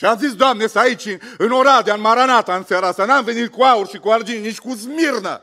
Și 0.00 0.06
am 0.06 0.18
zis, 0.18 0.34
Doamne, 0.34 0.66
să 0.66 0.78
aici, 0.78 1.16
în 1.38 1.50
Oradea, 1.50 1.94
în 1.94 2.00
Maranata, 2.00 2.54
în 2.54 2.64
seara 2.64 2.86
asta, 2.86 3.04
n-am 3.04 3.24
venit 3.24 3.48
cu 3.48 3.62
aur 3.62 3.88
și 3.88 3.98
cu 3.98 4.08
argint, 4.08 4.44
nici 4.44 4.58
cu 4.58 4.74
smirnă. 4.74 5.40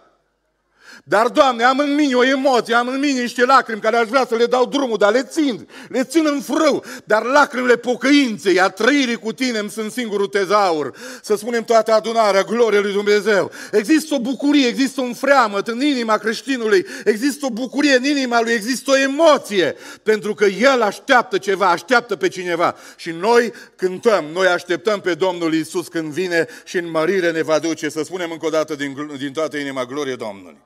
Dar, 1.03 1.27
Doamne, 1.27 1.63
am 1.63 1.79
în 1.79 1.95
mine 1.95 2.15
o 2.15 2.23
emoție, 2.23 2.73
am 2.73 2.87
în 2.87 2.99
mine 2.99 3.21
niște 3.21 3.45
lacrimi 3.45 3.81
care 3.81 3.97
aș 3.97 4.07
vrea 4.07 4.25
să 4.29 4.35
le 4.35 4.45
dau 4.45 4.65
drumul, 4.65 4.97
dar 4.97 5.11
le 5.11 5.23
țin, 5.23 5.67
le 5.89 6.03
țin 6.03 6.25
în 6.25 6.41
frâu. 6.41 6.83
Dar 7.03 7.23
lacrimile 7.23 7.75
pocăinței, 7.75 8.59
a 8.59 8.69
trăirii 8.69 9.15
cu 9.15 9.31
tine 9.33 9.57
îmi 9.57 9.69
sunt 9.69 9.91
singurul 9.91 10.27
tezaur. 10.27 10.91
Să 11.21 11.35
spunem 11.35 11.63
toată 11.63 11.93
adunarea, 11.93 12.43
glorie 12.43 12.79
lui 12.79 12.91
Dumnezeu. 12.91 13.51
Există 13.71 14.13
o 14.13 14.19
bucurie, 14.19 14.67
există 14.67 15.01
un 15.01 15.13
freamăt 15.13 15.67
în 15.67 15.81
inima 15.81 16.17
creștinului, 16.17 16.85
există 17.03 17.45
o 17.45 17.49
bucurie 17.49 17.95
în 17.95 18.03
inima 18.03 18.41
lui, 18.41 18.53
există 18.53 18.91
o 18.91 18.97
emoție. 18.97 19.75
Pentru 20.03 20.33
că 20.33 20.45
el 20.45 20.81
așteaptă 20.81 21.37
ceva, 21.37 21.69
așteaptă 21.69 22.15
pe 22.15 22.27
cineva. 22.27 22.75
Și 22.95 23.11
noi 23.11 23.53
cântăm, 23.75 24.25
noi 24.33 24.47
așteptăm 24.47 24.99
pe 24.99 25.13
Domnul 25.13 25.53
Isus 25.53 25.87
când 25.87 26.11
vine 26.11 26.47
și 26.63 26.77
în 26.77 26.89
mărire 26.89 27.31
ne 27.31 27.41
va 27.41 27.59
duce. 27.59 27.89
Să 27.89 28.01
spunem 28.03 28.31
încă 28.31 28.45
o 28.45 28.49
dată 28.49 28.75
din, 28.75 29.09
din 29.17 29.31
toată 29.31 29.57
inima, 29.57 29.85
glorie 29.85 30.15
Domnului. 30.15 30.57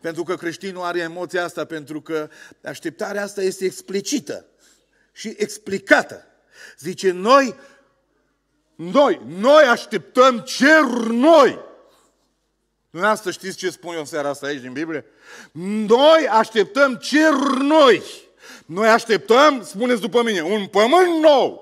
Pentru 0.00 0.22
că 0.22 0.36
creștinul 0.36 0.82
are 0.82 0.98
emoția 0.98 1.44
asta, 1.44 1.64
pentru 1.64 2.00
că 2.00 2.28
așteptarea 2.62 3.22
asta 3.22 3.42
este 3.42 3.64
explicită 3.64 4.46
și 5.12 5.34
explicată. 5.36 6.26
Zice, 6.78 7.10
noi, 7.10 7.54
noi, 8.74 9.20
noi 9.26 9.62
așteptăm 9.62 10.38
ceruri 10.38 11.14
noi. 11.14 11.58
Dumneavoastră 12.90 13.30
știți 13.30 13.56
ce 13.56 13.70
spun 13.70 13.94
eu 13.94 14.00
în 14.00 14.06
seara 14.06 14.28
asta 14.28 14.46
aici 14.46 14.60
din 14.60 14.72
Biblie? 14.72 15.04
Noi 15.86 16.28
așteptăm 16.30 16.94
ceruri 16.94 17.64
noi. 17.64 18.02
Noi 18.66 18.88
așteptăm, 18.88 19.64
spuneți 19.64 20.00
după 20.00 20.22
mine, 20.22 20.42
un 20.42 20.66
pământ 20.66 21.20
nou 21.22 21.61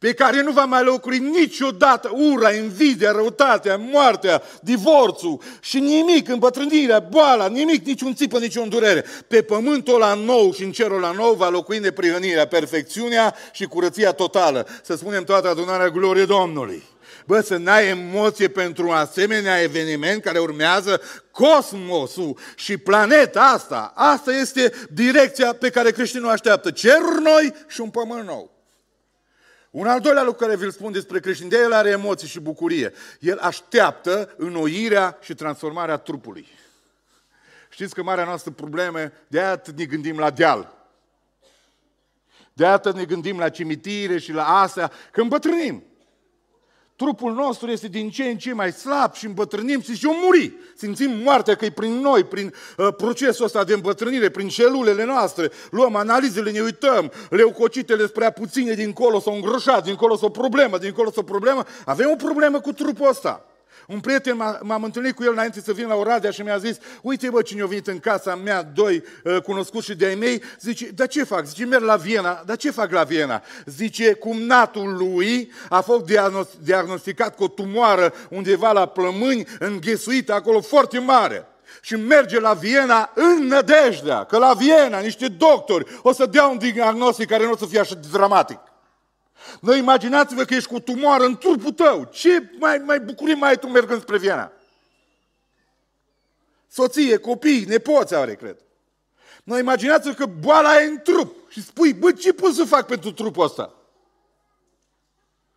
pe 0.00 0.14
care 0.14 0.42
nu 0.42 0.50
va 0.50 0.64
mai 0.64 0.84
locui 0.84 1.18
niciodată 1.18 2.10
ura, 2.32 2.52
invidia, 2.52 3.12
răutatea, 3.12 3.76
moartea, 3.76 4.42
divorțul 4.62 5.40
și 5.60 5.78
nimic, 5.78 6.28
îmbătrânirea, 6.28 6.98
boala, 6.98 7.48
nimic, 7.48 7.86
niciun 7.86 8.14
țipă, 8.14 8.38
niciun 8.38 8.68
durere. 8.68 9.04
Pe 9.28 9.42
pământul 9.42 9.98
la 9.98 10.14
nou 10.14 10.52
și 10.52 10.62
în 10.62 10.72
cerul 10.72 11.00
la 11.00 11.10
nou 11.10 11.34
va 11.34 11.48
locui 11.48 11.78
neprihănirea, 11.78 12.46
perfecțiunea 12.46 13.34
și 13.52 13.64
curăția 13.64 14.12
totală. 14.12 14.66
Să 14.82 14.96
spunem 14.96 15.24
toată 15.24 15.48
adunarea 15.48 15.88
glorie 15.88 16.24
Domnului. 16.24 16.82
Bă, 17.26 17.40
să 17.40 17.56
n-ai 17.56 17.88
emoție 17.88 18.48
pentru 18.48 18.86
un 18.86 18.94
asemenea 18.94 19.62
eveniment 19.62 20.22
care 20.22 20.38
urmează 20.38 21.00
cosmosul 21.30 22.38
și 22.54 22.76
planeta 22.76 23.40
asta. 23.40 23.92
Asta 23.94 24.32
este 24.32 24.72
direcția 24.90 25.52
pe 25.52 25.70
care 25.70 25.90
creștinul 25.90 26.30
așteaptă. 26.30 26.70
Ceruri 26.70 27.22
noi 27.22 27.54
și 27.68 27.80
un 27.80 27.90
pământ 27.90 28.26
nou. 28.26 28.59
Un 29.70 29.86
al 29.86 30.00
doilea 30.00 30.22
lucru 30.22 30.44
care 30.44 30.56
vi-l 30.56 30.70
spun 30.70 30.92
despre 30.92 31.20
creștin, 31.20 31.48
de 31.48 31.58
el 31.58 31.72
are 31.72 31.90
emoții 31.90 32.28
și 32.28 32.40
bucurie. 32.40 32.92
El 33.20 33.38
așteaptă 33.38 34.34
înnoirea 34.36 35.18
și 35.20 35.34
transformarea 35.34 35.96
trupului. 35.96 36.46
Știți 37.68 37.94
că 37.94 38.02
marea 38.02 38.24
noastră 38.24 38.50
problemă, 38.50 38.98
de 39.26 39.40
aia 39.40 39.62
ne 39.76 39.84
gândim 39.84 40.18
la 40.18 40.30
deal. 40.30 40.74
De 42.52 42.66
aia 42.66 42.80
ne 42.94 43.04
gândim 43.04 43.38
la 43.38 43.48
cimitire 43.48 44.18
și 44.18 44.32
la 44.32 44.60
astea, 44.60 44.92
că 45.12 45.20
îmbătrânim. 45.20 45.84
Trupul 47.00 47.32
nostru 47.32 47.70
este 47.70 47.88
din 47.88 48.10
ce 48.10 48.24
în 48.24 48.36
ce 48.36 48.52
mai 48.52 48.72
slab 48.72 49.14
și 49.14 49.26
îmbătrânim 49.26 49.80
și 49.80 50.06
o 50.06 50.12
muri. 50.24 50.52
Simțim 50.76 51.10
moartea 51.22 51.54
că 51.54 51.64
e 51.64 51.70
prin 51.70 51.92
noi, 51.92 52.24
prin 52.24 52.54
uh, 52.76 52.88
procesul 52.96 53.44
ăsta 53.44 53.64
de 53.64 53.72
îmbătrânire, 53.72 54.28
prin 54.28 54.48
celulele 54.48 55.04
noastre. 55.04 55.50
Luăm 55.70 55.96
analizele, 55.96 56.50
ne 56.50 56.60
uităm, 56.60 57.12
leucocitele 57.30 57.98
sunt 57.98 58.12
prea 58.12 58.30
puține 58.30 58.72
dincolo, 58.72 59.20
s-au 59.20 59.34
îngroșat, 59.34 59.84
dincolo 59.84 60.16
s-o 60.16 60.28
problemă, 60.28 60.78
dincolo 60.78 61.10
s-o 61.10 61.22
problemă. 61.22 61.64
Avem 61.84 62.10
o 62.10 62.16
problemă 62.16 62.60
cu 62.60 62.72
trupul 62.72 63.08
ăsta. 63.08 63.49
Un 63.90 64.00
prieten 64.00 64.36
m-am 64.60 64.82
întâlnit 64.82 65.14
cu 65.14 65.22
el 65.22 65.32
înainte 65.32 65.60
să 65.60 65.72
vin 65.72 65.86
la 65.86 65.94
Oradea 65.94 66.30
și 66.30 66.42
mi-a 66.42 66.58
zis, 66.58 66.76
uite 67.02 67.30
bă 67.30 67.42
cine 67.42 67.62
a 67.62 67.66
venit 67.66 67.86
în 67.86 67.98
casa 67.98 68.34
mea, 68.34 68.62
doi 68.62 69.02
uh, 69.24 69.42
cunoscuți 69.42 69.84
și 69.84 69.94
de-ai 69.94 70.14
mei, 70.14 70.42
zice, 70.60 70.86
dar 70.86 71.06
ce 71.06 71.24
fac? 71.24 71.46
Zice, 71.46 71.64
merg 71.64 71.82
la 71.82 71.96
Viena. 71.96 72.42
Dar 72.46 72.56
ce 72.56 72.70
fac 72.70 72.90
la 72.90 73.02
Viena? 73.02 73.42
Zice, 73.64 74.12
cumnatul 74.12 74.96
lui 74.96 75.52
a 75.68 75.80
fost 75.80 76.04
diagnosticat 76.62 77.36
cu 77.36 77.42
o 77.42 77.48
tumoară 77.48 78.12
undeva 78.28 78.72
la 78.72 78.86
plămâni, 78.86 79.46
înghesuită 79.58 80.32
acolo 80.32 80.60
foarte 80.60 80.98
mare 80.98 81.46
și 81.80 81.94
merge 81.94 82.40
la 82.40 82.52
Viena 82.52 83.10
în 83.14 83.46
nădejdea 83.46 84.24
că 84.24 84.38
la 84.38 84.52
Viena 84.52 84.98
niște 84.98 85.28
doctori 85.28 86.00
o 86.02 86.12
să 86.12 86.26
dea 86.26 86.46
un 86.46 86.58
diagnostic 86.58 87.28
care 87.28 87.44
nu 87.44 87.50
o 87.50 87.56
să 87.56 87.66
fie 87.66 87.80
așa 87.80 87.94
dramatic. 88.10 88.69
Noi 89.60 89.78
imaginați-vă 89.78 90.44
că 90.44 90.54
ești 90.54 90.68
cu 90.68 90.80
tumoară 90.80 91.24
în 91.24 91.36
trupul 91.36 91.72
tău. 91.72 92.04
Ce 92.04 92.50
mai, 92.58 92.78
mai 92.78 93.00
bucurie 93.00 93.34
mai 93.34 93.48
ai 93.48 93.58
tu 93.58 93.66
mergând 93.66 94.00
spre 94.00 94.18
Viena? 94.18 94.52
Soție, 96.68 97.16
copii, 97.16 97.64
nepoți 97.64 98.14
are, 98.14 98.34
cred. 98.34 98.56
Noi 99.44 99.60
imaginați-vă 99.60 100.14
că 100.14 100.26
boala 100.26 100.80
e 100.80 100.86
în 100.86 100.98
trup 101.02 101.50
și 101.50 101.62
spui, 101.62 101.94
bă, 101.94 102.12
ce 102.12 102.32
pot 102.32 102.54
să 102.54 102.64
fac 102.64 102.86
pentru 102.86 103.12
trupul 103.12 103.44
ăsta? 103.44 103.74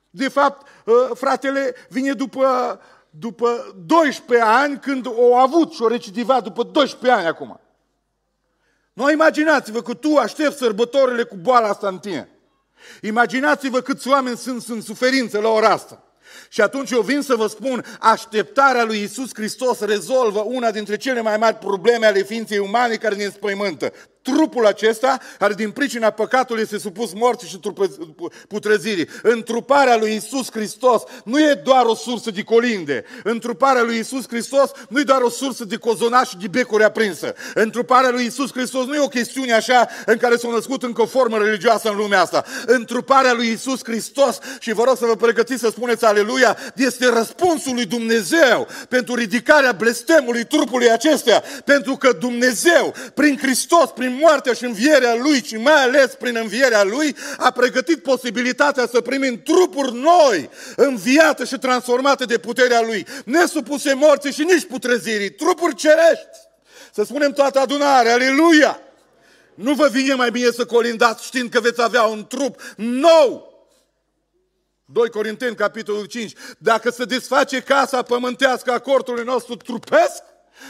De 0.09 0.27
fapt, 0.27 0.67
ă, 0.87 1.13
fratele 1.13 1.75
vine 1.89 2.13
după, 2.13 2.81
după 3.09 3.75
12 3.85 4.47
ani 4.47 4.79
când 4.79 5.05
o 5.07 5.35
avut 5.35 5.71
și 5.71 5.81
o 5.81 5.87
recidivat 5.87 6.43
după 6.43 6.63
12 6.63 7.19
ani 7.19 7.27
acum. 7.27 7.59
Noi 8.93 9.13
imaginați-vă 9.13 9.81
că 9.81 9.93
tu 9.93 10.15
aștepți 10.15 10.57
sărbătorile 10.57 11.23
cu 11.23 11.35
boala 11.35 11.67
asta 11.67 11.87
în 11.87 11.99
tine. 11.99 12.32
Imaginați-vă 13.01 13.81
câți 13.81 14.07
oameni 14.07 14.37
sunt 14.37 14.65
în 14.67 14.81
suferință 14.81 15.39
la 15.39 15.49
ora 15.49 15.69
asta. 15.69 16.03
Și 16.49 16.61
atunci 16.61 16.91
eu 16.91 17.01
vin 17.01 17.21
să 17.21 17.35
vă 17.35 17.47
spun, 17.47 17.85
așteptarea 17.99 18.83
lui 18.83 19.01
Isus 19.01 19.29
Hristos 19.33 19.79
rezolvă 19.79 20.39
una 20.39 20.71
dintre 20.71 20.97
cele 20.97 21.21
mai 21.21 21.37
mari 21.37 21.55
probleme 21.55 22.05
ale 22.05 22.23
ființei 22.23 22.57
umane 22.57 22.95
care 22.95 23.15
ne 23.15 23.23
înspăimântă 23.23 23.93
trupul 24.23 24.65
acesta, 24.65 25.19
care 25.39 25.53
din 25.53 25.71
pricina 25.71 26.09
păcatului 26.09 26.61
este 26.61 26.77
supus 26.77 27.13
morții 27.13 27.47
și 27.47 27.59
putrezirii. 28.47 29.09
Întruparea 29.21 29.97
lui 29.97 30.15
Isus 30.15 30.51
Hristos 30.51 31.01
nu 31.23 31.39
e 31.39 31.61
doar 31.63 31.85
o 31.85 31.95
sursă 31.95 32.31
de 32.31 32.41
colinde. 32.41 33.05
Întruparea 33.23 33.81
lui 33.81 33.97
Isus 33.97 34.27
Hristos 34.27 34.71
nu 34.89 34.99
e 34.99 35.03
doar 35.03 35.21
o 35.21 35.29
sursă 35.29 35.65
de 35.65 35.75
cozonaș 35.75 36.29
și 36.29 36.37
de 36.37 36.47
becuri 36.47 36.83
aprinsă. 36.83 37.33
Întruparea 37.53 38.09
lui 38.09 38.25
Isus 38.25 38.51
Hristos 38.51 38.85
nu 38.85 38.95
e 38.95 38.99
o 38.99 39.07
chestiune 39.07 39.53
așa 39.53 39.87
în 40.05 40.17
care 40.17 40.35
s-a 40.35 40.49
născut 40.49 40.83
încă 40.83 41.01
o 41.01 41.05
formă 41.05 41.37
religioasă 41.37 41.89
în 41.89 41.95
lumea 41.95 42.21
asta. 42.21 42.43
Întruparea 42.65 43.33
lui 43.33 43.51
Isus 43.51 43.79
Hristos, 43.83 44.37
și 44.59 44.73
vă 44.73 44.83
rog 44.83 44.97
să 44.97 45.05
vă 45.05 45.15
pregătiți 45.15 45.59
să 45.59 45.69
spuneți 45.69 46.05
aleluia, 46.05 46.57
este 46.75 47.09
răspunsul 47.09 47.73
lui 47.73 47.85
Dumnezeu 47.85 48.67
pentru 48.89 49.15
ridicarea 49.15 49.71
blestemului 49.71 50.45
trupului 50.45 50.91
acestea. 50.91 51.43
Pentru 51.65 51.95
că 51.95 52.11
Dumnezeu, 52.19 52.93
prin 53.13 53.37
Hristos, 53.37 53.89
prin 53.89 54.12
prin 54.13 54.25
moartea 54.25 54.53
și 54.53 54.65
învierea 54.65 55.15
Lui 55.15 55.43
și 55.43 55.55
mai 55.55 55.83
ales 55.83 56.15
prin 56.15 56.35
învierea 56.35 56.83
Lui, 56.83 57.15
a 57.37 57.51
pregătit 57.51 58.03
posibilitatea 58.03 58.87
să 58.87 59.01
primim 59.01 59.41
trupuri 59.41 59.93
noi, 59.93 60.49
înviate 60.75 61.45
și 61.45 61.57
transformate 61.57 62.25
de 62.25 62.37
puterea 62.37 62.81
Lui, 62.81 63.07
nesupuse 63.25 63.93
morții 63.93 64.31
și 64.31 64.43
nici 64.43 64.65
putrezirii, 64.65 65.31
trupuri 65.31 65.75
cerești. 65.75 66.37
Să 66.93 67.03
spunem 67.03 67.31
toată 67.31 67.59
adunarea, 67.59 68.13
aleluia! 68.13 68.79
Nu 69.55 69.73
vă 69.73 69.87
vine 69.87 70.13
mai 70.13 70.31
bine 70.31 70.49
să 70.51 70.65
colindați 70.65 71.25
știind 71.25 71.49
că 71.49 71.59
veți 71.59 71.81
avea 71.81 72.03
un 72.03 72.25
trup 72.27 72.61
nou, 72.75 73.51
2 74.85 75.09
Corinteni, 75.09 75.55
capitolul 75.55 76.05
5. 76.05 76.33
Dacă 76.57 76.89
se 76.89 77.03
desface 77.03 77.59
casa 77.59 78.01
pământească 78.01 78.71
a 78.71 78.79
cortului 78.79 79.23
nostru 79.23 79.55
trupesc, 79.55 80.23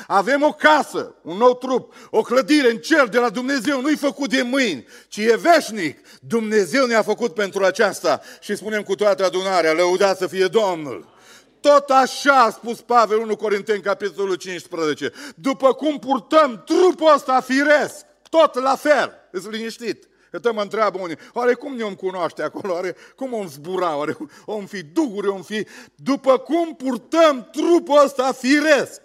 avem 0.08 0.44
o 0.44 0.52
casă, 0.52 1.16
un 1.22 1.38
nou 1.38 1.56
trup, 1.56 1.94
o 2.10 2.22
clădire 2.22 2.70
în 2.70 2.78
cer 2.78 3.08
de 3.08 3.18
la 3.18 3.30
Dumnezeu, 3.30 3.82
nu-i 3.82 3.96
făcut 3.96 4.30
de 4.30 4.42
mâini, 4.42 4.86
ci 5.08 5.18
e 5.18 5.38
veșnic. 5.38 6.00
Dumnezeu 6.20 6.86
ne-a 6.86 7.02
făcut 7.02 7.34
pentru 7.34 7.64
aceasta 7.64 8.22
și 8.42 8.56
spunem 8.56 8.84
cu 8.84 8.96
toată 8.96 9.26
adunarea, 9.26 9.74
lăudați 9.74 10.20
să 10.20 10.28
fie 10.28 10.46
Domnul. 10.46 11.12
Tot 11.60 11.90
așa 11.90 12.44
a 12.44 12.50
spus 12.50 12.82
Pavel 12.82 13.18
1 13.18 13.36
Corinteni, 13.36 13.82
capitolul 13.82 14.36
15. 14.36 15.12
După 15.36 15.74
cum 15.74 16.00
purtăm 16.00 16.64
trupul 16.66 17.14
ăsta 17.14 17.42
firesc, 17.42 18.06
tot 18.30 18.54
la 18.54 18.76
fel, 18.76 19.14
îți 19.32 19.50
liniștit. 19.50 20.08
Că 20.32 20.40
tot 20.40 20.54
mă 20.54 20.62
întreabă 20.62 21.00
unii, 21.02 21.18
oare 21.34 21.54
cum 21.54 21.76
ne-om 21.76 21.96
cunoaște 21.96 22.44
acolo, 22.44 22.74
oare 22.74 22.96
cum 23.16 23.34
om 23.34 23.48
zbura, 23.48 23.98
oare 23.98 24.18
om 24.46 24.66
fi 24.66 24.84
duhuri, 24.84 25.28
om 25.28 25.42
fi... 25.42 25.68
După 25.96 26.38
cum 26.38 26.76
purtăm 26.76 27.50
trupul 27.52 28.02
ăsta 28.04 28.32
firesc, 28.32 29.02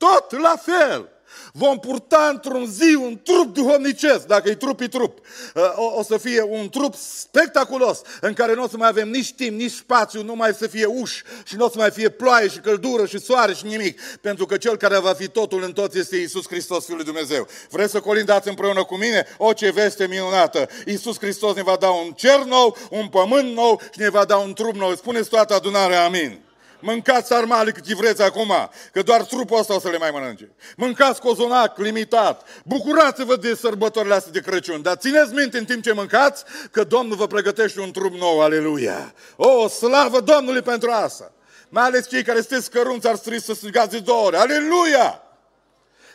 tot 0.00 0.40
la 0.40 0.56
fel. 0.56 1.08
Vom 1.52 1.78
purta 1.78 2.28
într-un 2.32 2.66
zi 2.66 2.94
un 2.94 3.20
trup 3.22 3.54
duhovnicesc, 3.54 4.26
dacă 4.26 4.48
e 4.48 4.54
trup, 4.54 4.80
e 4.80 4.88
trup. 4.88 5.18
Uh, 5.54 5.62
o, 5.76 5.98
o 5.98 6.02
să 6.02 6.18
fie 6.18 6.42
un 6.42 6.68
trup 6.68 6.94
spectaculos, 6.94 8.00
în 8.20 8.32
care 8.32 8.54
nu 8.54 8.62
o 8.62 8.68
să 8.68 8.76
mai 8.76 8.88
avem 8.88 9.08
nici 9.08 9.32
timp, 9.32 9.58
nici 9.58 9.72
spațiu, 9.72 10.22
nu 10.22 10.34
mai 10.34 10.54
să 10.54 10.66
fie 10.66 10.84
uși 10.84 11.22
și 11.44 11.56
nu 11.56 11.64
o 11.64 11.68
să 11.68 11.74
mai 11.78 11.90
fie 11.90 12.08
ploaie 12.08 12.48
și 12.48 12.58
căldură 12.58 13.06
și 13.06 13.18
soare 13.18 13.54
și 13.54 13.66
nimic, 13.66 14.00
pentru 14.20 14.46
că 14.46 14.56
Cel 14.56 14.76
care 14.76 14.98
va 14.98 15.12
fi 15.12 15.28
totul 15.28 15.62
în 15.62 15.72
toți 15.72 15.98
este 15.98 16.16
Isus 16.16 16.46
Hristos, 16.46 16.84
Fiul 16.84 16.96
lui 16.96 17.06
Dumnezeu. 17.06 17.46
Vreți 17.70 17.92
să 17.92 18.00
colindați 18.00 18.48
împreună 18.48 18.84
cu 18.84 18.96
mine? 18.96 19.26
O, 19.38 19.52
ce 19.52 19.70
veste 19.70 20.06
minunată! 20.06 20.68
Isus 20.86 21.18
Hristos 21.18 21.54
ne 21.54 21.62
va 21.62 21.76
da 21.80 21.88
un 21.88 22.12
cer 22.12 22.42
nou, 22.46 22.76
un 22.90 23.08
pământ 23.08 23.54
nou 23.54 23.80
și 23.92 24.00
ne 24.00 24.08
va 24.08 24.24
da 24.24 24.36
un 24.36 24.52
trup 24.52 24.74
nou. 24.74 24.94
Spuneți 24.94 25.28
toată 25.28 25.54
adunarea, 25.54 26.04
amin. 26.04 26.49
Mâncați 26.80 27.26
sarmale 27.26 27.70
cât 27.70 27.86
vreți 27.86 28.22
acum, 28.22 28.52
că 28.92 29.02
doar 29.02 29.22
trupul 29.22 29.58
ăsta 29.58 29.74
o 29.74 29.80
să 29.80 29.88
le 29.88 29.98
mai 29.98 30.10
mănânce. 30.10 30.52
Mâncați 30.76 31.20
cozonac 31.20 31.78
limitat. 31.78 32.62
Bucurați-vă 32.64 33.36
de 33.36 33.54
sărbătorile 33.54 34.14
astea 34.14 34.32
de 34.32 34.40
Crăciun. 34.40 34.82
Dar 34.82 34.96
țineți 34.96 35.34
minte 35.34 35.58
în 35.58 35.64
timp 35.64 35.82
ce 35.82 35.92
mâncați 35.92 36.44
că 36.70 36.84
Domnul 36.84 37.16
vă 37.16 37.26
pregătește 37.26 37.80
un 37.80 37.90
trup 37.90 38.14
nou. 38.14 38.40
Aleluia! 38.40 39.14
O, 39.36 39.68
slavă 39.68 40.20
Domnului 40.20 40.62
pentru 40.62 40.90
asta! 40.90 41.32
Mai 41.68 41.84
ales 41.84 42.08
cei 42.08 42.22
care 42.22 42.40
sunteți 42.40 42.70
cărunți 42.70 43.08
ar 43.08 43.18
trebui 43.18 43.40
să 43.40 43.54
strigați 43.54 43.90
de 43.90 43.98
două 43.98 44.24
ori. 44.24 44.36
Aleluia! 44.36 45.22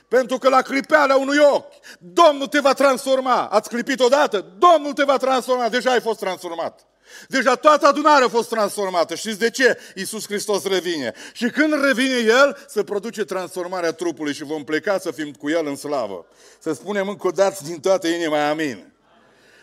Pentru 0.07 0.37
că 0.37 0.49
la 0.49 0.61
clipeala 0.61 1.15
unui 1.15 1.37
ochi, 1.37 1.73
Domnul 1.99 2.47
te 2.47 2.59
va 2.59 2.73
transforma. 2.73 3.45
Ați 3.45 3.69
clipit 3.69 3.99
odată? 3.99 4.45
Domnul 4.57 4.93
te 4.93 5.03
va 5.03 5.17
transforma. 5.17 5.69
Deja 5.69 5.91
ai 5.91 6.01
fost 6.01 6.19
transformat. 6.19 6.85
Deja 7.27 7.55
toată 7.55 7.87
adunarea 7.87 8.25
a 8.25 8.29
fost 8.29 8.49
transformată. 8.49 9.15
Știți 9.15 9.39
de 9.39 9.49
ce? 9.49 9.77
Iisus 9.95 10.25
Hristos 10.25 10.63
revine. 10.63 11.13
Și 11.33 11.49
când 11.49 11.83
revine 11.83 12.17
El, 12.17 12.65
se 12.67 12.83
produce 12.83 13.23
transformarea 13.23 13.91
trupului 13.91 14.33
și 14.33 14.43
vom 14.43 14.63
pleca 14.63 14.97
să 14.97 15.11
fim 15.11 15.31
cu 15.31 15.49
El 15.49 15.67
în 15.67 15.75
slavă. 15.75 16.25
Să 16.59 16.73
spunem 16.73 17.07
încă 17.07 17.27
o 17.27 17.31
dată 17.31 17.59
din 17.63 17.79
toată 17.79 18.07
inima, 18.07 18.49
amin. 18.49 18.93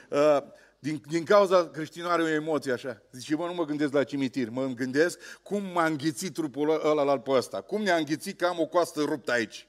Uh, 0.09 0.39
din, 0.79 1.03
din 1.09 1.25
cauza 1.25 1.69
creștinul 1.69 2.11
are 2.11 2.23
o 2.23 2.29
emoție 2.29 2.73
așa. 2.73 3.03
Zice, 3.11 3.35
mă, 3.35 3.47
nu 3.47 3.55
mă 3.55 3.65
gândesc 3.65 3.93
la 3.93 4.05
cimitir, 4.05 4.49
mă 4.51 4.67
gândesc 4.67 5.19
cum 5.43 5.63
m-a 5.73 5.85
înghițit 5.85 6.35
trupul 6.35 6.81
ăla 6.85 7.03
la 7.03 7.19
pe 7.19 7.31
ăsta. 7.31 7.61
Cum 7.61 7.83
ne-a 7.83 7.97
înghițit 7.97 8.39
că 8.39 8.47
am 8.47 8.61
o 8.61 8.67
coastă 8.67 9.01
ruptă 9.01 9.33
aici. 9.33 9.67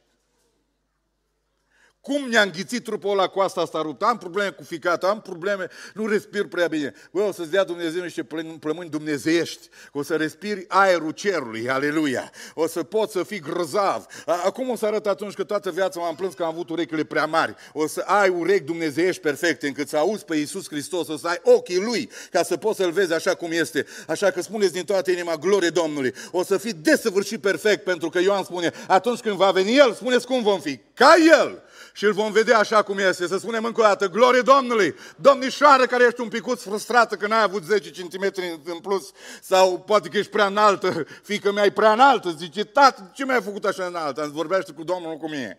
Cum 2.04 2.28
ne-a 2.30 2.42
înghițit 2.42 2.84
trupul 2.84 3.12
ăla 3.12 3.28
cu 3.28 3.40
asta 3.40 3.62
asta 3.62 3.82
ruptă? 3.82 4.06
Am 4.06 4.18
probleme 4.18 4.50
cu 4.50 4.64
ficatul, 4.64 5.08
am 5.08 5.22
probleme, 5.22 5.68
nu 5.94 6.08
respir 6.08 6.48
prea 6.48 6.68
bine. 6.68 6.94
Bă, 7.12 7.22
o 7.22 7.32
să-ți 7.32 7.50
dea 7.50 7.64
Dumnezeu 7.64 8.02
niște 8.02 8.24
plămâni 8.60 8.90
dumnezeiești. 8.90 9.68
O 9.92 10.04
să 10.04 10.16
respiri 10.16 10.66
aerul 10.68 11.12
cerului, 11.12 11.70
aleluia. 11.70 12.32
O 12.54 12.68
să 12.68 12.84
poți 12.84 13.12
să 13.12 13.24
fii 13.24 13.40
grozav. 13.40 14.06
Acum 14.26 14.70
o 14.70 14.76
să 14.76 14.86
arăt 14.86 15.08
atunci 15.08 15.34
că 15.34 15.44
toată 15.44 15.72
viața 15.72 16.00
m-am 16.00 16.16
plâns 16.16 16.34
că 16.34 16.44
am 16.44 16.50
avut 16.50 16.70
urechile 16.70 17.04
prea 17.04 17.26
mari. 17.26 17.56
O 17.74 17.88
să 17.88 18.00
ai 18.00 18.30
urechi 18.30 18.64
dumnezeiești 18.64 19.22
perfecte, 19.22 19.68
încât 19.68 19.88
să 19.88 19.98
auzi 19.98 20.26
pe 20.26 20.36
Iisus 20.36 20.68
Hristos, 20.68 21.08
o 21.08 21.18
să 21.18 21.28
ai 21.28 21.40
ochii 21.44 21.80
Lui, 21.80 22.10
ca 22.32 22.44
să 22.44 22.58
poți 22.58 22.78
să-L 22.78 22.92
vezi 22.92 23.14
așa 23.14 23.36
cum 23.36 23.52
este. 23.52 23.86
Așa 24.08 24.32
că 24.32 24.42
spuneți 24.42 24.74
din 24.74 24.84
toată 24.84 25.12
inima, 25.12 25.36
glorie 25.36 25.70
Domnului. 25.70 26.14
O 26.32 26.44
să 26.44 26.58
fii 26.58 26.74
desăvârșit 26.74 27.42
perfect, 27.42 27.84
pentru 27.84 28.10
că 28.10 28.20
Ioan 28.20 28.44
spune, 28.44 28.72
atunci 28.88 29.20
când 29.20 29.36
va 29.36 29.52
veni 29.52 29.78
El, 29.78 29.94
spuneți 29.94 30.26
cum 30.26 30.44
vom 30.44 30.60
fi. 30.60 30.80
Ca 30.94 31.14
El 31.42 31.64
și 31.96 32.06
îl 32.06 32.14
vom 32.14 32.32
vedea 32.32 32.58
așa 32.58 32.82
cum 32.82 32.98
este. 32.98 33.28
Să 33.28 33.38
spunem 33.38 33.66
încă 33.66 33.82
o 33.82 33.84
dată, 33.84 34.10
glorie 34.10 34.42
Domnului! 34.42 34.96
Domnișoară 35.16 35.86
care 35.86 36.04
ești 36.04 36.22
un 36.22 36.28
picuț 36.28 36.62
frustrată 36.62 37.16
că 37.16 37.28
n-ai 37.28 37.44
avut 37.44 37.64
10 37.64 37.90
cm 37.90 38.32
în 38.66 38.80
plus 38.80 39.12
sau 39.42 39.80
poate 39.80 40.10
că 40.10 40.18
ești 40.18 40.32
prea 40.32 40.46
înaltă, 40.46 41.06
fică 41.24 41.52
mea 41.52 41.66
e 41.66 41.72
prea 41.72 41.92
înaltă. 41.92 42.36
Zice, 42.38 42.64
tată, 42.64 43.12
ce 43.14 43.26
mi-ai 43.26 43.42
făcut 43.42 43.66
așa 43.66 43.86
înaltă? 43.86 44.24
Îți 44.24 44.32
vorbește 44.32 44.72
cu 44.72 44.84
Domnul, 44.84 45.18
cu 45.18 45.30
mine. 45.30 45.58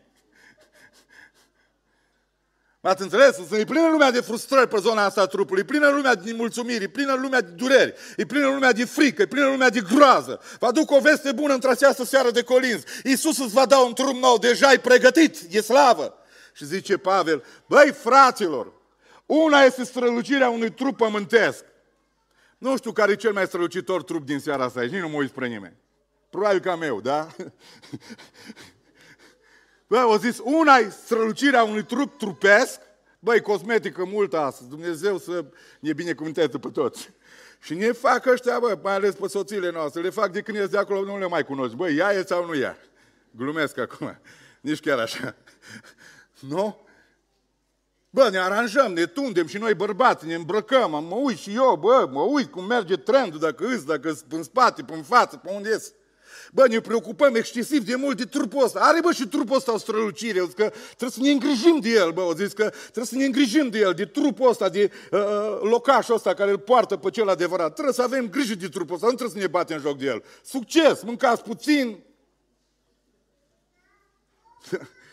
M-ați 2.80 3.02
înțeles? 3.02 3.34
Sunt 3.34 3.52
e 3.52 3.64
plină 3.64 3.88
lumea 3.88 4.10
de 4.10 4.20
frustrări 4.20 4.68
pe 4.68 4.78
zona 4.80 5.04
asta 5.04 5.20
a 5.20 5.26
trupului, 5.26 5.60
e 5.60 5.64
plină 5.64 5.88
lumea 5.88 6.14
de 6.14 6.32
mulțumiri, 6.32 6.84
e 6.84 6.88
plină 6.88 7.14
lumea 7.14 7.40
de 7.40 7.50
dureri, 7.50 7.94
e 8.16 8.24
plină 8.24 8.46
lumea 8.46 8.72
de 8.72 8.84
frică, 8.84 9.22
e 9.22 9.26
plină 9.26 9.46
lumea 9.46 9.70
de 9.70 9.80
groază. 9.80 10.40
Vă 10.58 10.66
aduc 10.66 10.90
o 10.90 11.00
veste 11.00 11.32
bună 11.32 11.54
într 11.54 11.68
această 11.68 12.04
seară 12.04 12.30
de 12.30 12.42
colinzi. 12.42 12.84
Iisus 13.04 13.38
îți 13.38 13.52
va 13.52 13.66
da 13.66 13.78
un 13.78 13.92
trup 13.92 14.16
nou, 14.20 14.38
deja 14.38 14.72
e 14.72 14.78
pregătit, 14.78 15.36
e 15.50 15.60
slavă. 15.60 16.23
Și 16.54 16.64
zice 16.64 16.96
Pavel, 16.96 17.44
băi 17.66 17.92
fraților, 17.92 18.72
una 19.26 19.60
este 19.60 19.84
strălucirea 19.84 20.50
unui 20.50 20.70
trup 20.70 20.96
pământesc. 20.96 21.64
Nu 22.58 22.76
știu 22.76 22.92
care 22.92 23.12
e 23.12 23.16
cel 23.16 23.32
mai 23.32 23.46
strălucitor 23.46 24.02
trup 24.02 24.26
din 24.26 24.38
seara 24.38 24.64
asta 24.64 24.80
aici, 24.80 24.90
nici 24.90 25.00
nu 25.00 25.08
mă 25.08 25.16
uit 25.16 25.30
spre 25.30 25.46
nimeni. 25.46 25.76
probabil 26.30 26.60
ca 26.60 26.76
meu, 26.76 27.00
da? 27.00 27.28
Bă, 29.86 29.98
au 29.98 30.16
zis, 30.16 30.38
una 30.42 30.76
e 30.76 30.88
strălucirea 30.88 31.62
unui 31.62 31.84
trup 31.84 32.18
trupesc, 32.18 32.80
băi, 33.18 33.40
cosmetică 33.40 34.04
multă 34.04 34.38
astăzi, 34.38 34.68
Dumnezeu 34.68 35.18
să 35.18 35.44
ne 35.80 35.92
binecuvânteze 35.92 36.58
pe 36.58 36.68
toți. 36.68 37.10
Și 37.60 37.74
ne 37.74 37.92
fac 37.92 38.26
ăștia, 38.26 38.58
bă, 38.58 38.78
mai 38.82 38.94
ales 38.94 39.14
pe 39.14 39.28
soțiile 39.28 39.70
noastre, 39.70 40.02
le 40.02 40.10
fac 40.10 40.32
de 40.32 40.40
când 40.40 40.56
ies 40.56 40.68
de 40.68 40.78
acolo, 40.78 41.04
nu 41.04 41.18
le 41.18 41.26
mai 41.26 41.44
cunoști. 41.44 41.76
Băi, 41.76 41.96
ea 41.96 42.12
e 42.12 42.22
sau 42.22 42.46
nu 42.46 42.56
ea? 42.56 42.78
Glumesc 43.30 43.78
acum, 43.78 44.18
nici 44.60 44.80
chiar 44.80 44.98
așa. 44.98 45.36
Nu? 46.40 46.84
Bă, 48.10 48.28
ne 48.30 48.38
aranjăm, 48.38 48.92
ne 48.92 49.06
tundem 49.06 49.46
și 49.46 49.58
noi 49.58 49.74
bărbați, 49.74 50.26
ne 50.26 50.34
îmbrăcăm, 50.34 50.90
mă 50.90 51.14
uit 51.14 51.38
și 51.38 51.54
eu, 51.54 51.76
bă, 51.80 52.08
mă 52.10 52.20
uit 52.20 52.50
cum 52.50 52.64
merge 52.64 52.96
trendul, 52.96 53.40
dacă 53.40 53.66
îs, 53.66 53.84
dacă 53.84 54.16
în 54.28 54.42
spate, 54.42 54.82
pe 54.82 54.94
în 54.94 55.02
față, 55.02 55.36
pe 55.36 55.50
unde 55.50 55.68
ies. 55.68 55.92
Bă, 56.52 56.66
ne 56.68 56.80
preocupăm 56.80 57.34
excesiv 57.34 57.84
de 57.84 57.94
mult 57.94 58.16
de 58.16 58.24
trupul 58.24 58.64
ăsta. 58.64 58.80
Are, 58.80 59.00
bă, 59.00 59.12
și 59.12 59.26
trupul 59.26 59.56
ăsta 59.56 59.72
o 59.72 59.78
strălucire. 59.78 60.38
Eu 60.38 60.44
zic 60.44 60.54
că 60.54 60.72
trebuie 60.86 61.10
să 61.10 61.20
ne 61.20 61.30
îngrijim 61.30 61.78
de 61.80 61.88
el, 61.88 62.10
bă. 62.10 62.20
O 62.20 62.34
zis 62.34 62.52
că 62.52 62.68
trebuie 62.82 63.04
să 63.04 63.16
ne 63.16 63.24
îngrijim 63.24 63.68
de 63.68 63.78
el, 63.78 63.92
de 63.92 64.04
trupul 64.04 64.48
ăsta, 64.48 64.68
de 64.68 64.90
uh, 65.10 65.20
uh, 65.20 65.58
locașul 65.60 66.14
ăsta 66.14 66.34
care 66.34 66.50
îl 66.50 66.58
poartă 66.58 66.96
pe 66.96 67.10
cel 67.10 67.28
adevărat. 67.28 67.72
Trebuie 67.72 67.94
să 67.94 68.02
avem 68.02 68.28
grijă 68.28 68.54
de 68.54 68.68
trupul 68.68 68.94
ăsta, 68.94 69.06
nu 69.06 69.14
trebuie 69.14 69.36
să 69.36 69.46
ne 69.46 69.50
batem 69.52 69.80
joc 69.80 69.98
de 69.98 70.06
el. 70.06 70.22
Succes, 70.42 71.02
mâncați 71.02 71.42
puțin. 71.42 72.02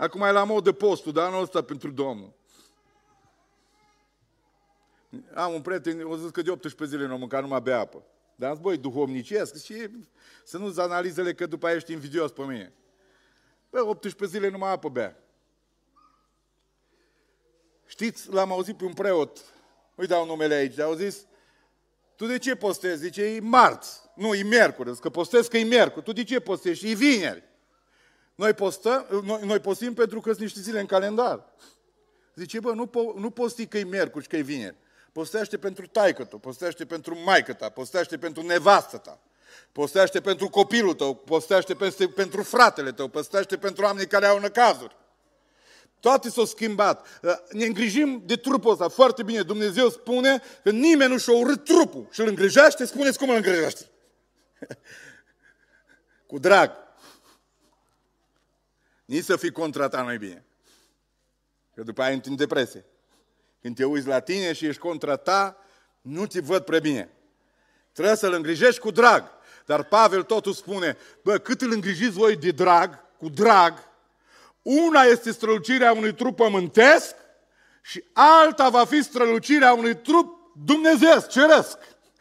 Acum 0.00 0.22
e 0.22 0.30
la 0.30 0.44
modă 0.44 0.72
postul, 0.72 1.12
dar 1.12 1.26
anul 1.26 1.42
ăsta 1.42 1.62
pentru 1.62 1.90
Domnul. 1.90 2.32
Am 5.34 5.54
un 5.54 5.62
prieten, 5.62 6.06
o 6.06 6.16
zis 6.16 6.30
că 6.30 6.42
de 6.42 6.50
18 6.50 6.96
zile 6.96 7.08
nu 7.08 7.18
mâncat 7.18 7.42
numai 7.42 7.60
bea 7.60 7.78
apă. 7.78 8.02
Dar 8.34 8.56
băi, 8.56 8.76
duhovnicesc 8.76 9.64
și 9.64 9.88
să 10.44 10.58
nu-ți 10.58 10.80
analizele 10.80 11.34
că 11.34 11.46
după 11.46 11.66
aia 11.66 11.76
ești 11.76 11.92
invidios 11.92 12.30
pe 12.30 12.42
mine. 12.42 12.72
Bă, 13.70 13.80
18 13.80 14.38
zile 14.38 14.50
numai 14.50 14.70
apă 14.70 14.88
bea. 14.88 15.16
Știți, 17.86 18.32
l-am 18.32 18.52
auzit 18.52 18.76
pe 18.76 18.84
un 18.84 18.92
preot, 18.92 19.38
îi 19.94 20.06
dau 20.06 20.26
numele 20.26 20.54
aici, 20.54 20.78
au 20.78 20.94
zis, 20.94 21.26
tu 22.16 22.26
de 22.26 22.38
ce 22.38 22.56
postezi? 22.56 23.02
Zice, 23.02 23.22
e 23.22 23.40
marți. 23.40 24.00
Nu, 24.14 24.34
e 24.34 24.42
miercuri. 24.42 24.98
Că 24.98 25.10
postezi 25.10 25.48
că 25.48 25.58
e 25.58 25.62
miercuri. 25.62 26.04
Tu 26.04 26.12
de 26.12 26.24
ce 26.24 26.40
postezi? 26.40 26.90
E 26.90 26.94
vineri. 26.94 27.49
Noi, 28.40 28.54
postăm, 28.54 29.06
noi, 29.24 29.40
noi 29.44 29.58
postim 29.58 29.94
pentru 29.94 30.20
că 30.20 30.28
sunt 30.28 30.40
niște 30.40 30.60
zile 30.60 30.80
în 30.80 30.86
calendar. 30.86 31.44
Zice, 32.34 32.60
bă, 32.60 32.72
nu, 32.72 32.86
po, 32.86 33.12
nu 33.16 33.30
posti 33.30 33.66
că 33.66 33.78
e 33.78 33.84
miercuri 33.84 34.24
și 34.24 34.30
că 34.30 34.36
e 34.36 34.40
vineri. 34.40 34.76
Postește 35.12 35.58
pentru 35.58 35.86
taică 35.86 36.24
tu, 36.24 36.38
postește 36.38 36.84
pentru 36.84 37.18
maică 37.24 37.52
ta, 37.52 37.68
postește 37.68 38.18
pentru 38.18 38.42
nevastă 38.42 38.96
ta, 38.96 39.20
postește 39.72 40.20
pentru 40.20 40.48
copilul 40.48 40.94
tău, 40.94 41.14
postește 41.14 41.74
pentru 42.14 42.42
fratele 42.42 42.92
tău, 42.92 43.08
postește 43.08 43.56
pentru 43.56 43.84
oamenii 43.84 44.08
care 44.08 44.26
au 44.26 44.38
năcazuri. 44.38 44.96
Toate 46.00 46.30
s-au 46.30 46.44
schimbat. 46.44 47.06
Uh, 47.22 47.32
ne 47.50 47.64
îngrijim 47.64 48.22
de 48.26 48.36
trupul 48.36 48.70
ăsta 48.70 48.88
foarte 48.88 49.22
bine. 49.22 49.42
Dumnezeu 49.42 49.88
spune 49.88 50.42
că 50.62 50.70
nimeni 50.70 51.12
nu 51.12 51.18
și-a 51.18 51.34
urât 51.34 51.64
trupul 51.64 52.08
și 52.10 52.20
îl 52.20 52.26
îngrijește, 52.26 52.84
spuneți 52.84 53.18
cum 53.18 53.28
îl 53.28 53.36
îngrijește. 53.36 53.86
Cu 56.26 56.38
drag. 56.38 56.88
Nici 59.10 59.24
să 59.24 59.36
fii 59.36 59.52
contra 59.52 59.88
ta 59.88 60.02
nu 60.02 60.18
bine. 60.18 60.44
Că 61.74 61.82
după 61.82 62.02
aia 62.02 62.12
intri 62.12 62.30
în 62.30 62.36
depresie. 62.36 62.84
Când 63.60 63.76
te 63.76 63.84
uiți 63.84 64.06
la 64.06 64.20
tine 64.20 64.52
și 64.52 64.66
ești 64.66 64.80
contra 64.80 65.16
ta, 65.16 65.56
nu 66.00 66.24
ți 66.24 66.40
văd 66.40 66.64
prea 66.64 66.78
bine. 66.78 67.10
Trebuie 67.92 68.16
să-l 68.16 68.32
îngrijești 68.32 68.80
cu 68.80 68.90
drag. 68.90 69.30
Dar 69.66 69.84
Pavel 69.84 70.22
totul 70.22 70.52
spune, 70.52 70.96
bă, 71.22 71.38
cât 71.38 71.60
îl 71.60 71.72
îngrijiți 71.72 72.10
voi 72.10 72.36
de 72.36 72.50
drag, 72.50 73.04
cu 73.18 73.28
drag, 73.28 73.88
una 74.62 75.02
este 75.02 75.32
strălucirea 75.32 75.92
unui 75.92 76.14
trup 76.14 76.36
pământesc 76.36 77.14
și 77.82 78.04
alta 78.12 78.68
va 78.68 78.84
fi 78.84 79.02
strălucirea 79.02 79.72
unui 79.72 79.96
trup 79.96 80.56
dumnezeesc, 80.64 81.28
ceresc. 81.28 81.78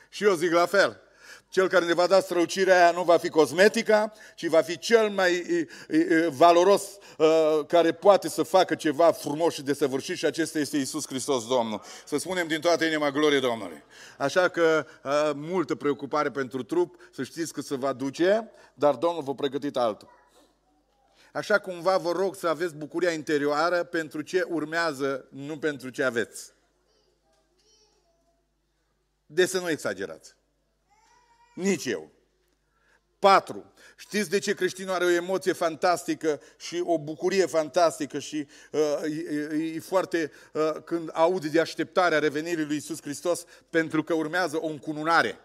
Și 0.10 0.24
eu 0.24 0.34
zic 0.34 0.52
la 0.52 0.66
fel. 0.66 1.02
Cel 1.50 1.68
care 1.68 1.86
ne 1.86 1.94
va 1.94 2.08
da 2.08 2.20
strălucirea 2.20 2.76
aia 2.76 2.92
nu 2.92 3.04
va 3.04 3.18
fi 3.18 3.30
cosmetica, 3.30 4.14
ci 4.36 4.48
va 4.48 4.62
fi 4.62 4.78
cel 4.78 5.10
mai 5.10 5.68
valoros 6.30 6.84
care 7.68 7.92
poate 7.92 8.30
să 8.30 8.44
facă 8.44 8.76
ceva 8.76 9.12
frumos 9.12 9.54
și 9.54 9.62
desăvârșit 9.62 10.18
și 10.18 10.26
acesta 10.26 10.60
este 10.60 10.78
Isus 10.78 11.08
Hristos 11.08 11.48
Domnul. 11.48 11.82
Să 12.06 12.18
spunem 12.18 12.48
din 12.48 12.62
toată 12.62 12.86
inima 12.86 13.12
glorie 13.12 13.40
Domnului. 13.40 13.84
Așa 14.18 14.48
că 14.48 14.86
multă 15.36 15.76
preocupare 15.76 16.32
pentru 16.32 16.64
trup, 16.64 16.96
să 17.12 17.24
știți 17.24 17.54
că 17.54 17.62
se 17.62 17.76
va 17.76 17.94
duce, 17.94 18.52
dar 18.74 18.96
Domnul 18.96 19.24
vă 19.24 19.36
pregătit 19.36 19.78
altul. 19.78 20.10
Așa 21.34 21.60
cumva 21.60 21.98
vă 21.98 22.12
rog 22.12 22.36
să 22.36 22.48
aveți 22.48 22.76
bucuria 22.76 23.12
interioară 23.12 23.84
pentru 23.84 24.22
ce 24.22 24.46
urmează, 24.50 25.28
nu 25.30 25.58
pentru 25.58 25.90
ce 25.90 26.04
aveți. 26.04 26.54
De 29.26 29.46
să 29.46 29.60
nu 29.60 29.70
exagerați. 29.70 30.38
Nici 31.60 31.86
eu. 31.86 32.12
Patru. 33.20 33.74
Știți 33.96 34.30
de 34.30 34.40
ce 34.40 34.54
creștinul 34.54 34.94
are 34.94 35.06
o 35.06 35.10
emoție 35.10 35.54
fantastică 35.54 36.42
și 36.58 36.82
o 36.86 37.00
bucurie 37.00 37.46
fantastică 37.46 38.20
și 38.20 38.48
uh, 38.72 39.02
e, 39.50 39.56
e 39.76 39.80
foarte 39.80 40.32
uh, 40.54 40.72
când 40.84 41.10
aude 41.14 41.48
de 41.48 41.60
așteptarea 41.60 42.20
revenirii 42.20 42.66
lui 42.66 42.76
Isus 42.76 43.02
Hristos 43.02 43.46
pentru 43.70 44.04
că 44.04 44.14
urmează 44.14 44.58
o 44.62 44.68
încununare. 44.68 45.40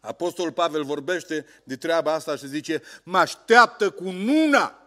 Apostolul 0.00 0.52
Pavel 0.52 0.84
vorbește 0.84 1.46
de 1.62 1.76
treaba 1.76 2.12
asta 2.12 2.36
și 2.36 2.48
zice, 2.48 2.82
mă 3.02 3.18
așteaptă 3.18 3.90
cu 3.90 4.10
nuna. 4.10 4.78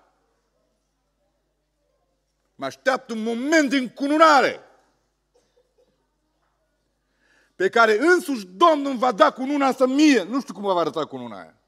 Mă 2.55 2.65
așteaptă 2.65 3.13
un 3.13 3.23
moment 3.23 3.69
de 3.69 3.77
încununare 3.77 4.66
pe 7.57 7.69
care 7.69 7.97
însuși 7.99 8.45
Domnul 8.45 8.91
îmi 8.91 8.99
va 8.99 9.11
da 9.11 9.31
cu 9.31 9.41
una 9.41 9.71
să 9.71 9.87
mie. 9.87 10.23
Nu 10.23 10.41
știu 10.41 10.53
cum 10.53 10.63
va 10.63 10.79
arăta 10.79 11.05
cu 11.05 11.15
una 11.15 11.39
aia. 11.39 11.61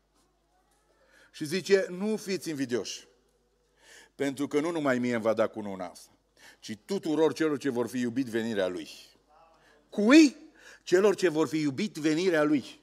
Și 1.32 1.46
zice, 1.46 1.86
nu 1.90 2.16
fiți 2.16 2.50
invidioși. 2.50 3.08
Pentru 4.16 4.48
că 4.48 4.60
nu 4.60 4.72
numai 4.72 5.00
mie 5.00 5.14
îmi 5.14 5.24
va 5.24 5.34
da 5.34 5.48
cu 5.48 5.60
una 5.60 5.86
asta, 5.86 6.12
ci 6.60 6.78
tuturor 6.86 7.34
celor 7.34 7.58
ce 7.58 7.70
vor 7.70 7.88
fi 7.88 8.00
iubit 8.00 8.26
venirea 8.26 8.68
Lui. 8.68 8.90
Cui? 9.90 10.36
Celor 10.84 11.16
ce 11.16 11.30
vor 11.30 11.48
fi 11.48 11.60
iubit 11.60 11.96
venirea 11.96 12.44
Lui. 12.44 12.82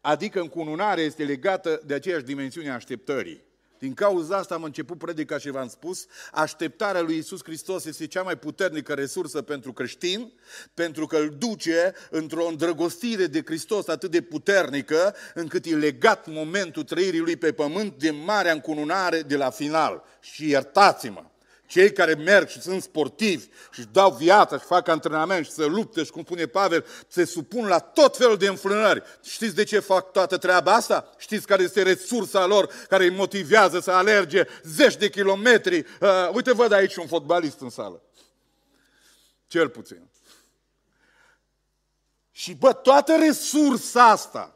Adică 0.00 0.40
încununarea 0.40 1.04
este 1.04 1.24
legată 1.24 1.82
de 1.86 1.94
aceeași 1.94 2.24
dimensiune 2.24 2.70
a 2.70 2.74
așteptării. 2.74 3.44
Din 3.80 3.94
cauza 3.94 4.36
asta 4.36 4.54
am 4.54 4.62
început 4.62 4.98
predica 4.98 5.38
și 5.38 5.50
v-am 5.50 5.68
spus, 5.68 6.06
așteptarea 6.32 7.00
lui 7.00 7.16
Isus 7.16 7.40
Hristos 7.44 7.84
este 7.84 8.06
cea 8.06 8.22
mai 8.22 8.36
puternică 8.36 8.94
resursă 8.94 9.42
pentru 9.42 9.72
creștin, 9.72 10.32
pentru 10.74 11.06
că 11.06 11.16
îl 11.16 11.34
duce 11.38 11.94
într-o 12.10 12.46
îndrăgostire 12.46 13.26
de 13.26 13.42
Hristos 13.44 13.88
atât 13.88 14.10
de 14.10 14.20
puternică, 14.20 15.14
încât 15.34 15.64
e 15.64 15.74
legat 15.74 16.26
momentul 16.26 16.82
trăirii 16.82 17.20
lui 17.20 17.36
pe 17.36 17.52
pământ 17.52 17.98
de 17.98 18.10
marea 18.10 18.52
încununare 18.52 19.20
de 19.22 19.36
la 19.36 19.50
final. 19.50 20.04
Și 20.20 20.48
iertați-mă, 20.48 21.24
cei 21.70 21.92
care 21.92 22.14
merg 22.14 22.48
și 22.48 22.60
sunt 22.60 22.82
sportivi 22.82 23.46
și 23.72 23.82
dau 23.92 24.12
viața 24.12 24.58
și 24.58 24.64
fac 24.64 24.88
antrenament 24.88 25.44
și 25.44 25.50
se 25.50 25.64
luptă 25.64 26.02
și, 26.02 26.10
cum 26.10 26.22
spune 26.22 26.46
Pavel, 26.46 26.86
se 27.08 27.24
supun 27.24 27.66
la 27.66 27.78
tot 27.78 28.16
felul 28.16 28.36
de 28.36 28.48
înfrânări. 28.48 29.02
Știți 29.22 29.54
de 29.54 29.64
ce 29.64 29.78
fac 29.78 30.12
toată 30.12 30.36
treaba 30.36 30.72
asta? 30.72 31.10
Știți 31.18 31.46
care 31.46 31.62
este 31.62 31.82
resursa 31.82 32.46
lor 32.46 32.72
care 32.88 33.04
îi 33.04 33.10
motivează 33.10 33.80
să 33.80 33.90
alerge 33.90 34.46
zeci 34.62 34.96
de 34.96 35.10
kilometri? 35.10 35.78
Uh, 36.00 36.30
uite, 36.32 36.52
văd 36.52 36.72
aici 36.72 36.96
un 36.96 37.06
fotbalist 37.06 37.60
în 37.60 37.70
sală. 37.70 38.02
Cel 39.46 39.68
puțin. 39.68 40.08
Și 42.30 42.54
bă, 42.54 42.72
toată 42.72 43.16
resursa 43.16 44.08
asta 44.08 44.54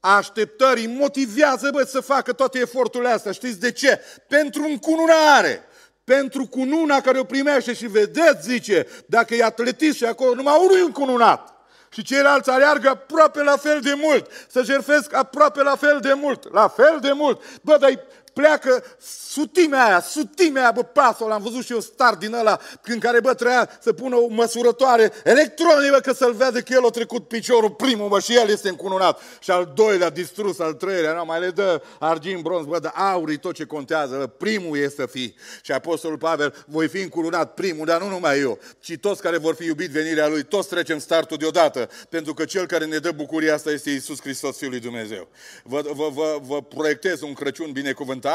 a 0.00 0.16
așteptării 0.16 0.86
motivează, 0.86 1.70
bă, 1.70 1.82
să 1.82 2.00
facă 2.00 2.32
toate 2.32 2.58
eforturile 2.58 3.10
astea. 3.10 3.32
Știți 3.32 3.60
de 3.60 3.72
ce? 3.72 4.00
Pentru 4.28 4.62
încununare 4.62 5.67
pentru 6.08 6.46
cununa 6.46 7.00
care 7.00 7.18
o 7.18 7.24
primește 7.24 7.72
și 7.74 7.86
vedeți, 7.86 8.48
zice, 8.48 8.86
dacă 9.06 9.34
e 9.34 9.44
atletist 9.44 9.96
și 9.96 10.04
acolo 10.04 10.34
numai 10.34 10.58
unul 10.60 10.78
e 10.78 10.80
încununat. 10.80 11.54
Și 11.90 12.02
ceilalți 12.02 12.50
aleargă 12.50 12.88
aproape 12.88 13.42
la 13.42 13.56
fel 13.56 13.80
de 13.80 13.94
mult, 13.96 14.30
să 14.48 14.62
jerfesc 14.62 15.14
aproape 15.14 15.62
la 15.62 15.76
fel 15.76 15.98
de 16.00 16.12
mult, 16.12 16.52
la 16.52 16.68
fel 16.68 16.98
de 17.00 17.12
mult. 17.12 17.42
Bă, 17.62 17.76
dar 17.80 17.90
pleacă 18.38 18.84
sutimea 19.28 19.84
aia, 19.84 20.00
sutimea 20.00 20.62
aia, 20.62 20.70
bă, 20.70 20.82
pasul, 20.82 21.28
l-am 21.28 21.42
văzut 21.42 21.64
și 21.64 21.72
eu 21.72 21.80
star 21.80 22.14
din 22.14 22.34
ăla, 22.34 22.58
când 22.82 23.02
care, 23.02 23.20
bă, 23.20 23.34
treia 23.34 23.70
să 23.80 23.92
pună 23.92 24.16
o 24.16 24.26
măsurătoare 24.28 25.12
electronică 25.24 25.98
că 26.02 26.12
să-l 26.12 26.32
vadă 26.32 26.60
că 26.60 26.72
el 26.72 26.86
a 26.86 26.88
trecut 26.90 27.28
piciorul 27.28 27.70
primul, 27.70 28.08
bă, 28.08 28.20
și 28.20 28.36
el 28.36 28.48
este 28.48 28.68
încununat. 28.68 29.20
Și 29.40 29.50
al 29.50 29.72
doilea 29.74 30.10
distrus, 30.10 30.58
al 30.58 30.72
treilea, 30.72 31.12
nu, 31.12 31.24
mai 31.24 31.40
le 31.40 31.50
dă 31.50 31.82
argint, 31.98 32.42
bronz, 32.42 32.66
bă, 32.66 32.78
de 32.78 32.90
aur 32.94 33.36
tot 33.36 33.54
ce 33.54 33.64
contează, 33.64 34.16
bă, 34.16 34.26
primul 34.26 34.78
este 34.78 35.00
să 35.00 35.06
fii. 35.06 35.34
Și 35.62 35.72
Apostolul 35.72 36.18
Pavel, 36.18 36.64
voi 36.66 36.88
fi 36.88 37.00
încununat 37.00 37.54
primul, 37.54 37.86
dar 37.86 38.00
nu 38.00 38.08
numai 38.08 38.40
eu, 38.40 38.58
ci 38.80 38.96
toți 39.00 39.22
care 39.22 39.38
vor 39.38 39.54
fi 39.54 39.64
iubit 39.64 39.90
venirea 39.90 40.28
Lui, 40.28 40.42
toți 40.42 40.68
trecem 40.68 40.98
startul 40.98 41.36
deodată, 41.36 41.88
pentru 42.08 42.34
că 42.34 42.44
Cel 42.44 42.66
care 42.66 42.84
ne 42.84 42.98
dă 42.98 43.10
bucuria 43.10 43.54
asta 43.54 43.70
este 43.70 43.90
Isus 43.90 44.20
Hristos, 44.20 44.56
Fiul 44.56 44.70
lui 44.70 44.80
Dumnezeu. 44.80 45.28
Vă, 45.62 45.80
vă, 45.94 46.08
vă, 46.12 46.38
vă 46.42 46.62
proiectez 46.62 47.20
un 47.20 47.32
Crăciun 47.32 47.72
binecuvântat, 47.72 48.26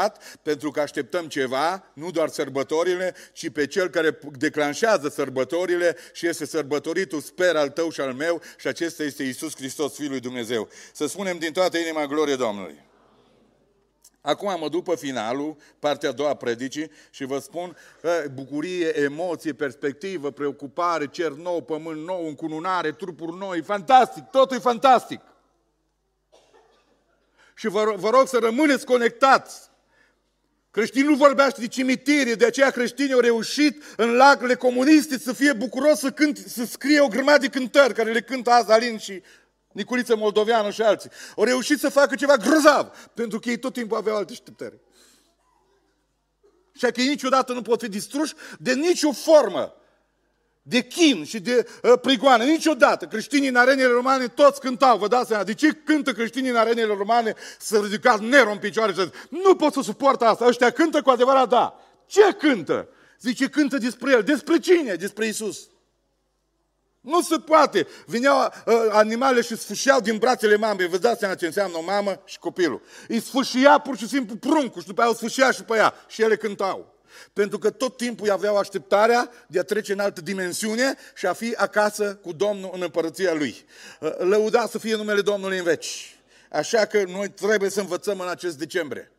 pentru 0.42 0.70
că 0.70 0.80
așteptăm 0.80 1.26
ceva, 1.26 1.84
nu 1.94 2.10
doar 2.10 2.28
sărbătorile, 2.28 3.14
ci 3.32 3.50
pe 3.50 3.66
Cel 3.66 3.88
care 3.88 4.18
declanșează 4.38 5.08
sărbătorile 5.08 5.96
și 6.12 6.26
este 6.26 6.46
sărbătoritul 6.46 7.20
sper 7.20 7.56
al 7.56 7.68
tău 7.68 7.90
și 7.90 8.00
al 8.00 8.12
meu 8.12 8.40
și 8.58 8.66
acesta 8.66 9.02
este 9.02 9.22
Isus 9.22 9.56
Hristos, 9.56 9.94
Fiul 9.94 10.10
lui 10.10 10.20
Dumnezeu. 10.20 10.68
Să 10.92 11.06
spunem 11.06 11.38
din 11.38 11.52
toată 11.52 11.78
inima 11.78 12.06
glorie 12.06 12.36
Domnului. 12.36 12.84
Acum 14.20 14.58
mă 14.58 14.68
duc 14.68 14.84
pe 14.84 14.96
finalul, 14.96 15.56
partea 15.78 16.08
a 16.08 16.12
doua 16.12 16.34
predicii 16.34 16.90
și 17.10 17.24
vă 17.24 17.38
spun 17.38 17.76
bucurie, 18.32 19.00
emoție, 19.00 19.52
perspectivă, 19.52 20.30
preocupare, 20.30 21.06
cer 21.06 21.30
nou, 21.30 21.62
pământ 21.62 22.04
nou, 22.04 22.26
încununare, 22.26 22.92
trupuri 22.92 23.36
noi, 23.36 23.62
fantastic, 23.62 24.24
totul 24.24 24.56
e 24.56 24.60
fantastic. 24.60 25.20
Și 27.54 27.68
vă, 27.68 27.94
vă 27.96 28.10
rog 28.10 28.28
să 28.28 28.38
rămâneți 28.38 28.86
conectați. 28.86 29.70
Creștinii 30.74 31.08
nu 31.08 31.14
vorbește 31.14 31.60
de 31.60 31.66
cimitire, 31.66 32.34
de 32.34 32.46
aceea 32.46 32.70
creștinii 32.70 33.12
au 33.12 33.20
reușit 33.20 33.82
în 33.96 34.12
lagurile 34.12 34.54
comuniste 34.54 35.18
să 35.18 35.32
fie 35.32 35.52
bucuros 35.52 35.98
să, 35.98 36.10
cânt, 36.10 36.36
să 36.36 36.64
scrie 36.64 37.00
o 37.00 37.08
grămadă 37.08 37.38
de 37.38 37.48
cântări 37.48 37.94
care 37.94 38.12
le 38.12 38.20
cântă 38.22 38.50
azi 38.50 38.70
Alin 38.70 38.98
și 38.98 39.22
Nicuriță 39.72 40.16
Moldoveanu 40.16 40.70
și 40.70 40.82
alții. 40.82 41.10
Au 41.36 41.44
reușit 41.44 41.78
să 41.78 41.88
facă 41.88 42.14
ceva 42.14 42.36
grozav, 42.36 43.10
pentru 43.14 43.38
că 43.38 43.48
ei 43.48 43.58
tot 43.58 43.72
timpul 43.72 43.96
aveau 43.96 44.16
alte 44.16 44.32
așteptări. 44.32 44.80
Și 46.72 46.84
că 46.84 47.00
ei 47.00 47.08
niciodată 47.08 47.52
nu 47.52 47.62
pot 47.62 47.80
fi 47.80 47.88
distruși 47.88 48.34
de 48.58 48.72
nicio 48.72 49.12
formă 49.12 49.74
de 50.66 50.80
chin 50.80 51.24
și 51.24 51.40
de 51.40 51.66
uh, 51.82 51.92
prigoană. 52.00 52.44
Niciodată. 52.44 53.06
Creștinii 53.06 53.48
în 53.48 53.56
arenele 53.56 53.92
romane 53.92 54.26
toți 54.26 54.60
cântau. 54.60 54.98
Vă 54.98 55.08
dați 55.08 55.28
seama. 55.28 55.44
De 55.44 55.54
ce 55.54 55.72
cântă 55.72 56.12
creștinii 56.12 56.50
în 56.50 56.56
arenele 56.56 56.94
romane 56.94 57.34
să 57.58 57.80
ridicați 57.82 58.22
Nero 58.22 58.50
în 58.50 58.58
picioare 58.58 58.92
și 58.92 58.98
să 58.98 59.10
nu 59.28 59.54
pot 59.56 59.72
să 59.72 59.80
suportă 59.82 60.24
asta. 60.24 60.46
Ăștia 60.46 60.70
cântă 60.70 61.02
cu 61.02 61.10
adevărat, 61.10 61.48
da. 61.48 61.80
Ce 62.06 62.32
cântă? 62.38 62.88
Zice, 63.20 63.48
cântă 63.48 63.78
despre 63.78 64.12
el. 64.12 64.22
Despre 64.22 64.58
cine? 64.58 64.94
Despre 64.94 65.26
Isus. 65.26 65.68
Nu 67.00 67.22
se 67.22 67.36
poate. 67.38 67.86
Vineau 68.06 68.38
uh, 68.66 68.74
animale 68.90 69.40
și 69.40 69.56
sfâșiau 69.56 70.00
din 70.00 70.18
brațele 70.18 70.56
mamei. 70.56 70.88
Vă 70.88 70.96
dați 70.96 71.18
seama 71.18 71.34
ce 71.34 71.46
înseamnă 71.46 71.76
o 71.76 71.82
mamă 71.82 72.22
și 72.24 72.38
copilul. 72.38 72.82
Îi 73.08 73.20
sfâșia 73.20 73.78
pur 73.78 73.96
și 73.96 74.08
simplu 74.08 74.36
pruncul 74.36 74.80
și 74.80 74.86
după 74.86 75.00
aia 75.00 75.10
o 75.10 75.14
sfâșia 75.14 75.50
și 75.50 75.62
pe 75.62 75.76
ea. 75.76 75.94
Și 76.08 76.22
ele 76.22 76.36
cântau. 76.36 76.93
Pentru 77.32 77.58
că 77.58 77.70
tot 77.70 77.96
timpul 77.96 78.30
aveau 78.30 78.56
așteptarea 78.56 79.30
de 79.46 79.58
a 79.58 79.62
trece 79.62 79.92
în 79.92 79.98
altă 79.98 80.20
dimensiune 80.20 80.94
și 81.14 81.26
a 81.26 81.32
fi 81.32 81.54
acasă 81.56 82.14
cu 82.14 82.32
Domnul 82.32 82.70
în 82.74 82.82
împărăția 82.82 83.32
Lui. 83.32 83.64
Uh, 84.00 84.16
lăuda 84.18 84.66
să 84.66 84.78
fie 84.78 84.96
numele 84.96 85.20
Domnului 85.20 85.58
în 85.58 85.64
veci. 85.64 86.18
Așa 86.50 86.84
că 86.84 87.04
noi 87.04 87.28
trebuie 87.28 87.70
să 87.70 87.80
învățăm 87.80 88.20
în 88.20 88.28
acest 88.28 88.58
decembrie. 88.58 89.10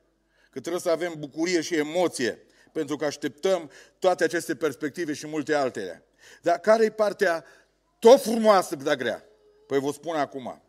Că 0.51 0.59
trebuie 0.59 0.81
să 0.81 0.89
avem 0.89 1.13
bucurie 1.17 1.61
și 1.61 1.75
emoție 1.75 2.39
pentru 2.75 2.95
că 2.95 3.05
așteptăm 3.05 3.71
toate 3.99 4.23
aceste 4.23 4.55
perspective 4.55 5.13
și 5.13 5.27
multe 5.27 5.53
altele. 5.53 6.03
Dar 6.41 6.59
care 6.59 6.83
e 6.85 6.89
partea 6.89 7.45
tot 7.99 8.21
frumoasă, 8.21 8.75
dar 8.75 8.95
grea. 8.95 9.23
Păi 9.67 9.79
vă 9.79 9.91
spun 9.91 10.15
acum, 10.15 10.61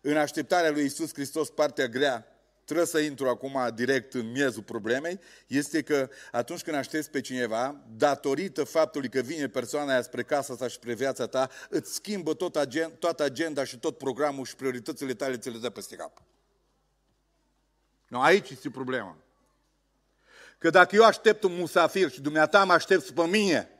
în 0.00 0.16
așteptarea 0.16 0.70
lui 0.70 0.84
Isus 0.84 1.12
Hristos, 1.12 1.50
partea 1.50 1.86
grea, 1.86 2.26
trebuie 2.70 2.86
să 2.86 2.98
intru 2.98 3.28
acum 3.28 3.70
direct 3.74 4.14
în 4.14 4.30
miezul 4.30 4.62
problemei, 4.62 5.20
este 5.46 5.82
că 5.82 6.08
atunci 6.32 6.62
când 6.62 6.76
aștepți 6.76 7.10
pe 7.10 7.20
cineva, 7.20 7.76
datorită 7.96 8.64
faptului 8.64 9.08
că 9.08 9.20
vine 9.20 9.48
persoana 9.48 9.92
aia 9.92 10.02
spre 10.02 10.22
casa 10.22 10.54
ta 10.54 10.68
și 10.68 10.74
spre 10.74 10.94
viața 10.94 11.26
ta, 11.26 11.50
îți 11.68 11.94
schimbă 11.94 12.34
tot 12.34 12.56
agenda, 12.56 12.94
toată 12.98 13.22
agenda 13.22 13.64
și 13.64 13.78
tot 13.78 13.98
programul 13.98 14.44
și 14.44 14.56
prioritățile 14.56 15.14
tale 15.14 15.36
ți 15.36 15.50
le 15.50 15.58
dă 15.58 15.70
peste 15.70 15.96
cap. 15.96 16.22
Nu, 18.08 18.20
aici 18.20 18.50
este 18.50 18.70
problema. 18.70 19.16
Că 20.58 20.70
dacă 20.70 20.96
eu 20.96 21.04
aștept 21.04 21.42
un 21.42 21.56
musafir 21.56 22.10
și 22.10 22.20
dumneata 22.20 22.64
mă 22.64 22.72
aștepți 22.72 23.12
pe 23.12 23.26
mine, 23.26 23.70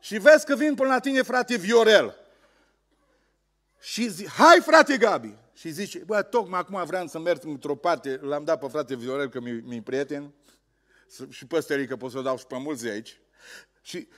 și 0.00 0.18
vezi 0.18 0.44
că 0.44 0.56
vin 0.56 0.74
până 0.74 0.88
la 0.88 1.00
tine 1.00 1.22
frate 1.22 1.56
Viorel. 1.56 2.16
Și 3.80 4.08
zic, 4.08 4.28
hai 4.28 4.60
frate 4.60 4.96
Gabi. 4.96 5.34
Și 5.62 5.70
zice, 5.70 5.98
bă, 5.98 6.22
tocmai 6.22 6.60
acum 6.60 6.84
vreau 6.84 7.06
să 7.06 7.18
merg 7.18 7.44
într-o 7.44 7.74
parte, 7.74 8.18
l-am 8.22 8.44
dat 8.44 8.58
pe 8.58 8.68
frate 8.68 8.96
Viorel 8.96 9.28
că 9.28 9.40
mi-e 9.40 9.62
mi 9.64 9.82
prieten, 9.82 10.34
și 11.28 11.46
pe 11.46 11.86
că 11.88 11.96
pot 11.96 12.10
să 12.10 12.18
o 12.18 12.22
dau 12.22 12.38
și 12.38 12.46
pe 12.46 12.56
mulți 12.58 12.82
de 12.82 12.90
aici. 12.90 13.20
Și 13.82 14.08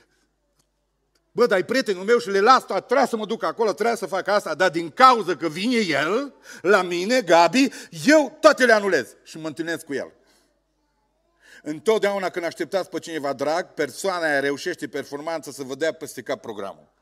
Bă, 1.31 1.45
dar 1.45 1.59
e 1.59 1.63
prietenul 1.63 2.03
meu 2.03 2.17
și 2.17 2.29
le 2.29 2.39
las, 2.39 2.65
trebuie 2.65 3.07
să 3.07 3.15
mă 3.15 3.25
duc 3.25 3.43
acolo, 3.43 3.73
trebuie 3.73 3.95
să 3.95 4.05
fac 4.05 4.27
asta, 4.27 4.55
dar 4.55 4.69
din 4.69 4.89
cauza 4.89 5.35
că 5.35 5.47
vine 5.47 5.75
el 5.75 6.33
la 6.61 6.81
mine, 6.81 7.21
Gabi, 7.21 7.69
eu 8.05 8.37
toate 8.39 8.65
le 8.65 8.73
anulez 8.73 9.15
și 9.23 9.37
mă 9.37 9.47
întâlnesc 9.47 9.85
cu 9.85 9.93
el. 9.93 10.13
Întotdeauna 11.61 12.29
când 12.29 12.45
așteptați 12.45 12.89
pe 12.89 12.99
cineva 12.99 13.33
drag, 13.33 13.73
persoana 13.73 14.25
aia 14.25 14.39
reușește 14.39 14.87
performanța 14.87 15.51
să 15.51 15.63
vă 15.63 15.75
dea 15.75 15.91
peste 15.91 16.21
cap 16.21 16.41
programul. 16.41 16.93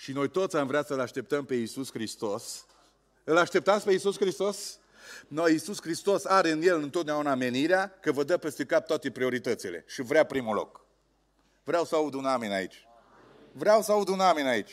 Și 0.00 0.12
noi 0.12 0.28
toți 0.28 0.56
am 0.56 0.66
vrea 0.66 0.82
să-L 0.82 1.00
așteptăm 1.00 1.44
pe 1.44 1.54
Iisus 1.54 1.90
Hristos. 1.90 2.66
Îl 3.24 3.36
așteptați 3.36 3.84
pe 3.84 3.92
Iisus 3.92 4.16
Hristos? 4.18 4.78
Noi, 5.28 5.52
Iisus 5.52 5.80
Hristos 5.80 6.24
are 6.24 6.50
în 6.50 6.62
El 6.62 6.82
întotdeauna 6.82 7.34
menirea 7.34 7.98
că 8.00 8.12
vă 8.12 8.24
dă 8.24 8.36
peste 8.36 8.64
cap 8.64 8.86
toate 8.86 9.10
prioritățile 9.10 9.84
și 9.86 10.02
vrea 10.02 10.24
primul 10.24 10.54
loc. 10.54 10.80
Vreau 11.64 11.84
să 11.84 11.94
aud 11.94 12.14
un 12.14 12.24
amin 12.24 12.52
aici. 12.52 12.86
Vreau 13.52 13.82
să 13.82 13.92
aud 13.92 14.08
un 14.08 14.20
amin 14.20 14.46
aici. 14.46 14.72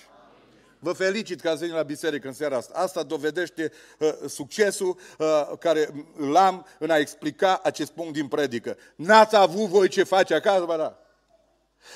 Vă 0.80 0.94
felicit 0.94 1.42
că 1.42 1.50
ați 1.50 1.60
venit 1.60 1.76
la 1.76 1.84
biserică 1.84 2.28
în 2.28 2.34
seara 2.34 2.58
asta. 2.58 2.80
Asta 2.80 3.04
dovedește 3.04 3.72
uh, 4.00 4.14
succesul 4.28 5.00
uh, 5.18 5.52
care 5.60 6.08
l-am 6.18 6.66
în 6.80 6.90
a 6.90 6.98
explica 6.98 7.60
acest 7.64 7.92
punct 7.92 8.14
din 8.14 8.28
predică. 8.28 8.78
N-ați 8.96 9.36
avut 9.36 9.68
voi 9.68 9.88
ce 9.88 10.04
face 10.04 10.34
acasă, 10.34 10.66
bă, 10.66 10.78
da. 10.78 11.05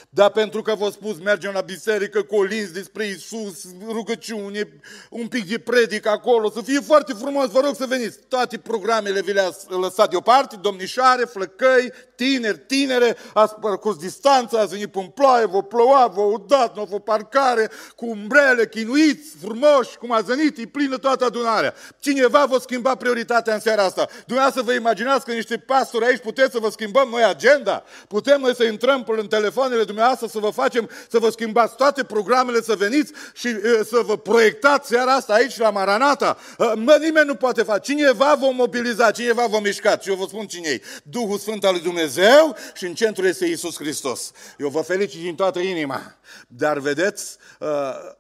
Dar 0.10 0.30
pentru 0.30 0.62
că 0.62 0.76
v-a 0.76 0.90
spus, 0.90 1.20
mergem 1.20 1.52
la 1.54 1.62
biserică, 1.62 2.22
colinzi 2.22 2.74
despre 2.74 3.06
Isus, 3.06 3.66
rugăciune, 3.88 4.82
un 5.10 5.28
pic 5.28 5.50
de 5.50 5.60
predic 5.60 6.08
acolo, 6.08 6.50
să 6.50 6.62
fie 6.62 6.80
foarte 6.80 7.14
frumos, 7.14 7.50
vă 7.50 7.60
rog 7.60 7.76
să 7.76 7.86
veniți. 7.86 8.18
Toate 8.28 8.58
programele 8.58 9.22
vi 9.22 9.32
le-ați 9.32 9.66
lăsat 9.82 10.10
deoparte, 10.10 10.56
domnișoare, 10.62 11.24
flăcăi, 11.26 11.92
tineri, 12.16 12.58
tinere, 12.58 13.18
ați 13.34 13.56
parcurs 13.56 13.98
distanța, 13.98 14.60
ați 14.60 14.72
venit 14.72 14.92
pe 14.92 15.12
ploaie, 15.14 15.46
vă 15.46 15.64
ploua, 15.64 16.08
vă 16.08 16.22
udat, 16.22 16.76
nu 16.76 16.84
vă 16.84 17.00
parcare, 17.00 17.72
cu 17.96 18.06
umbrele, 18.06 18.68
chinuiți, 18.68 19.36
frumoși, 19.42 19.98
cum 19.98 20.12
ați 20.12 20.26
venit, 20.26 20.58
e 20.58 20.66
plină 20.66 20.98
toată 20.98 21.26
adunarea. 21.26 21.74
Cineva 22.00 22.46
vă 22.46 22.58
schimba 22.58 22.96
prioritatea 22.96 23.54
în 23.54 23.60
seara 23.60 23.84
asta. 23.84 24.08
Dumneavoastră 24.26 24.64
vă 24.64 24.74
imaginați 24.74 25.26
că 25.26 25.32
niște 25.32 25.58
pastori 25.58 26.06
aici 26.06 26.22
puteți 26.22 26.52
să 26.52 26.60
vă 26.60 26.70
schimbăm 26.70 27.08
noi 27.12 27.24
agenda? 27.24 27.84
Putem 28.08 28.42
noi 28.42 28.56
să 28.56 28.64
intrăm 28.64 29.04
în 29.08 29.28
telefoanele 29.28 29.79
programele 29.80 29.86
dumneavoastră, 29.86 30.28
să 30.28 30.40
vă 30.40 30.50
facem, 30.50 30.90
să 31.10 31.20
vă 31.20 31.30
schimbați 31.30 31.76
toate 31.76 32.04
programele, 32.04 32.62
să 32.62 32.76
veniți 32.76 33.12
și 33.34 33.48
uh, 33.48 33.80
să 33.86 34.02
vă 34.06 34.18
proiectați 34.18 34.88
seara 34.88 35.14
asta 35.14 35.34
aici 35.34 35.58
la 35.58 35.70
Maranata. 35.70 36.38
Uh, 36.58 36.72
mă, 36.76 36.98
nimeni 37.02 37.28
nu 37.28 37.36
poate 37.36 37.64
face. 37.64 37.92
Cineva 37.92 38.36
vă 38.36 38.50
mobiliza, 38.54 39.12
cineva 39.12 39.46
vă 39.46 39.60
mișca. 39.64 39.98
Și 40.00 40.10
eu 40.10 40.16
vă 40.16 40.26
spun 40.26 40.48
cine 40.48 40.70
e. 40.70 40.82
Duhul 41.04 41.38
Sfânt 41.38 41.64
al 41.64 41.72
lui 41.74 41.82
Dumnezeu 41.82 42.56
și 42.74 42.86
în 42.86 42.94
centru 42.94 43.26
este 43.26 43.46
Isus 43.46 43.76
Hristos. 43.76 44.32
Eu 44.58 44.70
vă 44.70 44.82
felicit 44.82 45.22
din 45.22 45.36
toată 45.36 45.60
inima. 45.60 46.18
Dar 46.48 46.80
vedeți, 46.80 47.38
uh, 47.60 47.68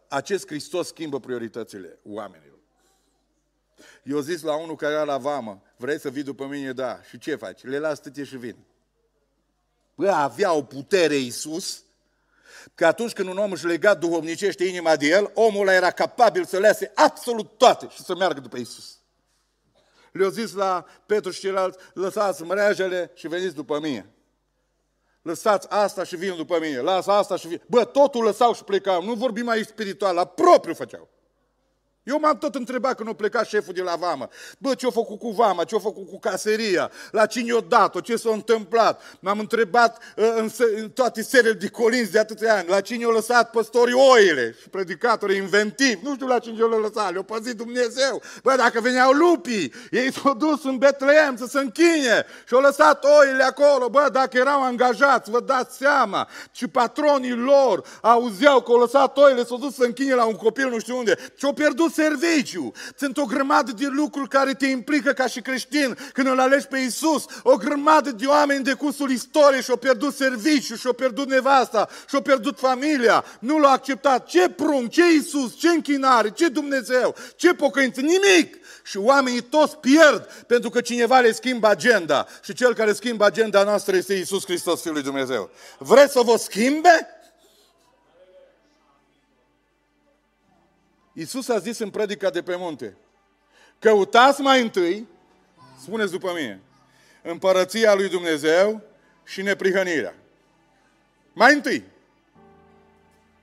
acest 0.08 0.48
Hristos 0.48 0.88
schimbă 0.88 1.20
prioritățile 1.20 2.00
oamenilor. 2.04 2.48
Eu 4.04 4.20
zis 4.20 4.42
la 4.42 4.56
unul 4.56 4.76
care 4.76 4.94
era 4.94 5.04
la 5.04 5.18
vamă, 5.18 5.62
vrei 5.78 6.00
să 6.00 6.10
vii 6.10 6.24
după 6.24 6.46
mine? 6.46 6.72
Da. 6.72 7.00
Și 7.10 7.18
ce 7.18 7.36
faci? 7.36 7.64
Le 7.64 7.78
las 7.78 8.00
tătie 8.00 8.24
și 8.24 8.38
vin. 8.38 8.56
Bă, 10.00 10.10
avea 10.10 10.54
o 10.54 10.64
putere 10.64 11.16
Iisus, 11.16 11.84
că 12.76 12.86
atunci 12.86 13.14
când 13.14 13.30
un 13.30 13.38
om 13.38 13.52
își 13.52 13.66
lega 13.66 13.94
duhovnicește 13.94 14.64
inima 14.64 14.96
de 14.96 15.08
el, 15.08 15.32
omul 15.34 15.62
ăla 15.62 15.74
era 15.74 15.92
capabil 15.92 16.46
să 16.46 16.60
lase 16.60 16.92
absolut 16.96 17.58
toate 17.58 17.88
și 17.90 18.04
să 18.04 18.16
meargă 18.16 18.40
după 18.40 18.58
Iisus. 18.58 18.98
Le-au 20.12 20.30
zis 20.30 20.54
la 20.54 20.86
Petru 21.06 21.32
și 21.32 21.40
ceilalți, 21.40 21.78
lăsați 21.94 22.44
mreajele 22.44 23.12
și 23.14 23.28
veniți 23.28 23.56
după 23.56 23.80
mine. 23.80 24.10
Lăsați 25.22 25.68
asta 25.70 26.04
și 26.04 26.16
vin 26.16 26.36
după 26.36 26.60
mine. 26.60 26.80
Lasă 26.80 27.12
asta 27.12 27.36
și 27.36 27.48
vin. 27.48 27.62
Bă, 27.68 27.86
totul 27.86 28.24
lăsau 28.24 28.54
și 28.54 28.64
plecau. 28.64 29.04
Nu 29.04 29.14
vorbim 29.14 29.46
mai 29.46 29.64
spiritual, 29.64 30.16
la 30.16 30.26
propriu 30.26 30.74
făceau. 30.74 31.10
Eu 32.10 32.20
m-am 32.20 32.38
tot 32.38 32.56
întrebat 32.56 32.96
când 32.96 33.10
a 33.10 33.14
plecat 33.14 33.48
șeful 33.48 33.74
de 33.74 33.82
la 33.82 33.96
vamă. 33.96 34.30
Bă, 34.58 34.74
ce-a 34.74 34.90
făcut 34.90 35.20
cu 35.20 35.30
vama, 35.30 35.64
ce-a 35.64 35.80
făcut 35.80 36.08
cu 36.08 36.20
caseria, 36.20 36.92
la 37.12 37.26
cine 37.26 37.54
i-a 37.54 37.64
dat-o, 37.68 38.00
ce 38.00 38.16
s-a 38.16 38.30
întâmplat. 38.30 39.02
M-am 39.20 39.40
întrebat 39.40 40.04
uh, 40.16 40.34
în, 40.36 40.50
în 40.76 40.90
toate 40.90 41.22
seriile 41.22 41.54
de 41.54 41.68
colinzi 41.68 42.12
de 42.12 42.20
atâția 42.20 42.56
ani, 42.56 42.68
la 42.68 42.82
cine 42.82 43.04
i-a 43.04 43.12
lăsat 43.12 43.50
păstorii 43.50 43.94
oile 43.94 44.56
și 44.62 44.70
predicatorii 44.70 45.38
inventivi. 45.38 46.04
Nu 46.04 46.14
știu 46.14 46.28
la 46.28 46.40
cine 46.40 46.58
i-a 46.60 46.66
lăsat, 46.66 47.14
le-a 47.14 47.22
păzit 47.22 47.56
Dumnezeu. 47.56 48.22
Bă, 48.44 48.54
dacă 48.58 48.82
veneau 48.82 49.12
lupii, 49.12 49.74
ei 49.92 50.14
s-au 50.14 50.34
dus 50.34 50.64
în 50.64 50.78
Betleem 50.78 51.36
să 51.38 51.46
se 51.46 51.60
închine 51.60 52.26
și 52.48 52.54
au 52.54 52.62
lăsat 52.62 53.06
oile 53.20 53.44
acolo. 53.44 53.90
Bă, 53.90 54.10
dacă 54.12 54.38
erau 54.38 54.64
angajați, 54.64 55.32
vă 55.32 55.40
dați 55.40 55.78
seama. 55.78 56.28
Și 56.52 56.68
patronii 56.68 57.36
lor 57.36 57.84
auzeau 58.02 58.62
că 58.62 58.72
au 58.72 58.80
lăsat 58.80 59.18
oile, 59.18 59.46
s-au 59.46 59.58
dus 59.58 59.76
să 59.76 59.84
închine 59.84 60.14
la 60.14 60.26
un 60.26 60.36
copil 60.36 60.70
nu 60.70 60.80
știu 60.80 60.98
unde. 60.98 61.18
Și 61.36 61.46
au 61.46 61.54
pierdut 61.54 61.94
serviciu. 62.00 62.72
Sunt 62.98 63.18
o 63.18 63.26
grămadă 63.26 63.72
de 63.72 63.88
lucruri 63.88 64.30
care 64.30 64.54
te 64.54 64.66
implică 64.66 65.12
ca 65.12 65.28
și 65.28 65.42
creștin 65.42 65.98
când 66.14 66.28
îl 66.28 66.40
alegi 66.40 66.68
pe 66.68 66.78
Isus. 66.78 67.26
O 67.44 67.56
grămadă 67.56 68.12
de 68.12 68.26
oameni 68.26 68.64
de 68.64 68.74
cursul 68.74 69.12
istoriei 69.12 69.62
și-au 69.62 69.78
pierdut 69.78 70.16
serviciu, 70.16 70.76
și-au 70.76 70.94
pierdut 70.94 71.28
nevasta, 71.28 71.90
și-au 72.08 72.22
pierdut 72.22 72.60
familia. 72.60 73.26
Nu 73.40 73.58
l-au 73.58 73.72
acceptat. 73.72 74.28
Ce 74.28 74.50
prunc, 74.50 74.90
ce 74.90 75.04
Isus, 75.14 75.58
ce 75.58 75.70
închinare, 75.70 76.30
ce 76.30 76.48
Dumnezeu, 76.48 77.16
ce 77.36 77.54
pocăință, 77.54 78.02
nimic. 78.02 78.58
Și 78.84 78.98
oamenii 78.98 79.42
toți 79.42 79.78
pierd 79.78 80.24
pentru 80.48 80.70
că 80.70 80.82
cineva 80.82 81.20
le 81.20 81.32
schimbă 81.32 81.68
agenda. 81.68 82.28
Și 82.44 82.54
cel 82.54 82.74
care 82.74 82.94
schimbă 82.94 83.26
agenda 83.26 83.64
noastră 83.64 83.96
este 83.96 84.14
Isus 84.14 84.44
Hristos, 84.46 84.82
Fiul 84.82 84.94
lui 84.94 85.04
Dumnezeu. 85.04 85.50
Vreți 85.78 86.12
să 86.12 86.22
vă 86.24 86.38
schimbe? 86.38 87.19
Iisus 91.20 91.50
a 91.50 91.60
zis 91.60 91.80
în 91.80 91.90
predica 91.90 92.30
de 92.30 92.42
pe 92.42 92.56
munte, 92.56 92.98
căutați 93.80 94.42
mai 94.42 94.62
întâi, 94.62 95.08
spuneți 95.82 96.12
după 96.12 96.32
mine, 96.36 96.62
împărăția 97.22 97.94
lui 97.94 98.10
Dumnezeu 98.10 98.82
și 99.24 99.42
neprihănirea. 99.42 100.16
Mai 101.34 101.54
întâi. 101.54 101.84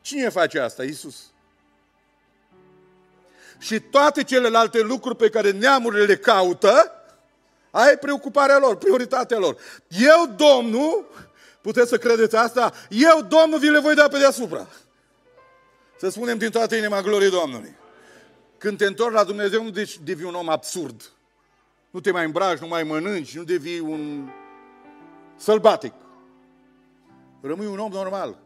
Cine 0.01 0.29
face 0.29 0.61
asta? 0.61 0.85
Iisus. 0.85 1.17
Și 3.59 3.81
toate 3.81 4.25
celelalte 4.25 4.81
lucruri 4.81 5.17
pe 5.17 5.29
care 5.29 5.51
neamurile 5.51 6.05
le 6.05 6.17
caută, 6.17 6.93
ai 7.71 7.97
preocuparea 7.99 8.59
lor, 8.59 8.77
prioritatea 8.77 9.39
lor. 9.39 9.57
Eu, 9.89 10.35
Domnul, 10.37 11.11
puteți 11.61 11.89
să 11.89 11.97
credeți 11.97 12.37
asta, 12.37 12.73
eu, 12.89 13.23
Domnul, 13.23 13.59
vi 13.59 13.69
le 13.69 13.79
voi 13.79 13.95
da 13.95 14.09
pe 14.09 14.19
deasupra. 14.19 14.67
Să 15.99 16.09
spunem 16.09 16.39
din 16.39 16.51
toată 16.51 16.77
inima 16.77 17.01
gloriei 17.01 17.31
Domnului. 17.31 17.77
Când 18.59 18.79
te 18.79 18.87
întorci 18.87 19.15
la 19.15 19.25
Dumnezeu, 19.25 19.63
nu 19.63 19.71
devii 20.03 20.25
un 20.25 20.35
om 20.35 20.49
absurd. 20.49 21.13
Nu 21.91 22.01
te 22.01 22.11
mai 22.11 22.25
îmbraci, 22.25 22.59
nu 22.59 22.67
mai 22.67 22.83
mănânci, 22.83 23.37
nu 23.37 23.45
devii 23.45 23.79
un 23.79 24.31
sălbatic. 25.37 25.93
Rămâi 27.41 27.67
un 27.67 27.79
om 27.79 27.91
normal. 27.91 28.39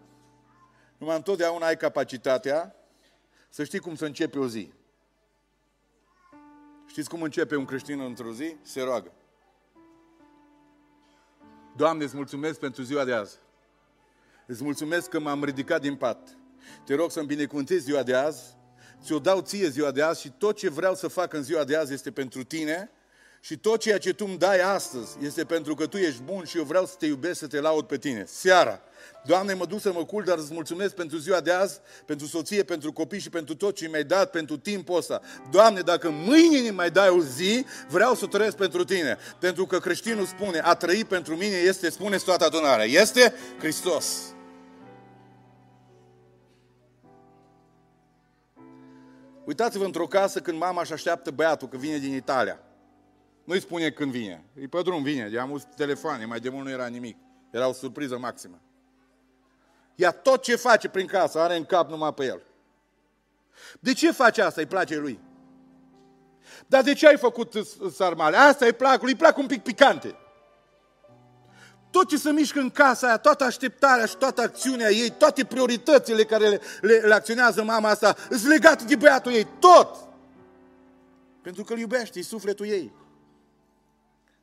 Numai 0.98 1.16
întotdeauna 1.16 1.66
ai 1.66 1.76
capacitatea 1.76 2.74
să 3.48 3.64
știi 3.64 3.78
cum 3.78 3.94
să 3.94 4.04
începe 4.04 4.38
o 4.38 4.46
zi. 4.46 4.72
Știți 6.86 7.08
cum 7.08 7.22
începe 7.22 7.56
un 7.56 7.64
creștin 7.64 8.00
într-o 8.00 8.32
zi? 8.32 8.56
Se 8.62 8.82
roagă. 8.82 9.12
Doamne, 11.76 12.04
îți 12.04 12.16
mulțumesc 12.16 12.58
pentru 12.58 12.82
ziua 12.82 13.04
de 13.04 13.12
azi. 13.12 13.38
Îți 14.46 14.64
mulțumesc 14.64 15.08
că 15.08 15.20
m-am 15.20 15.44
ridicat 15.44 15.80
din 15.80 15.96
pat. 15.96 16.38
Te 16.84 16.94
rog 16.94 17.10
să-mi 17.10 17.26
binecuvântezi 17.26 17.84
ziua 17.84 18.02
de 18.02 18.14
azi, 18.14 18.42
ți-o 19.04 19.18
dau 19.18 19.40
ție 19.40 19.68
ziua 19.68 19.90
de 19.90 20.02
azi 20.02 20.20
și 20.20 20.32
tot 20.38 20.56
ce 20.56 20.70
vreau 20.70 20.94
să 20.94 21.08
fac 21.08 21.32
în 21.32 21.42
ziua 21.42 21.64
de 21.64 21.76
azi 21.76 21.92
este 21.92 22.10
pentru 22.10 22.44
tine 22.44 22.90
și 23.40 23.58
tot 23.58 23.80
ceea 23.80 23.98
ce 23.98 24.12
tu 24.12 24.24
îmi 24.28 24.38
dai 24.38 24.60
astăzi 24.60 25.16
este 25.22 25.44
pentru 25.44 25.74
că 25.74 25.86
tu 25.86 25.96
ești 25.96 26.22
bun 26.22 26.44
și 26.44 26.56
eu 26.56 26.64
vreau 26.64 26.86
să 26.86 26.94
te 26.98 27.06
iubesc, 27.06 27.38
să 27.38 27.46
te 27.46 27.60
laud 27.60 27.84
pe 27.84 27.98
tine. 27.98 28.24
Seara, 28.26 28.80
Doamne, 29.24 29.54
mă 29.54 29.66
duc 29.66 29.80
să 29.80 29.92
mă 29.92 30.04
cul, 30.04 30.22
dar 30.24 30.38
îți 30.38 30.52
mulțumesc 30.52 30.94
pentru 30.94 31.18
ziua 31.18 31.40
de 31.40 31.52
azi, 31.52 31.80
pentru 32.06 32.26
soție, 32.26 32.62
pentru 32.62 32.92
copii 32.92 33.20
și 33.20 33.30
pentru 33.30 33.54
tot 33.54 33.74
ce 33.74 33.88
mi-ai 33.88 34.04
dat, 34.04 34.30
pentru 34.30 34.56
timpul 34.56 34.96
ăsta. 34.96 35.20
Doamne, 35.50 35.80
dacă 35.80 36.10
mâine 36.10 36.70
mai 36.70 36.90
dai 36.90 37.08
o 37.08 37.20
zi, 37.20 37.64
vreau 37.88 38.14
să 38.14 38.26
trăiesc 38.26 38.56
pentru 38.56 38.84
tine. 38.84 39.18
Pentru 39.38 39.66
că 39.66 39.78
creștinul 39.78 40.26
spune, 40.26 40.60
a 40.64 40.74
trăi 40.74 41.04
pentru 41.04 41.36
mine 41.36 41.56
este, 41.56 41.90
spune 41.90 42.16
toată 42.16 42.44
adunarea, 42.44 42.84
este 42.84 43.34
Hristos. 43.58 44.34
Uitați-vă 49.50 49.84
într-o 49.84 50.06
casă 50.06 50.40
când 50.40 50.58
mama 50.58 50.80
își 50.80 50.92
așteaptă 50.92 51.30
băiatul, 51.30 51.68
că 51.68 51.76
vine 51.76 51.98
din 51.98 52.14
Italia. 52.14 52.60
Nu-i 53.44 53.60
spune 53.60 53.90
când 53.90 54.10
vine. 54.10 54.44
E 54.54 54.66
pe 54.66 54.82
drum, 54.82 55.02
vine. 55.02 55.30
I-am 55.32 55.50
uz 55.50 55.66
telefoane, 55.76 56.24
mai 56.24 56.40
de 56.40 56.48
mult 56.48 56.64
nu 56.64 56.70
era 56.70 56.86
nimic. 56.86 57.16
Era 57.50 57.68
o 57.68 57.72
surpriză 57.72 58.18
maximă. 58.18 58.60
Ea 59.94 60.10
tot 60.10 60.42
ce 60.42 60.56
face 60.56 60.88
prin 60.88 61.06
casă 61.06 61.40
are 61.40 61.56
în 61.56 61.64
cap 61.64 61.88
numai 61.88 62.14
pe 62.14 62.24
el. 62.24 62.42
De 63.80 63.92
ce 63.92 64.12
face 64.12 64.42
asta? 64.42 64.60
Îi 64.60 64.66
place 64.66 64.96
lui. 64.96 65.20
Dar 66.66 66.82
de 66.82 66.92
ce 66.92 67.06
ai 67.06 67.16
făcut 67.16 67.52
sarmale? 67.94 68.36
Asta 68.36 68.64
îi 68.64 68.72
plac, 68.72 69.02
îi 69.02 69.14
plac 69.14 69.36
un 69.36 69.46
pic 69.46 69.62
picante. 69.62 70.16
Tot 71.90 72.08
ce 72.08 72.16
se 72.16 72.30
mișcă 72.30 72.58
în 72.60 72.70
casa 72.70 73.06
aia, 73.06 73.18
toată 73.18 73.44
așteptarea 73.44 74.06
și 74.06 74.16
toată 74.16 74.40
acțiunea 74.40 74.90
ei, 74.90 75.10
toate 75.10 75.44
prioritățile 75.44 76.24
care 76.24 76.48
le, 76.48 76.60
le, 76.80 76.94
le 76.94 77.14
acționează 77.14 77.62
mama 77.62 77.88
asta, 77.88 78.16
sunt 78.30 78.46
legate 78.46 78.84
de 78.84 78.96
băiatul 78.96 79.32
ei, 79.32 79.46
tot! 79.58 80.08
Pentru 81.42 81.64
că 81.64 81.72
îl 81.72 81.78
iubește, 81.78 82.18
e 82.18 82.22
sufletul 82.22 82.66
ei. 82.66 82.92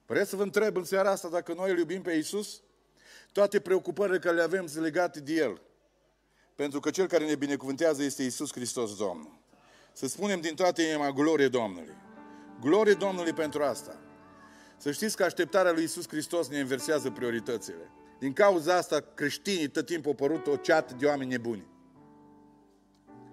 Vreți 0.05 0.29
să 0.29 0.35
vă 0.35 0.43
întreb 0.43 0.75
în 0.75 0.83
seara 0.83 1.11
asta 1.11 1.27
dacă 1.27 1.53
noi 1.53 1.71
îl 1.71 1.77
iubim 1.77 2.01
pe 2.01 2.13
Iisus? 2.13 2.61
Toate 3.31 3.59
preocupările 3.59 4.19
care 4.19 4.35
le 4.35 4.41
avem 4.41 4.67
sunt 4.67 4.83
legate 4.83 5.19
de 5.19 5.33
El. 5.33 5.61
Pentru 6.55 6.79
că 6.79 6.89
Cel 6.89 7.07
care 7.07 7.25
ne 7.25 7.35
binecuvântează 7.35 8.03
este 8.03 8.23
Iisus 8.23 8.51
Hristos 8.51 8.97
Domnul. 8.97 9.39
Să 9.93 10.07
spunem 10.07 10.41
din 10.41 10.55
toată 10.55 10.81
inima 10.81 11.11
glorie 11.11 11.47
Domnului. 11.47 11.95
Glorie 12.59 12.93
Domnului 12.93 13.33
pentru 13.33 13.63
asta. 13.63 13.99
Să 14.77 14.91
știți 14.91 15.15
că 15.15 15.23
așteptarea 15.23 15.71
lui 15.71 15.83
Isus 15.83 16.07
Hristos 16.07 16.47
ne 16.47 16.57
inversează 16.57 17.09
prioritățile. 17.09 17.91
Din 18.19 18.33
cauza 18.33 18.75
asta, 18.75 19.03
creștinii 19.13 19.67
tot 19.67 19.85
timpul 19.85 20.09
au 20.09 20.27
părut 20.27 20.47
o 20.47 20.55
ceată 20.55 20.95
de 20.99 21.05
oameni 21.05 21.29
nebuni. 21.29 21.67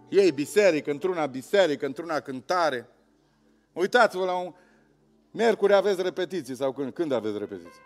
Ei 0.09 0.33
biserică, 0.33 0.91
într-una 0.91 1.27
biserică, 1.27 1.87
într-una 1.87 2.21
cântare. 2.21 2.89
Uitați-vă 3.73 4.25
la 4.25 4.37
un... 4.37 4.55
Miercuri 5.31 5.75
aveți 5.75 6.03
repetiții 6.03 6.57
sau 6.57 6.73
când? 6.73 6.93
Când 6.93 7.13
aveți 7.13 7.39
repetiții? 7.39 7.83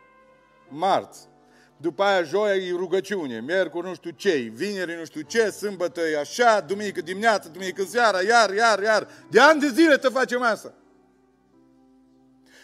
Marți. 0.69 1.29
După 1.77 2.03
aia 2.03 2.23
joia 2.23 2.55
e 2.55 2.71
rugăciune, 2.71 3.41
miercuri 3.41 3.87
nu 3.87 3.95
știu 3.95 4.11
ce, 4.11 4.35
vineri 4.35 4.97
nu 4.99 5.05
știu 5.05 5.21
ce, 5.21 5.51
sâmbătă 5.51 6.01
e 6.01 6.19
așa, 6.19 6.61
duminică 6.61 7.01
dimineață, 7.01 7.49
duminică 7.49 7.83
seara, 7.83 8.23
iar, 8.23 8.55
iar, 8.55 8.83
iar. 8.83 9.09
De 9.31 9.41
ani 9.41 9.61
de 9.61 9.69
zile 9.69 9.97
te 9.97 10.09
facem 10.09 10.43
asta. 10.43 10.75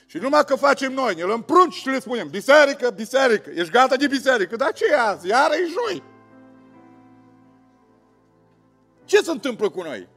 Și 0.07 0.17
numai 0.17 0.45
că 0.45 0.55
facem 0.55 0.93
noi, 0.93 1.15
ne 1.15 1.23
luăm 1.23 1.43
prunci 1.43 1.75
și 1.75 1.89
le 1.89 2.01
spunem, 2.01 2.29
biserică, 2.29 2.91
biserică, 2.91 3.51
ești 3.55 3.73
gata 3.73 3.97
de 3.97 4.07
biserică, 4.07 4.57
dar 4.57 4.73
ce 4.73 4.85
e 4.85 4.99
azi? 4.99 5.27
Iară 5.27 5.55
e 5.55 5.67
joi. 5.67 6.03
Ce 9.05 9.23
se 9.23 9.31
întâmplă 9.31 9.71
cu 9.71 9.83
noi? 9.83 10.09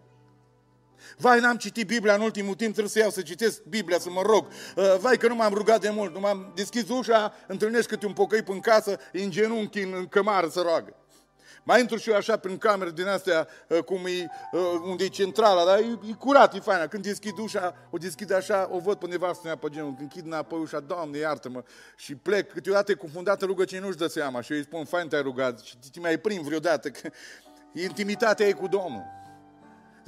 Vai, 1.18 1.40
n-am 1.40 1.58
citit 1.58 1.88
Biblia 1.88 2.14
în 2.14 2.22
ultimul 2.22 2.56
timp, 2.56 2.72
trebuie 2.72 2.92
să 2.92 3.00
iau 3.00 3.10
să 3.10 3.22
citesc 3.22 3.64
Biblia, 3.64 4.00
să 4.00 4.10
mă 4.10 4.22
rog. 4.22 4.48
Uh, 4.76 4.96
vai 5.00 5.18
că 5.18 5.28
nu 5.28 5.36
m-am 5.36 5.54
rugat 5.54 5.82
de 5.82 5.90
mult, 5.90 6.14
nu 6.14 6.20
m-am 6.20 6.52
deschis 6.56 6.90
ușa, 6.90 7.34
întâlnești 7.48 7.88
câte 7.88 8.06
un 8.06 8.14
pocăi 8.14 8.44
în 8.46 8.60
casă, 8.60 9.00
în 9.12 9.30
genunchi, 9.30 9.80
în 9.80 10.08
cămară 10.08 10.48
să 10.48 10.62
roagă. 10.62 10.96
Mai 11.68 11.80
intru 11.80 11.98
și 11.98 12.10
eu 12.10 12.16
așa 12.16 12.38
prin 12.38 12.58
camere 12.58 12.92
din 12.92 13.08
astea, 13.08 13.48
uh, 13.68 13.80
cum 13.80 14.06
e, 14.06 14.30
uh, 14.52 14.62
unde 14.84 15.04
e 15.04 15.08
centrala, 15.08 15.66
dar 15.66 15.78
e, 15.78 16.00
e 16.10 16.14
curat, 16.14 16.54
e 16.54 16.60
faină. 16.60 16.88
Când 16.88 17.04
deschid 17.04 17.38
ușa, 17.38 17.76
o 17.90 17.98
deschid 17.98 18.34
așa, 18.34 18.70
o 18.72 18.80
văd 18.80 18.98
pe 18.98 19.08
nevastă 19.08 19.42
mea 19.44 19.56
pe 19.56 19.68
genul. 19.70 19.88
Când 19.88 20.02
închid 20.02 20.26
înapoi 20.26 20.60
ușa, 20.60 20.80
Doamne, 20.80 21.18
iartă-mă. 21.18 21.64
Și 21.96 22.16
plec, 22.16 22.52
câteodată 22.52 22.92
e 22.92 22.96
confundată 22.96 23.46
rugăciune, 23.46 23.82
nu-și 23.82 23.98
dă 23.98 24.08
seama. 24.08 24.42
Și 24.42 24.52
eu 24.52 24.58
îi 24.58 24.64
spun, 24.64 24.86
fain 24.86 25.08
te-ai 25.08 25.22
rugat. 25.22 25.60
Și 25.60 25.78
te 25.92 26.00
mai 26.00 26.18
prim 26.18 26.42
vreodată, 26.42 26.90
că 26.90 27.10
intimitatea 27.74 28.48
e 28.48 28.52
cu 28.52 28.68
Domnul. 28.68 29.04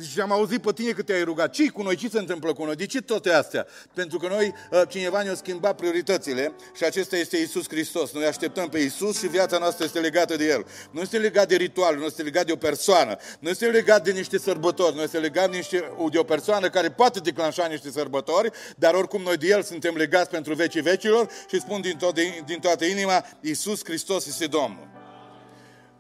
Și 0.08 0.20
am 0.20 0.32
auzit 0.32 0.62
pe 0.62 0.72
tine 0.74 0.91
că 0.91 1.02
te-ai 1.02 1.24
rugat. 1.24 1.52
ce 1.52 1.70
cu 1.70 1.82
noi? 1.82 1.95
Ce 1.95 2.10
se 2.10 2.20
întâmplă 2.20 2.54
cu 2.54 2.64
noi? 2.66 2.76
De 2.76 2.86
ce 2.86 3.02
toate 3.02 3.32
astea? 3.32 3.68
Pentru 3.93 4.18
că 4.18 4.28
noi, 4.28 4.54
uh, 4.72 4.82
cineva 4.88 5.22
ne-a 5.22 5.36
schimbat 5.36 5.76
prioritățile 5.76 6.54
și 6.76 6.84
acesta 6.84 7.18
este 7.18 7.38
Isus 7.38 7.68
Hristos. 7.68 8.12
Noi 8.12 8.26
așteptăm 8.26 8.70
pe 8.70 8.80
Isus 8.80 9.20
și 9.20 9.28
viața 9.28 9.58
noastră 9.58 9.86
este 9.86 10.00
legată 10.00 10.36
de 10.36 10.47
El. 10.47 10.66
Nu 10.91 11.02
este 11.02 11.18
legat 11.18 11.47
de 11.47 11.56
ritual, 11.56 11.97
nu 11.97 12.06
este 12.06 12.22
legat 12.22 12.45
de 12.45 12.52
o 12.52 12.56
persoană, 12.56 13.18
nu 13.39 13.50
este 13.50 13.66
legat 13.66 14.04
de 14.04 14.12
niște 14.12 14.38
sărbători, 14.38 14.95
nu 14.95 15.02
este 15.02 15.18
legat 15.18 15.50
de, 15.52 15.56
niște, 15.56 15.91
de 16.12 16.18
o 16.18 16.24
persoană 16.24 16.70
care 16.70 16.91
poate 16.91 17.20
declanșa 17.20 17.66
niște 17.66 17.91
sărbători, 17.91 18.52
dar 18.76 18.93
oricum 18.93 19.22
noi 19.22 19.38
de 19.38 19.47
El 19.47 19.64
suntem 19.64 19.95
legați 19.95 20.30
pentru 20.30 20.54
vecii 20.54 20.82
vecilor 20.82 21.30
și 21.50 21.60
spun 21.60 21.82
din, 21.82 21.97
to- 21.97 22.45
din 22.45 22.60
toată 22.60 22.86
inima, 22.86 23.26
Isus 23.41 23.80
Hristos 23.84 24.28
este 24.28 24.45
Domnul. 24.45 24.99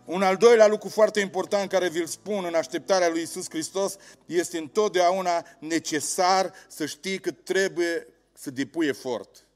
Un 0.09 0.21
al 0.21 0.37
doilea 0.37 0.67
lucru 0.67 0.89
foarte 0.89 1.19
important 1.19 1.69
care 1.69 1.89
vi-l 1.89 2.05
spun 2.05 2.45
în 2.45 2.53
așteptarea 2.53 3.09
lui 3.09 3.21
Isus 3.21 3.49
Hristos 3.49 3.95
este 4.25 4.57
întotdeauna 4.57 5.45
necesar 5.59 6.53
să 6.67 6.85
știi 6.85 7.19
că 7.19 7.31
trebuie 7.31 8.07
să 8.33 8.51
depui 8.51 8.87
efort. 8.87 9.47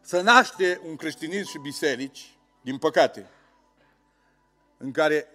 Să 0.00 0.20
naște 0.20 0.80
un 0.86 0.96
creștinism 0.96 1.48
și 1.48 1.58
biserici, 1.58 2.38
din 2.62 2.78
păcate, 2.78 3.30
în 4.76 4.90
care 4.90 5.34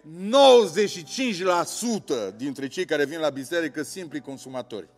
95% 2.32 2.36
dintre 2.36 2.68
cei 2.68 2.84
care 2.84 3.04
vin 3.04 3.18
la 3.18 3.30
biserică 3.30 3.82
sunt 3.82 3.86
simpli 3.86 4.20
consumatori. 4.20 4.88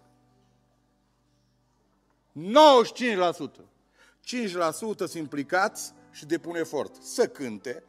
95%. 2.32 2.40
5% 4.26 4.96
sunt 4.96 5.14
implicați 5.14 5.92
și 6.16 6.26
depun 6.26 6.56
efort. 6.56 7.02
Să 7.02 7.28
cânte, 7.28 7.84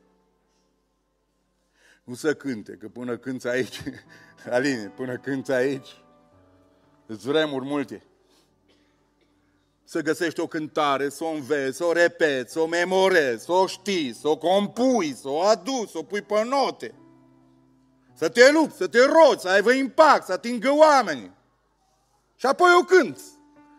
nu 2.03 2.13
să 2.13 2.34
cânte, 2.34 2.73
că 2.73 2.88
până 2.88 3.17
cânți 3.17 3.47
aici, 3.47 3.84
Aline, 4.49 4.88
până 4.95 5.17
cânți 5.17 5.51
aici, 5.51 6.03
îți 7.05 7.28
vremuri 7.28 7.65
multe. 7.65 8.03
Să 9.84 10.01
găsești 10.01 10.39
o 10.39 10.47
cântare, 10.47 11.09
să 11.09 11.23
o 11.23 11.28
înveți, 11.28 11.78
să 11.78 11.84
o 11.84 11.91
repeți, 11.91 12.51
să 12.51 12.59
o 12.59 12.67
memorezi, 12.67 13.43
să 13.43 13.51
o 13.51 13.67
știi, 13.67 14.13
să 14.13 14.28
o 14.28 14.38
compui, 14.38 15.13
să 15.13 15.30
o 15.30 15.41
aduci, 15.41 15.89
să 15.89 15.97
o 15.97 16.03
pui 16.03 16.21
pe 16.21 16.43
note. 16.43 16.93
Să 18.13 18.30
te 18.30 18.51
lupți, 18.51 18.78
să 18.78 18.88
te 18.88 18.99
rogi, 18.99 19.39
să 19.39 19.49
aibă 19.49 19.71
impact, 19.71 20.25
să 20.25 20.32
atingă 20.32 20.71
oamenii. 20.71 21.32
Și 22.36 22.45
apoi 22.45 22.69
o 22.82 22.84
cânți. 22.84 23.36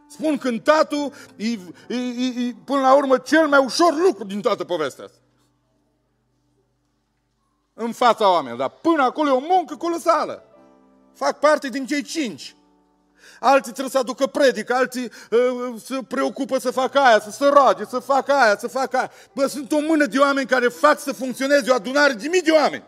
Spun 0.09 0.39
cântatul 0.39 1.13
e, 1.37 1.51
e, 1.89 1.97
e, 1.97 2.47
e, 2.47 2.55
până 2.65 2.81
la 2.81 2.95
urmă 2.95 3.19
cel 3.19 3.49
mai 3.49 3.65
ușor 3.65 3.95
lucru 3.95 4.25
din 4.25 4.41
toată 4.41 4.65
povestea 4.65 5.05
asta. 5.05 5.19
În 7.75 7.93
fața 7.93 8.31
oamenilor. 8.31 8.59
Dar 8.59 8.71
până 8.71 9.03
acolo 9.03 9.29
e 9.29 9.33
o 9.33 9.55
muncă 9.55 9.77
colosală. 9.77 10.43
Fac 11.15 11.39
parte 11.39 11.69
din 11.69 11.87
cei 11.87 12.03
cinci. 12.03 12.57
Alții 13.41 13.73
trebuie 13.73 13.91
să 13.91 13.99
aducă 13.99 14.27
predică, 14.27 14.75
alții 14.75 15.11
uh, 15.31 15.81
se 15.85 15.99
preocupă 16.09 16.59
să 16.59 16.71
facă 16.71 16.99
aia, 16.99 17.21
să 17.21 17.31
se 17.31 17.47
roage, 17.47 17.85
să 17.85 17.99
facă 17.99 18.33
aia, 18.33 18.57
să 18.59 18.69
facă 18.69 18.97
aia. 18.97 19.11
Bă, 19.33 19.47
sunt 19.47 19.73
o 19.73 19.81
mână 19.81 20.07
de 20.07 20.19
oameni 20.19 20.47
care 20.47 20.69
fac 20.69 21.01
să 21.01 21.13
funcționeze 21.13 21.71
o 21.71 21.75
adunare 21.75 22.13
de 22.13 22.29
mii 22.29 22.43
de 22.43 22.51
oameni. 22.51 22.85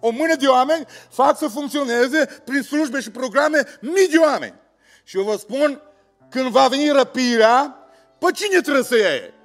O 0.00 0.10
mână 0.10 0.34
de 0.34 0.46
oameni 0.46 0.86
fac 1.10 1.38
să 1.38 1.48
funcționeze 1.48 2.42
prin 2.44 2.62
slujbe 2.62 3.00
și 3.00 3.10
programe 3.10 3.64
mii 3.80 4.08
de 4.08 4.18
oameni. 4.18 4.54
Și 5.04 5.16
eu 5.16 5.24
vă 5.24 5.36
spun, 5.36 5.82
când 6.30 6.48
va 6.48 6.68
veni 6.68 6.90
răpirea, 6.90 7.76
pe 8.18 8.26
cine 8.34 8.60
trebuie 8.60 8.84
să 8.84 8.96
iei? 8.96 9.38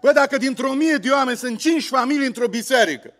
Bă, 0.00 0.12
dacă 0.12 0.36
dintr-o 0.36 0.72
mie 0.72 0.96
de 0.96 1.10
oameni 1.10 1.36
sunt 1.36 1.58
cinci 1.58 1.88
familii 1.88 2.26
într-o 2.26 2.48
biserică, 2.48 3.12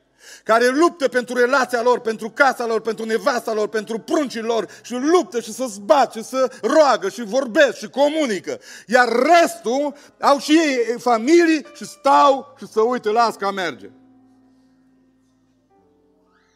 care 0.45 0.67
luptă 0.67 1.09
pentru 1.09 1.37
relația 1.37 1.83
lor, 1.83 2.01
pentru 2.01 2.31
casa 2.31 2.67
lor, 2.67 2.81
pentru 2.81 3.05
nevasta 3.05 3.53
lor, 3.53 3.69
pentru 3.69 3.99
pruncii 3.99 4.41
lor 4.41 4.69
și 4.83 4.93
luptă 4.93 5.41
și 5.41 5.53
să 5.53 5.65
zbat 5.69 6.13
și 6.13 6.25
să 6.25 6.53
roagă 6.63 7.09
și 7.09 7.23
vorbesc 7.23 7.77
și 7.77 7.89
comunică. 7.89 8.61
Iar 8.87 9.09
restul 9.09 9.95
au 10.21 10.39
și 10.39 10.53
ei 10.53 10.99
familii 10.99 11.67
și 11.75 11.85
stau 11.85 12.55
și 12.59 12.67
să 12.67 12.81
uită, 12.81 13.11
las 13.11 13.35
ca 13.35 13.51
merge. 13.51 13.91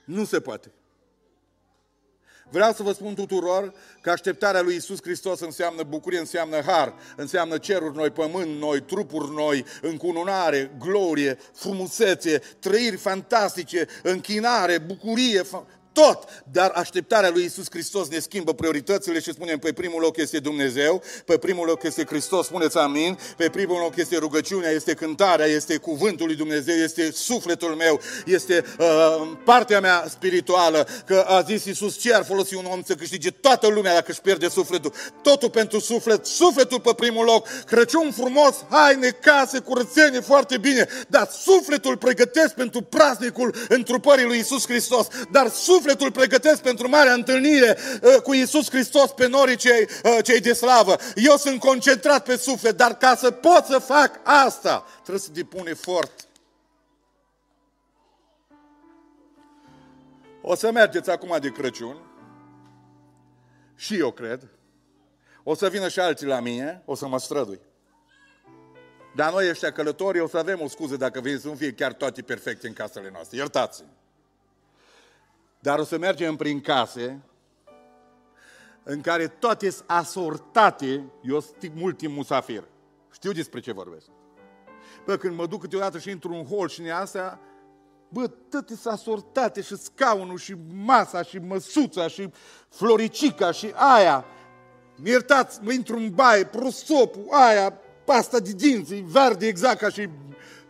Nu 0.06 0.24
se 0.24 0.40
poate. 0.40 0.72
Vreau 2.50 2.72
să 2.72 2.82
vă 2.82 2.92
spun 2.92 3.14
tuturor 3.14 3.72
că 4.00 4.10
așteptarea 4.10 4.60
lui 4.60 4.74
Isus 4.74 4.98
Hristos 5.02 5.40
înseamnă 5.40 5.82
bucurie, 5.82 6.18
înseamnă 6.18 6.60
har, 6.60 6.94
înseamnă 7.16 7.58
ceruri 7.58 7.96
noi, 7.96 8.10
pământ 8.10 8.58
noi, 8.58 8.80
trupuri 8.80 9.34
noi, 9.34 9.64
încununare, 9.82 10.76
glorie, 10.78 11.38
frumusețe, 11.54 12.42
trăiri 12.58 12.96
fantastice, 12.96 13.86
închinare, 14.02 14.78
bucurie, 14.78 15.42
tot, 16.02 16.24
dar 16.52 16.70
așteptarea 16.74 17.30
lui 17.30 17.44
Isus 17.44 17.66
Hristos 17.70 18.08
ne 18.08 18.18
schimbă 18.18 18.54
prioritățile 18.54 19.20
și 19.20 19.32
spunem, 19.32 19.58
pe 19.58 19.72
primul 19.72 20.00
loc 20.00 20.16
este 20.16 20.38
Dumnezeu, 20.38 21.02
pe 21.24 21.38
primul 21.38 21.66
loc 21.66 21.82
este 21.82 22.04
Hristos, 22.04 22.46
spuneți 22.46 22.78
amin, 22.78 23.18
pe 23.36 23.48
primul 23.48 23.80
loc 23.80 23.96
este 23.96 24.16
rugăciunea, 24.16 24.70
este 24.70 24.94
cântarea, 24.94 25.46
este 25.46 25.76
cuvântul 25.76 26.26
lui 26.26 26.36
Dumnezeu, 26.36 26.74
este 26.74 27.10
sufletul 27.12 27.74
meu, 27.74 28.00
este 28.26 28.64
uh, 28.78 28.86
partea 29.44 29.80
mea 29.80 30.06
spirituală, 30.08 30.86
că 31.06 31.24
a 31.28 31.42
zis 31.42 31.64
Isus, 31.64 31.98
ce 31.98 32.14
ar 32.14 32.24
folosi 32.24 32.54
un 32.54 32.64
om 32.64 32.82
să 32.82 32.94
câștige 32.94 33.30
toată 33.30 33.66
lumea 33.66 33.94
dacă 33.94 34.10
își 34.10 34.20
pierde 34.20 34.48
sufletul? 34.48 34.92
Totul 35.22 35.50
pentru 35.50 35.80
suflet, 35.80 36.26
sufletul 36.26 36.80
pe 36.80 36.92
primul 36.96 37.24
loc, 37.24 37.48
Crăciun 37.66 38.12
frumos, 38.12 38.54
haine, 38.70 39.08
case, 39.08 39.58
curățenie, 39.58 40.20
foarte 40.20 40.58
bine, 40.58 40.88
dar 41.08 41.28
sufletul 41.30 41.96
pregătesc 41.96 42.54
pentru 42.54 42.80
praznicul 42.80 43.54
întrupării 43.68 44.24
lui 44.24 44.38
Isus 44.38 44.66
Hristos, 44.66 45.06
dar 45.30 45.50
sufletul 45.50 45.84
sufletul 45.86 46.12
pregătesc 46.12 46.62
pentru 46.62 46.88
marea 46.88 47.12
întâlnire 47.12 47.76
uh, 48.02 48.22
cu 48.22 48.34
Isus 48.34 48.70
Hristos 48.70 49.12
pe 49.12 49.26
norii 49.26 49.56
cei, 49.56 49.82
uh, 49.82 50.18
cei 50.22 50.40
de 50.40 50.52
slavă. 50.52 50.96
Eu 51.14 51.36
sunt 51.36 51.60
concentrat 51.60 52.24
pe 52.24 52.36
suflet, 52.36 52.76
dar 52.76 52.96
ca 52.96 53.16
să 53.16 53.30
pot 53.30 53.64
să 53.64 53.78
fac 53.78 54.20
asta, 54.22 54.86
trebuie 54.94 55.18
să 55.18 55.30
depun 55.32 55.66
efort. 55.66 56.28
O 60.42 60.54
să 60.54 60.70
mergeți 60.72 61.10
acum 61.10 61.36
de 61.40 61.48
Crăciun 61.48 61.96
și 63.76 63.98
eu 63.98 64.10
cred. 64.10 64.48
O 65.42 65.54
să 65.54 65.68
vină 65.68 65.88
și 65.88 66.00
alții 66.00 66.26
la 66.26 66.40
mine, 66.40 66.82
o 66.84 66.94
să 66.94 67.06
mă 67.06 67.18
strădui. 67.18 67.60
Dar 69.14 69.32
noi 69.32 69.48
ăștia 69.48 69.72
călători 69.72 70.20
o 70.20 70.28
să 70.28 70.38
avem 70.38 70.60
o 70.60 70.68
scuză 70.68 70.96
dacă 70.96 71.20
vin 71.20 71.38
să 71.38 71.46
nu 71.46 71.54
fie 71.54 71.72
chiar 71.72 71.92
toate 71.92 72.22
perfecte 72.22 72.66
în 72.66 72.72
casele 72.72 73.10
noastre. 73.12 73.36
Iertați-mi. 73.36 73.95
Dar 75.60 75.78
o 75.78 75.84
să 75.84 75.98
mergem 75.98 76.36
prin 76.36 76.60
case 76.60 77.20
în 78.82 79.00
care 79.00 79.26
toate 79.26 79.70
sunt 79.70 79.84
asortate, 79.86 81.04
eu 81.22 81.40
sunt 81.40 81.72
mult 81.74 81.96
timp 81.96 82.14
musafir. 82.16 82.64
Știu 83.12 83.32
despre 83.32 83.60
ce 83.60 83.72
vorbesc. 83.72 84.06
Bă, 85.04 85.16
când 85.16 85.36
mă 85.36 85.46
duc 85.46 85.60
câteodată 85.60 85.98
și 85.98 86.10
intru 86.10 86.32
în 86.32 86.44
hol 86.44 86.68
și 86.68 86.80
în 86.80 86.90
astea, 86.90 87.40
bă, 88.08 88.26
toate 88.26 88.74
sunt 88.74 88.92
asortate 88.92 89.60
și 89.60 89.76
scaunul 89.76 90.38
și 90.38 90.54
masa 90.72 91.22
și 91.22 91.38
măsuța 91.38 92.08
și 92.08 92.30
floricica 92.68 93.50
și 93.50 93.72
aia. 93.74 94.24
Mi 94.96 95.08
iertați, 95.08 95.62
mă 95.62 95.72
intru 95.72 95.96
în 95.96 96.10
baie, 96.10 96.44
prosopul, 96.44 97.26
aia, 97.30 97.72
pasta 98.04 98.38
de 98.38 98.52
dinți, 98.52 98.94
verde 98.94 99.46
exact 99.46 99.78
ca 99.78 99.88
și 99.88 100.08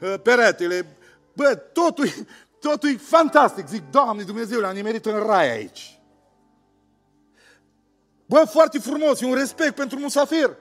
uh, 0.01 0.15
peretele. 0.23 0.97
Bă, 1.33 1.55
totul, 1.55 2.07
Totul 2.67 2.89
e 2.89 2.97
fantastic. 2.97 3.67
Zic, 3.67 3.91
Doamne 3.91 4.23
Dumnezeu, 4.23 4.65
am 4.65 4.75
nimerit 4.75 5.07
în 5.07 5.19
rai 5.27 5.51
aici. 5.51 6.01
Bă, 8.27 8.45
foarte 8.51 8.79
frumos, 8.79 9.21
e 9.21 9.27
un 9.27 9.35
respect 9.35 9.75
pentru 9.75 9.99
musafir. 9.99 10.57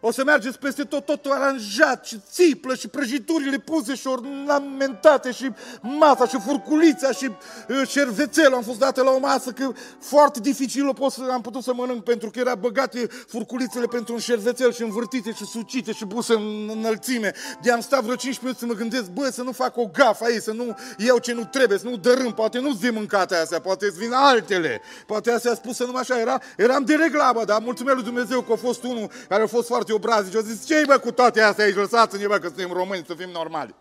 O 0.00 0.12
să 0.12 0.24
mergeți 0.24 0.58
peste 0.58 0.82
tot, 0.82 1.04
totul 1.04 1.32
aranjat 1.32 2.06
și 2.06 2.20
țiplă 2.30 2.74
și 2.74 2.88
prăjiturile 2.88 3.58
puse 3.58 3.94
și 3.94 4.06
ornamentate 4.06 5.32
și 5.32 5.50
masa 5.80 6.26
și 6.26 6.40
furculița 6.46 7.12
și 7.12 7.30
uh, 7.68 7.88
șervețelul. 7.88 8.54
Am 8.54 8.62
fost 8.62 8.78
dată 8.78 9.02
la 9.02 9.10
o 9.10 9.18
masă 9.18 9.50
că 9.50 9.72
foarte 10.00 10.40
dificil 10.40 10.88
o 10.88 10.92
pot 10.92 11.12
să, 11.12 11.20
am 11.32 11.40
putut 11.40 11.62
să 11.62 11.74
mănânc 11.74 12.02
pentru 12.02 12.30
că 12.30 12.38
era 12.38 12.54
băgate 12.54 13.06
furculițele 13.26 13.86
pentru 13.86 14.14
un 14.14 14.20
șervețel 14.20 14.72
și 14.72 14.82
învârtite 14.82 15.32
și 15.32 15.44
sucite 15.44 15.92
și 15.92 16.06
puse 16.06 16.34
în 16.34 16.70
înălțime. 16.72 17.32
De 17.62 17.72
am 17.72 17.80
stat 17.80 18.02
vreo 18.02 18.14
5 18.14 18.40
minute 18.40 18.58
să 18.58 18.66
mă 18.66 18.72
gândesc, 18.72 19.10
bă, 19.10 19.28
să 19.32 19.42
nu 19.42 19.52
fac 19.52 19.76
o 19.76 19.86
gafă 19.92 20.24
aici, 20.24 20.42
să 20.42 20.52
nu 20.52 20.76
iau 20.98 21.18
ce 21.18 21.32
nu 21.32 21.44
trebuie, 21.44 21.78
să 21.78 21.88
nu 21.88 21.96
dărâm, 21.96 22.32
poate 22.32 22.58
nu-ți 22.58 22.80
de 22.80 22.90
mâncate 22.90 23.36
astea, 23.36 23.60
poate 23.60 23.86
îți 23.86 23.98
vin 23.98 24.12
altele. 24.12 24.80
Poate 25.06 25.30
astea 25.30 25.54
spusă 25.54 25.84
numai 25.84 26.00
așa, 26.00 26.20
era, 26.20 26.38
eram 26.56 26.84
de 26.84 26.94
reglabă, 26.94 27.44
dar 27.44 27.60
mulțumesc 27.62 27.94
lui 27.94 28.04
Dumnezeu 28.04 28.40
că 28.40 28.52
a 28.52 28.56
fost 28.56 28.82
unul 28.84 29.10
care 29.28 29.42
a 29.42 29.46
fost 29.46 29.69
foarte 29.70 29.92
foarte 29.92 29.92
obrazici. 29.92 30.36
Au 30.36 30.42
zis, 30.42 30.66
ce 30.66 30.82
bă 30.86 30.98
cu 30.98 31.12
toate 31.12 31.40
astea 31.40 31.64
aici, 31.64 31.74
lăsați-ne 31.74 32.26
bă 32.26 32.36
că 32.38 32.46
suntem 32.46 32.72
români, 32.72 33.04
să 33.06 33.14
fim 33.14 33.30
normali. 33.32 33.74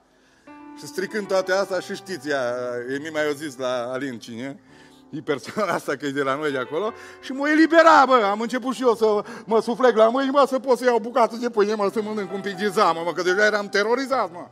Și 0.78 0.86
stricând 0.86 1.28
toate 1.28 1.52
astea, 1.52 1.80
și 1.80 1.96
știți, 1.96 2.30
ea, 2.30 2.44
Emi 2.96 3.10
mai 3.14 3.30
a 3.30 3.32
zis 3.32 3.58
la 3.58 3.92
Alin 3.92 4.20
cine, 4.20 4.60
e 5.10 5.22
persoana 5.22 5.74
asta 5.74 5.96
că 5.96 6.06
e 6.06 6.12
de 6.12 6.22
la 6.22 6.36
noi 6.36 6.52
de 6.52 6.58
acolo, 6.58 6.94
și 7.22 7.32
mă 7.32 7.50
elibera, 7.50 8.06
bă, 8.06 8.14
am 8.32 8.42
început 8.42 8.74
și 8.76 8.82
eu 8.82 8.96
să 8.96 9.24
mă 9.46 9.62
suflec 9.62 9.96
la 9.96 10.10
mâini, 10.10 10.32
mă, 10.32 10.46
să 10.48 10.60
pot 10.60 10.78
să 10.78 10.86
iau 10.86 11.00
bucată 11.00 11.36
de 11.36 11.50
pâine, 11.50 11.74
mă, 11.74 11.90
să 11.94 12.02
mănânc 12.02 12.34
un 12.34 12.42
pic 12.42 12.56
de 12.58 12.68
zamă, 12.68 13.02
mă, 13.06 13.12
că 13.14 13.22
deja 13.22 13.46
eram 13.46 13.70
terorizat, 13.70 14.32
mă. 14.32 14.48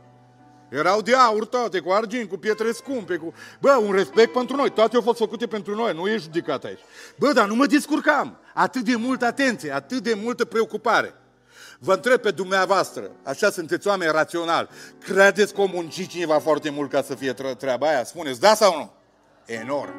Erau 0.68 1.00
de 1.00 1.14
aur 1.14 1.46
toate, 1.46 1.78
cu 1.80 1.90
argint, 1.90 2.28
cu 2.28 2.36
pietre 2.36 2.72
scumpe, 2.72 3.16
cu... 3.16 3.32
Bă, 3.60 3.80
un 3.86 3.92
respect 3.92 4.32
pentru 4.32 4.56
noi, 4.56 4.70
toate 4.70 4.96
au 4.96 5.02
fost 5.02 5.18
făcute 5.18 5.46
pentru 5.46 5.74
noi, 5.74 5.94
nu 5.94 6.08
e 6.08 6.16
judecat 6.16 6.64
aici. 6.64 6.80
Bă, 7.18 7.32
dar 7.32 7.46
nu 7.48 7.54
mă 7.54 7.66
descurcam. 7.66 8.38
Atât 8.54 8.82
de 8.82 8.96
multă 8.96 9.24
atenție, 9.24 9.74
atât 9.74 10.02
de 10.02 10.14
multă 10.22 10.44
preocupare. 10.44 11.14
Vă 11.78 11.94
întreb 11.94 12.20
pe 12.20 12.30
dumneavoastră, 12.30 13.10
așa 13.22 13.50
sunteți 13.50 13.88
oameni 13.88 14.10
raționali, 14.10 14.68
credeți 14.98 15.54
că 15.54 15.60
o 15.60 15.66
munci 15.66 16.08
cineva 16.08 16.38
foarte 16.38 16.70
mult 16.70 16.90
ca 16.90 17.02
să 17.02 17.14
fie 17.14 17.32
treaba 17.32 17.88
aia? 17.88 18.04
Spuneți, 18.04 18.40
da 18.40 18.54
sau 18.54 18.76
nu? 18.76 18.92
Enorm. 19.46 19.94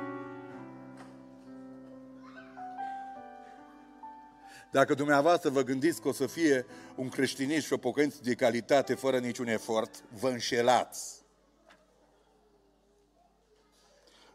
Dacă 4.72 4.94
dumneavoastră 4.94 5.50
vă 5.50 5.62
gândiți 5.62 6.02
că 6.02 6.08
o 6.08 6.12
să 6.12 6.28
fie 6.28 6.66
un 6.96 7.10
creștinism 7.10 7.66
și 7.66 7.74
o 7.74 7.78
pocăință 7.78 8.18
de 8.24 8.34
calitate 8.34 8.96
fără 8.96 9.18
niciun 9.18 9.48
efort, 9.48 10.04
vă 10.20 10.30
înșelați. 10.30 11.18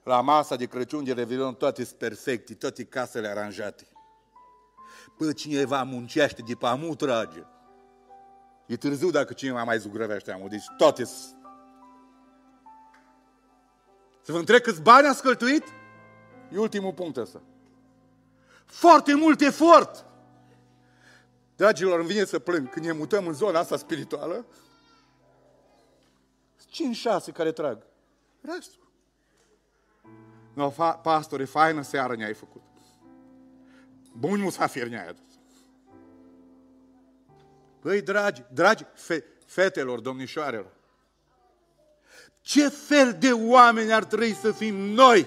La 0.03 0.21
masa 0.21 0.57
de 0.57 0.67
Crăciun 0.67 1.05
de 1.05 1.13
Revelion 1.13 1.55
toate 1.55 1.85
sunt 1.85 1.99
perfecte, 1.99 2.55
toate 2.55 2.85
casele 2.85 3.29
aranjate. 3.29 3.87
Păi 5.17 5.35
cineva 5.35 5.83
muncește 5.83 6.43
de 6.47 6.55
pe 6.55 6.67
amu 6.67 6.95
trage. 6.95 7.43
E 8.67 8.77
târziu 8.77 9.11
dacă 9.11 9.33
cineva 9.33 9.65
mai 9.65 9.79
zugrăvește 9.79 10.33
amul, 10.33 10.49
deci 10.49 10.65
toate 10.77 11.05
sunt. 11.05 11.37
Să 14.23 14.33
vă 14.33 14.39
întreb 14.39 14.61
câți 14.61 14.83
bani 14.83 15.07
a 15.07 15.13
scăltuit? 15.13 15.65
E 16.53 16.59
ultimul 16.59 16.93
punct 16.93 17.17
ăsta. 17.17 17.43
Foarte 18.65 19.15
mult 19.15 19.41
efort! 19.41 20.07
Dragilor, 21.57 21.99
îmi 21.99 22.09
vine 22.09 22.25
să 22.25 22.39
plâng 22.39 22.71
când 22.71 22.87
ne 22.87 22.93
mutăm 22.93 23.27
în 23.27 23.33
zona 23.33 23.59
asta 23.59 23.77
spirituală. 23.77 24.47
5-6 27.31 27.33
care 27.33 27.53
trag. 27.53 27.87
Restul. 28.41 28.83
No, 30.55 30.71
fa- 30.71 31.01
pastore, 31.03 31.45
faină 31.45 31.83
seară 31.83 32.17
ne-ai 32.17 32.35
făcut. 32.35 32.63
Bun 34.19 34.41
musafir 34.41 34.87
ne-ai 34.87 35.09
adus. 35.09 35.23
Păi, 37.81 38.03
dragi, 38.03 38.43
dragi 38.53 38.85
fe- 38.95 39.25
fetelor, 39.47 40.01
domnișoarelor, 40.01 40.73
ce 42.41 42.69
fel 42.69 43.17
de 43.19 43.33
oameni 43.33 43.93
ar 43.93 44.05
trebui 44.05 44.35
să 44.35 44.53
fim 44.53 44.75
noi? 44.75 45.27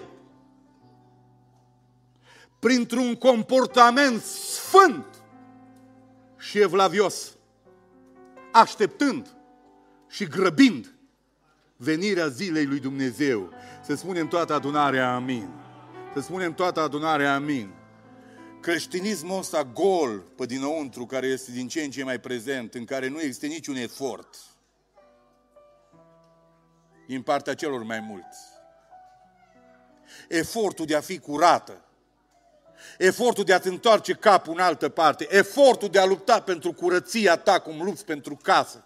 Printr-un 2.59 3.15
comportament 3.15 4.21
sfânt 4.21 5.05
și 6.37 6.59
evlavios, 6.59 7.35
așteptând 8.51 9.35
și 10.07 10.25
grăbind 10.25 10.95
venirea 11.75 12.27
zilei 12.27 12.65
lui 12.65 12.79
Dumnezeu. 12.79 13.53
Să 13.83 13.95
spunem 13.95 14.27
toată 14.27 14.53
adunarea 14.53 15.15
amin. 15.15 15.49
Să 16.13 16.21
spunem 16.21 16.53
toată 16.53 16.79
adunarea 16.79 17.35
amin. 17.35 17.76
Creștinismul 18.61 19.37
ăsta 19.37 19.63
gol 19.63 20.19
pe 20.19 20.45
dinăuntru, 20.45 21.05
care 21.05 21.27
este 21.27 21.51
din 21.51 21.67
ce 21.67 21.81
în 21.81 21.89
ce 21.89 22.03
mai 22.03 22.19
prezent, 22.19 22.73
în 22.73 22.85
care 22.85 23.07
nu 23.07 23.19
există 23.19 23.45
niciun 23.45 23.75
efort, 23.75 24.35
din 27.07 27.21
partea 27.21 27.53
celor 27.53 27.83
mai 27.83 27.99
mulți. 27.99 28.39
Efortul 30.27 30.85
de 30.85 30.95
a 30.95 31.01
fi 31.01 31.19
curată, 31.19 31.81
efortul 32.97 33.43
de 33.43 33.53
a-ți 33.53 33.67
întoarce 33.67 34.13
capul 34.13 34.53
în 34.53 34.59
altă 34.59 34.89
parte, 34.89 35.27
efortul 35.29 35.89
de 35.89 35.99
a 35.99 36.05
lupta 36.05 36.41
pentru 36.41 36.73
curăția 36.73 37.35
ta 37.35 37.59
cum 37.59 37.81
lupți 37.81 38.05
pentru 38.05 38.35
casă, 38.41 38.83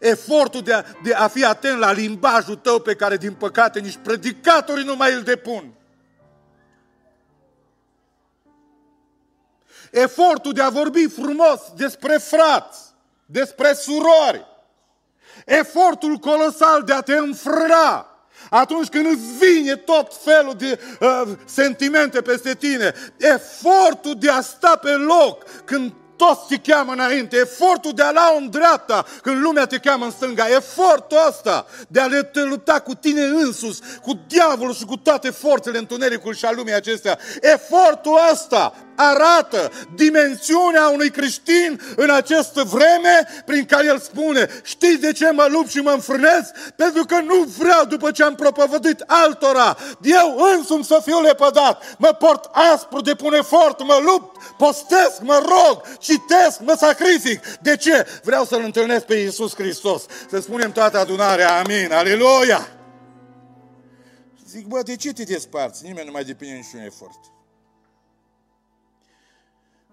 efortul 0.00 0.62
de 0.62 0.72
a, 0.72 0.84
de 1.02 1.14
a 1.14 1.28
fi 1.28 1.44
atent 1.44 1.78
la 1.78 1.92
limbajul 1.92 2.56
tău 2.56 2.80
pe 2.80 2.94
care, 2.94 3.16
din 3.16 3.34
păcate, 3.34 3.80
nici 3.80 3.98
predicatorii 4.02 4.84
nu 4.84 4.96
mai 4.96 5.12
îl 5.12 5.22
depun. 5.22 5.74
Efortul 9.94 10.52
de 10.52 10.62
a 10.62 10.68
vorbi 10.68 11.08
frumos 11.08 11.60
despre 11.76 12.16
frați, 12.16 12.80
despre 13.26 13.72
surori, 13.72 14.46
efortul 15.44 16.16
colosal 16.16 16.82
de 16.82 16.92
a 16.92 17.00
te 17.00 17.16
înfrâna 17.16 18.08
atunci 18.50 18.88
când 18.88 19.06
îți 19.06 19.46
vine 19.46 19.76
tot 19.76 20.16
felul 20.24 20.54
de 20.54 20.80
uh, 21.00 21.22
sentimente 21.44 22.22
peste 22.22 22.54
tine, 22.54 22.94
efortul 23.16 24.14
de 24.18 24.30
a 24.30 24.40
sta 24.40 24.76
pe 24.76 24.90
loc 24.90 25.44
când 25.64 25.92
toți 26.16 26.46
te 26.48 26.72
cheamă 26.72 26.92
înainte, 26.92 27.36
efortul 27.36 27.92
de 27.94 28.02
a 28.02 28.12
lua 28.12 28.34
în 28.36 28.50
dreapta 28.50 29.04
când 29.22 29.42
lumea 29.42 29.66
te 29.66 29.78
cheamă 29.78 30.04
în 30.04 30.10
stânga, 30.10 30.46
efortul 30.48 31.18
ăsta 31.28 31.66
de 31.88 32.00
a 32.00 32.22
te 32.22 32.42
lupta 32.42 32.80
cu 32.80 32.94
tine 32.94 33.22
însus, 33.22 33.78
cu 34.02 34.18
diavolul 34.26 34.74
și 34.74 34.84
cu 34.84 34.96
toate 34.96 35.30
forțele 35.30 35.78
întunericului 35.78 36.36
și 36.36 36.44
a 36.44 36.52
lumii 36.52 36.74
acestea, 36.74 37.18
efortul 37.40 38.18
ăsta 38.32 38.74
arată 38.96 39.70
dimensiunea 39.94 40.88
unui 40.88 41.10
creștin 41.10 41.80
în 41.96 42.10
această 42.10 42.62
vreme 42.62 43.42
prin 43.46 43.64
care 43.64 43.86
el 43.86 43.98
spune, 43.98 44.48
știți 44.62 45.00
de 45.00 45.12
ce 45.12 45.30
mă 45.30 45.46
lupt 45.50 45.70
și 45.70 45.78
mă 45.78 45.90
înfrânez? 45.90 46.50
Pentru 46.76 47.04
că 47.04 47.20
nu 47.20 47.46
vreau 47.58 47.84
după 47.84 48.10
ce 48.10 48.24
am 48.24 48.34
propovăduit 48.34 49.04
altora, 49.06 49.76
eu 50.02 50.38
însumi 50.56 50.84
să 50.84 51.00
fiu 51.04 51.20
lepădat, 51.20 51.96
mă 51.98 52.08
port 52.08 52.50
aspru, 52.72 53.00
depun 53.00 53.32
efort, 53.32 53.82
mă 53.82 53.98
lupt, 54.04 54.36
postesc, 54.58 55.20
mă 55.20 55.42
rog, 55.46 55.82
citesc, 56.04 56.60
mă 56.60 56.74
sacrific. 56.78 57.46
De 57.56 57.76
ce? 57.76 58.06
Vreau 58.22 58.44
să-L 58.44 58.62
întâlnesc 58.62 59.04
pe 59.04 59.14
Iisus 59.14 59.54
Hristos. 59.54 60.06
Să 60.28 60.40
spunem 60.40 60.72
toată 60.72 60.98
adunarea, 60.98 61.58
amin, 61.58 61.92
aleluia! 61.92 62.68
Zic, 64.46 64.66
bă, 64.66 64.82
de 64.82 64.96
ce 64.96 65.12
te 65.12 65.22
desparți? 65.22 65.84
Nimeni 65.84 66.06
nu 66.06 66.12
mai 66.12 66.24
depinde 66.24 66.54
niciun 66.54 66.80
efort. 66.80 67.18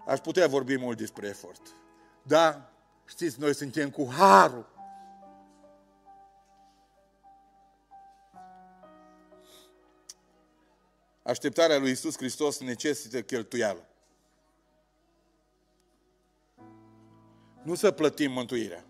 Aș 0.06 0.18
putea 0.18 0.46
vorbi 0.46 0.76
mult 0.76 0.98
despre 0.98 1.28
efort. 1.28 1.60
Da, 2.22 2.72
știți, 3.04 3.40
noi 3.40 3.54
suntem 3.54 3.90
cu 3.90 4.08
harul. 4.16 4.70
Așteptarea 11.22 11.78
lui 11.78 11.90
Isus 11.90 12.16
Hristos 12.16 12.58
necesită 12.58 13.22
cheltuială. 13.22 13.86
Nu 17.62 17.74
să 17.74 17.90
plătim 17.90 18.32
mântuirea, 18.32 18.84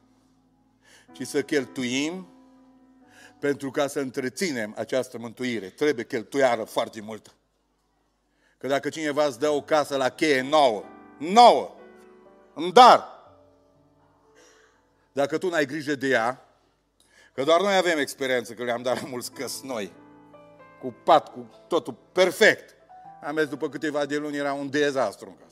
ci 1.13 1.27
să 1.27 1.43
cheltuim 1.43 2.27
pentru 3.39 3.71
ca 3.71 3.87
să 3.87 4.01
întreținem 4.01 4.75
această 4.77 5.19
mântuire. 5.19 5.69
Trebuie 5.69 6.05
cheltuială 6.05 6.65
foarte 6.65 7.01
multă. 7.01 7.31
Că 8.59 8.67
dacă 8.67 8.89
cineva 8.89 9.25
îți 9.25 9.39
dă 9.39 9.49
o 9.49 9.63
casă 9.63 9.97
la 9.97 10.09
cheie 10.09 10.41
nouă, 10.41 10.85
nouă, 11.19 11.75
în 12.55 12.73
dar, 12.73 13.05
dacă 15.13 15.39
tu 15.39 15.49
n-ai 15.49 15.67
grijă 15.67 15.95
de 15.95 16.09
ea, 16.09 16.47
că 17.35 17.45
doar 17.45 17.61
noi 17.61 17.77
avem 17.77 17.99
experiență, 17.99 18.53
că 18.55 18.65
le-am 18.65 18.83
dat 18.83 19.03
la 19.03 19.09
mulți 19.09 19.33
căs 19.33 19.63
noi, 19.63 19.93
cu 20.81 20.95
pat, 21.05 21.33
cu 21.33 21.51
totul 21.69 21.97
perfect. 22.13 22.75
Am 23.23 23.35
mers 23.35 23.49
după 23.49 23.69
câteva 23.69 24.07
de 24.07 24.17
luni, 24.17 24.37
era 24.37 24.53
un 24.53 24.71
dezastru 24.71 25.29
în 25.29 25.37
casă. 25.37 25.52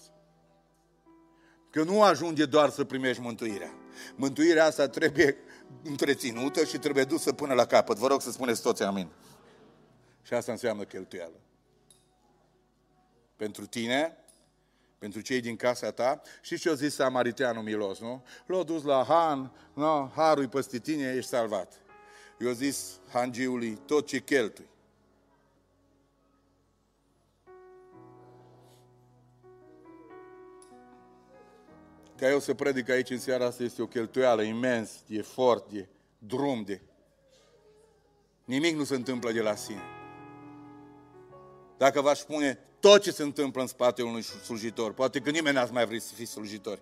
Că 1.71 1.83
nu 1.83 2.03
ajunge 2.03 2.45
doar 2.45 2.71
să 2.71 2.85
primești 2.85 3.23
mântuirea. 3.23 3.73
Mântuirea 4.15 4.65
asta 4.65 4.89
trebuie 4.89 5.37
întreținută 5.83 6.65
și 6.65 6.79
trebuie 6.79 7.05
dusă 7.05 7.33
până 7.33 7.55
la 7.55 7.67
capăt. 7.67 7.97
Vă 7.97 8.07
rog 8.07 8.21
să 8.21 8.31
spuneți 8.31 8.63
toți 8.63 8.83
amin. 8.83 9.09
Și 10.23 10.35
asta 10.35 10.53
înseamnă 10.53 10.85
cheltuială. 10.85 11.41
Pentru 13.37 13.67
tine, 13.67 14.17
pentru 14.99 15.21
cei 15.21 15.41
din 15.41 15.57
casa 15.57 15.91
ta. 15.91 16.21
Și 16.41 16.59
ce 16.59 16.71
a 16.71 16.75
zis 16.75 16.95
samariteanul 16.95 17.63
milos, 17.63 18.01
nu? 18.01 18.25
L-a 18.47 18.63
dus 18.63 18.83
la 18.83 19.05
Han, 19.09 19.53
no, 19.75 20.09
harul 20.15 20.49
peste 20.49 20.79
tine, 20.79 21.15
ești 21.17 21.31
salvat. 21.31 21.73
Eu 22.39 22.53
zis 22.53 22.99
hangiului, 23.13 23.79
tot 23.87 24.07
ce 24.07 24.19
cheltui. 24.19 24.69
Ca 32.21 32.29
eu 32.29 32.41
să 32.41 32.55
predic 32.55 32.89
aici 32.89 33.11
în 33.11 33.19
seara 33.19 33.45
asta 33.45 33.63
este 33.63 33.83
o 33.83 33.87
cheltuială 33.87 34.43
imens, 34.43 34.91
de 35.07 35.17
efort, 35.17 35.71
de 35.71 35.89
drum, 36.19 36.63
de... 36.63 36.81
Nimic 38.45 38.77
nu 38.77 38.85
se 38.85 38.95
întâmplă 38.95 39.33
de 39.33 39.41
la 39.41 39.55
sine. 39.55 39.83
Dacă 41.77 42.01
v-aș 42.01 42.19
spune 42.19 42.59
tot 42.81 43.03
ce 43.03 43.11
se 43.11 43.23
întâmplă 43.23 43.61
în 43.61 43.67
spatele 43.67 44.09
unui 44.09 44.23
slujitor, 44.23 44.93
poate 44.93 45.21
că 45.21 45.31
nimeni 45.31 45.55
n-ați 45.55 45.73
mai 45.73 45.87
vrea 45.87 45.99
să 45.99 46.15
fiți 46.15 46.31
slujitori. 46.31 46.81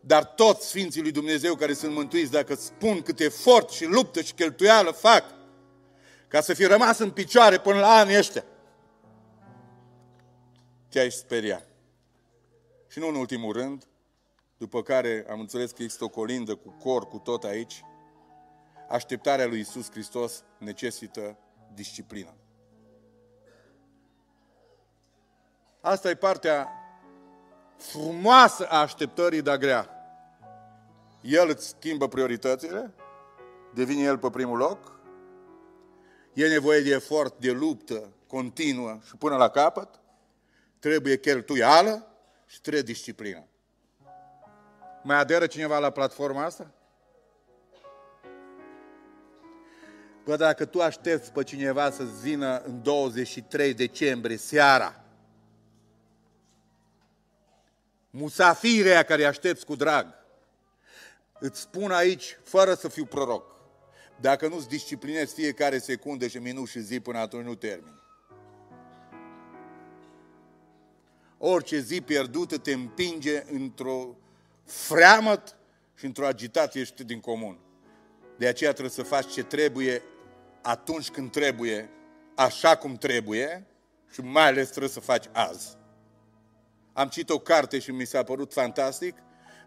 Dar 0.00 0.24
toți 0.24 0.66
Sfinții 0.66 1.02
lui 1.02 1.12
Dumnezeu 1.12 1.54
care 1.54 1.72
sunt 1.72 1.94
mântuiți, 1.94 2.30
dacă 2.30 2.54
spun 2.54 3.02
cât 3.02 3.20
efort 3.20 3.70
și 3.70 3.84
luptă 3.84 4.20
și 4.20 4.34
cheltuială 4.34 4.90
fac, 4.90 5.24
ca 6.28 6.40
să 6.40 6.54
fi 6.54 6.64
rămas 6.64 6.98
în 6.98 7.10
picioare 7.10 7.58
până 7.58 7.78
la 7.78 7.96
anii 7.96 8.18
ăștia, 8.18 8.44
te-ai 10.88 11.10
speria. 11.10 11.65
Și 12.96 13.02
nu 13.02 13.08
în 13.08 13.14
ultimul 13.14 13.52
rând, 13.52 13.86
după 14.56 14.82
care 14.82 15.26
am 15.30 15.40
înțeles 15.40 15.70
că 15.70 15.82
există 15.82 16.04
o 16.04 16.08
colindă 16.08 16.54
cu 16.54 16.68
cor, 16.68 17.06
cu 17.06 17.18
tot 17.18 17.44
aici, 17.44 17.84
așteptarea 18.88 19.46
lui 19.46 19.60
Isus 19.60 19.90
Hristos 19.90 20.44
necesită 20.58 21.38
disciplină. 21.74 22.34
Asta 25.80 26.10
e 26.10 26.14
partea 26.14 26.68
frumoasă 27.76 28.66
a 28.68 28.80
așteptării, 28.80 29.42
dar 29.42 29.56
grea. 29.56 29.90
El 31.20 31.48
îți 31.48 31.68
schimbă 31.68 32.08
prioritățile, 32.08 32.94
devine 33.74 34.02
El 34.02 34.18
pe 34.18 34.30
primul 34.30 34.58
loc, 34.58 35.00
e 36.32 36.48
nevoie 36.48 36.80
de 36.80 36.90
efort, 36.90 37.38
de 37.38 37.50
luptă 37.50 38.12
continuă 38.26 38.98
și 39.06 39.16
până 39.16 39.36
la 39.36 39.48
capăt, 39.48 40.00
trebuie 40.78 41.18
cheltuială, 41.18 42.10
și 42.46 42.60
trebuie 42.60 42.82
disciplină. 42.82 43.46
Mai 45.02 45.16
aderă 45.16 45.46
cineva 45.46 45.78
la 45.78 45.90
platforma 45.90 46.44
asta? 46.44 46.70
Bă, 50.24 50.36
dacă 50.36 50.64
tu 50.64 50.82
aștepți 50.82 51.32
pe 51.32 51.42
cineva 51.42 51.90
să 51.90 52.04
vină 52.04 52.58
în 52.58 52.82
23 52.82 53.74
decembrie, 53.74 54.36
seara, 54.36 55.04
musafirea 58.10 59.02
care 59.02 59.20
îi 59.20 59.28
aștepți 59.28 59.64
cu 59.64 59.76
drag, 59.76 60.06
îți 61.38 61.60
spun 61.60 61.90
aici, 61.90 62.38
fără 62.42 62.74
să 62.74 62.88
fiu 62.88 63.04
proroc, 63.04 63.54
dacă 64.20 64.48
nu-ți 64.48 64.68
disciplinezi 64.68 65.34
fiecare 65.34 65.78
secundă 65.78 66.26
și 66.26 66.38
minut 66.38 66.68
și 66.68 66.80
zi 66.80 67.00
până 67.00 67.18
atunci 67.18 67.44
nu 67.44 67.54
termin. 67.54 68.00
Orice 71.38 71.78
zi 71.78 72.00
pierdută 72.00 72.58
te 72.58 72.72
împinge 72.72 73.44
într-o 73.52 74.16
freamăt 74.64 75.56
și 75.94 76.04
într-o 76.04 76.26
agitație 76.26 76.80
ești 76.80 77.04
din 77.04 77.20
comun. 77.20 77.58
De 78.38 78.46
aceea 78.46 78.70
trebuie 78.70 78.94
să 78.94 79.02
faci 79.02 79.32
ce 79.32 79.42
trebuie 79.42 80.02
atunci 80.62 81.10
când 81.10 81.30
trebuie, 81.30 81.90
așa 82.34 82.76
cum 82.76 82.96
trebuie 82.96 83.66
și 84.12 84.20
mai 84.20 84.46
ales 84.46 84.68
trebuie 84.68 84.90
să 84.90 85.00
faci 85.00 85.24
azi. 85.32 85.76
Am 86.92 87.08
citit 87.08 87.30
o 87.30 87.38
carte 87.38 87.78
și 87.78 87.90
mi 87.90 88.04
s-a 88.04 88.22
părut 88.22 88.52
fantastic, 88.52 89.16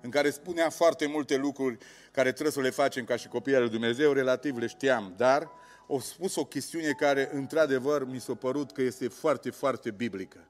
în 0.02 0.10
care 0.10 0.30
spunea 0.30 0.70
foarte 0.70 1.06
multe 1.08 1.36
lucruri 1.38 1.78
care 2.12 2.32
trebuie 2.32 2.54
să 2.54 2.62
le 2.62 2.70
facem 2.70 3.04
ca 3.04 3.16
și 3.16 3.28
copiii 3.28 3.58
lui 3.58 3.70
Dumnezeu, 3.70 4.12
relativ 4.12 4.58
le 4.58 4.68
știam, 4.68 5.14
dar 5.18 5.50
o 5.88 6.00
spus 6.00 6.36
o 6.36 6.46
chestiune 6.46 6.92
care, 6.92 7.30
într-adevăr, 7.34 8.06
mi 8.06 8.20
s-a 8.20 8.34
părut 8.34 8.72
că 8.72 8.82
este 8.82 9.08
foarte, 9.08 9.50
foarte 9.50 9.92
biblică. 9.92 10.48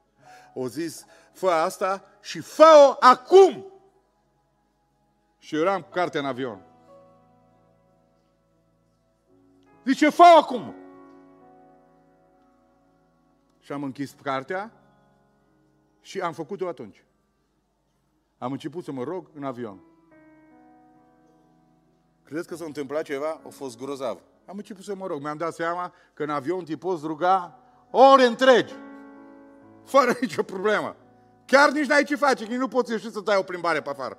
O 0.54 0.68
zis, 0.68 1.06
fă 1.32 1.50
asta 1.50 2.04
și 2.22 2.40
fă-o 2.40 2.96
acum! 3.00 3.66
Și 5.38 5.56
eu 5.56 5.62
eram 5.62 5.82
cu 5.82 5.90
cartea 5.90 6.20
în 6.20 6.26
avion. 6.26 6.62
Zice, 9.86 10.10
fă 10.10 10.24
acum! 10.40 10.76
Și 13.60 13.72
am 13.72 13.84
închis 13.84 14.16
cartea 14.22 14.72
și 16.02 16.20
am 16.20 16.34
făcut-o 16.34 16.68
atunci. 16.68 17.04
Am 18.38 18.52
început 18.52 18.84
să 18.84 18.92
mă 18.92 19.04
rog 19.04 19.30
în 19.34 19.44
avion. 19.44 19.80
Credeți 22.24 22.48
că 22.48 22.56
s-a 22.56 22.66
întâmplat 22.66 23.04
ceva? 23.04 23.42
A 23.46 23.50
fost 23.50 23.78
grozav. 23.78 24.20
Am 24.46 24.58
început 24.58 24.84
să 24.84 24.96
mă 24.96 25.08
rog. 25.08 25.22
Mi-am 25.22 25.38
dat 25.38 25.54
seama 25.54 25.94
că 26.14 26.24
în 26.24 26.30
avion 26.30 26.64
te 26.64 26.78
poți 26.78 27.06
ruga 27.06 27.60
ore 27.92 28.26
întregi. 28.26 28.74
Fără 29.90 30.18
nicio 30.22 30.44
problemă. 30.44 30.96
Chiar 31.46 31.70
nici 31.70 31.86
n-ai 31.86 32.04
ce 32.04 32.16
face, 32.16 32.46
că 32.46 32.56
nu 32.56 32.68
poți 32.68 32.92
ieși 32.92 33.12
să 33.12 33.20
dai 33.20 33.36
o 33.38 33.44
plimbare 33.44 33.82
pe 33.82 33.90
afară. 33.90 34.18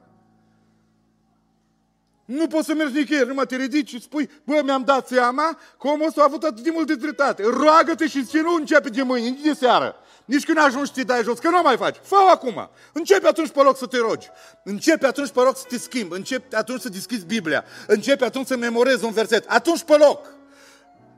Nu 2.25 2.47
poți 2.47 2.67
să 2.67 2.75
mergi 2.75 2.99
nicăieri, 2.99 3.27
numai 3.27 3.47
te 3.47 3.57
ridici 3.57 3.89
și 3.89 4.01
spui, 4.01 4.31
bă, 4.45 4.61
mi-am 4.65 4.85
dat 4.85 5.07
seama 5.09 5.59
că 5.81 5.89
omul 5.89 6.07
ăsta 6.07 6.21
a 6.21 6.25
avut 6.25 6.43
atât 6.43 6.65
de 6.65 6.71
mult 6.71 6.87
de 6.87 6.95
dreptate. 6.95 7.43
Roagă-te 7.43 8.09
și 8.09 8.27
ce 8.27 8.41
nu 8.41 8.55
începe 8.55 8.89
de 8.89 9.03
mâine, 9.03 9.29
nici 9.29 9.43
de 9.43 9.53
seară. 9.53 9.97
Nici 10.25 10.45
când 10.45 10.59
ajungi 10.59 10.87
să 10.87 10.93
te 10.95 11.03
dai 11.03 11.23
jos, 11.23 11.39
că 11.39 11.49
nu 11.49 11.61
mai 11.63 11.77
faci. 11.77 11.97
fă 12.03 12.17
acum. 12.31 12.71
Începe 12.93 13.27
atunci 13.27 13.51
pe 13.51 13.63
loc 13.63 13.77
să 13.77 13.87
te 13.87 13.99
rogi. 13.99 14.29
Începe 14.65 15.07
atunci 15.07 15.31
pe 15.31 15.41
loc 15.41 15.57
să 15.57 15.65
te 15.69 15.79
schimbi. 15.79 16.15
Începe 16.15 16.57
atunci 16.57 16.81
să 16.81 16.89
deschizi 16.89 17.25
Biblia. 17.25 17.65
Începe 17.87 18.25
atunci 18.25 18.47
să 18.47 18.57
memorezi 18.57 19.05
un 19.05 19.13
verset. 19.13 19.45
Atunci 19.49 19.83
pe 19.83 19.97
loc. 19.97 20.35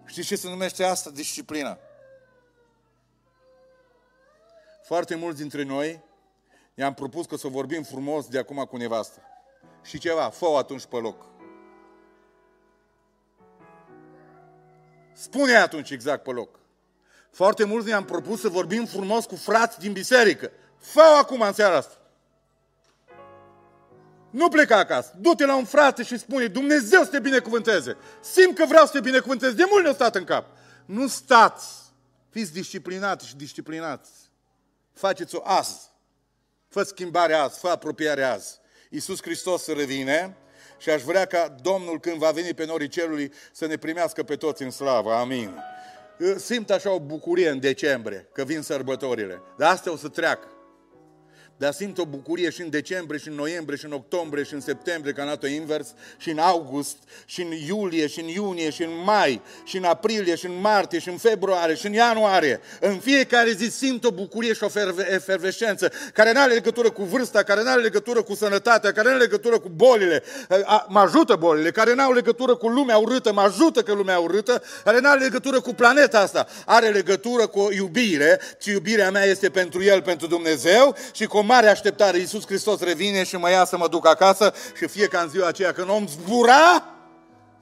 Știți 0.05 0.27
ce 0.27 0.37
se 0.37 0.49
numește 0.49 0.85
asta? 0.85 1.11
Disciplina. 1.11 1.79
Foarte 4.93 5.15
mulți 5.15 5.39
dintre 5.39 5.63
noi 5.63 6.01
i-am 6.75 6.95
propus 6.95 7.27
că 7.27 7.37
să 7.37 7.49
vorbim 7.49 7.83
frumos 7.83 8.27
de 8.27 8.39
acum 8.39 8.65
cu 8.71 8.77
nevastă 8.77 9.21
și 9.83 9.99
ceva, 9.99 10.29
fă 10.29 10.47
atunci 10.59 10.85
pe 10.85 10.97
loc. 10.97 11.25
Spune 15.13 15.57
atunci 15.57 15.91
exact 15.91 16.23
pe 16.23 16.31
loc. 16.31 16.59
Foarte 17.31 17.65
mulți 17.65 17.87
ne-am 17.87 18.05
propus 18.05 18.41
să 18.41 18.49
vorbim 18.49 18.85
frumos 18.85 19.25
cu 19.25 19.37
frați 19.37 19.79
din 19.79 19.93
biserică. 19.93 20.51
fă 20.77 21.17
acum 21.21 21.41
în 21.41 21.53
seara 21.53 21.77
asta. 21.77 21.99
Nu 24.31 24.49
pleca 24.49 24.77
acasă. 24.77 25.13
Du-te 25.21 25.47
la 25.47 25.57
un 25.57 25.65
frate 25.65 26.03
și 26.03 26.19
spune, 26.19 26.47
Dumnezeu 26.47 27.03
să 27.03 27.11
te 27.11 27.21
binecuvânteze. 27.21 27.97
Simt 28.21 28.57
că 28.57 28.65
vreau 28.67 28.87
să 28.87 28.93
te 28.93 29.01
binecuvânteze. 29.01 29.53
De 29.53 29.65
mult 29.71 29.85
ne-a 29.85 29.93
stat 29.93 30.15
în 30.15 30.25
cap. 30.25 30.47
Nu 30.85 31.07
stați. 31.07 31.67
Fiți 32.31 32.53
disciplinați 32.53 33.27
și 33.27 33.37
disciplinați. 33.37 34.31
Faceți-o 34.93 35.41
azi. 35.45 35.91
Fă 36.69 36.83
schimbare 36.83 37.35
azi, 37.35 37.59
fă 37.59 37.69
apropiare 37.69 38.23
azi. 38.23 38.61
Iisus 38.91 39.23
Hristos 39.23 39.67
revine 39.67 40.37
și 40.79 40.91
aș 40.91 41.03
vrea 41.03 41.25
ca 41.25 41.55
Domnul 41.63 42.01
când 42.01 42.17
va 42.17 42.31
veni 42.31 42.55
pe 42.55 42.65
norii 42.65 42.89
cerului 42.89 43.33
să 43.53 43.67
ne 43.67 43.77
primească 43.77 44.23
pe 44.23 44.37
toți 44.37 44.63
în 44.63 44.71
slavă. 44.71 45.13
Amin. 45.13 45.59
Simt 46.37 46.71
așa 46.71 46.91
o 46.91 47.01
bucurie 47.01 47.49
în 47.49 47.61
decembrie, 47.61 48.29
că 48.33 48.45
vin 48.45 48.63
sărbătorile. 48.63 49.43
Dar 49.59 49.73
astea 49.73 49.93
o 49.93 49.97
să 49.97 50.09
treacă. 50.09 50.49
Dar 51.57 51.73
simt 51.73 51.99
o 51.99 52.05
bucurie 52.05 52.51
și 52.51 52.61
în 52.61 52.71
decembrie, 52.71 53.21
și 53.21 53.29
în 53.29 53.35
noiembrie, 53.35 53.79
și 53.79 53.85
în 53.85 53.93
octombrie, 53.93 54.45
și 54.45 54.55
în 54.55 54.61
septembrie, 54.61 55.13
ca 55.13 55.39
în 55.41 55.51
invers, 55.51 55.95
și 56.17 56.31
în 56.31 56.39
august, 56.39 56.97
și 57.25 57.43
în 57.43 57.51
iulie, 57.51 58.07
și 58.07 58.21
în 58.21 58.27
iunie, 58.27 58.71
și 58.71 58.83
în 58.83 58.91
mai, 59.05 59.41
și 59.65 59.77
în 59.77 59.85
aprilie, 59.85 60.35
și 60.35 60.47
în 60.47 60.61
martie, 60.61 60.99
și 60.99 61.09
în 61.09 61.17
februarie, 61.17 61.75
și 61.75 61.87
în 61.87 61.93
ianuarie. 61.93 62.61
În 62.81 62.99
fiecare 62.99 63.51
zi 63.51 63.71
simt 63.71 64.05
o 64.05 64.11
bucurie 64.11 64.53
și 64.53 64.65
o 64.65 64.69
efervescență, 65.11 65.93
care 66.13 66.33
nu 66.33 66.41
are 66.41 66.53
legătură 66.53 66.91
cu 66.91 67.03
vârsta, 67.03 67.43
care 67.43 67.63
nu 67.63 67.71
are 67.71 67.81
legătură 67.81 68.23
cu 68.23 68.35
sănătatea, 68.35 68.93
care 68.93 69.09
nu 69.09 69.15
are 69.15 69.23
legătură 69.23 69.59
cu 69.59 69.69
bolile. 69.69 70.23
Mă 70.89 70.99
ajută 70.99 71.37
bolile, 71.37 71.71
care 71.71 71.95
nu 71.95 72.03
au 72.03 72.13
legătură 72.13 72.55
cu 72.57 72.69
lumea 72.69 72.97
urâtă, 72.97 73.33
mă 73.33 73.41
ajută 73.41 73.83
că 73.83 73.93
lumea 73.93 74.19
urâtă, 74.19 74.63
care 74.85 75.01
nu 75.01 75.09
are 75.09 75.21
legătură 75.21 75.61
cu 75.61 75.75
planeta 75.75 76.21
asta. 76.21 76.47
Are 76.67 76.89
legătură 76.89 77.47
cu 77.47 77.69
iubire, 77.73 78.41
și 78.61 78.71
iubirea 78.71 79.11
mea 79.11 79.25
este 79.25 79.51
pentru 79.51 79.83
El, 79.83 80.03
pentru 80.03 80.27
Dumnezeu 80.27 80.97
și 81.13 81.25
cu 81.25 81.39
mare 81.43 81.69
așteptare. 81.69 82.19
Iisus 82.19 82.47
Hristos 82.47 82.81
revine 82.81 83.25
și 83.25 83.37
mă 83.37 83.51
ia 83.51 83.65
să 83.65 83.77
mă 83.77 83.89
duc 83.89 84.07
acasă 84.07 84.55
și 84.77 84.87
fie 84.87 85.07
ca 85.07 85.21
în 85.21 85.29
ziua 85.29 85.47
aceea 85.47 85.73
când 85.73 85.89
om 85.89 86.07
zbura, 86.07 86.85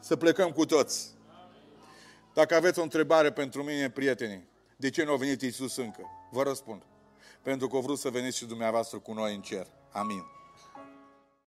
să 0.01 0.17
plecăm 0.17 0.51
cu 0.51 0.65
toți. 0.65 1.09
Dacă 2.35 2.55
aveți 2.55 2.79
o 2.79 2.83
întrebare 2.83 3.33
pentru 3.33 3.63
mine, 3.63 3.91
prietenii, 3.91 4.49
de 4.77 4.91
ce 4.91 5.05
nu 5.05 5.13
a 5.13 5.17
venit 5.17 5.43
Iisus 5.43 5.77
încă? 5.77 6.01
Vă 6.31 6.43
răspund. 6.43 6.83
Pentru 7.43 7.69
că 7.69 7.77
a 7.77 7.81
vrut 7.81 7.99
să 7.99 8.09
veniți 8.09 8.37
și 8.37 8.45
dumneavoastră 8.45 8.99
cu 8.99 9.13
noi 9.13 9.35
în 9.35 9.41
cer. 9.41 9.67
Amin. 9.93 10.40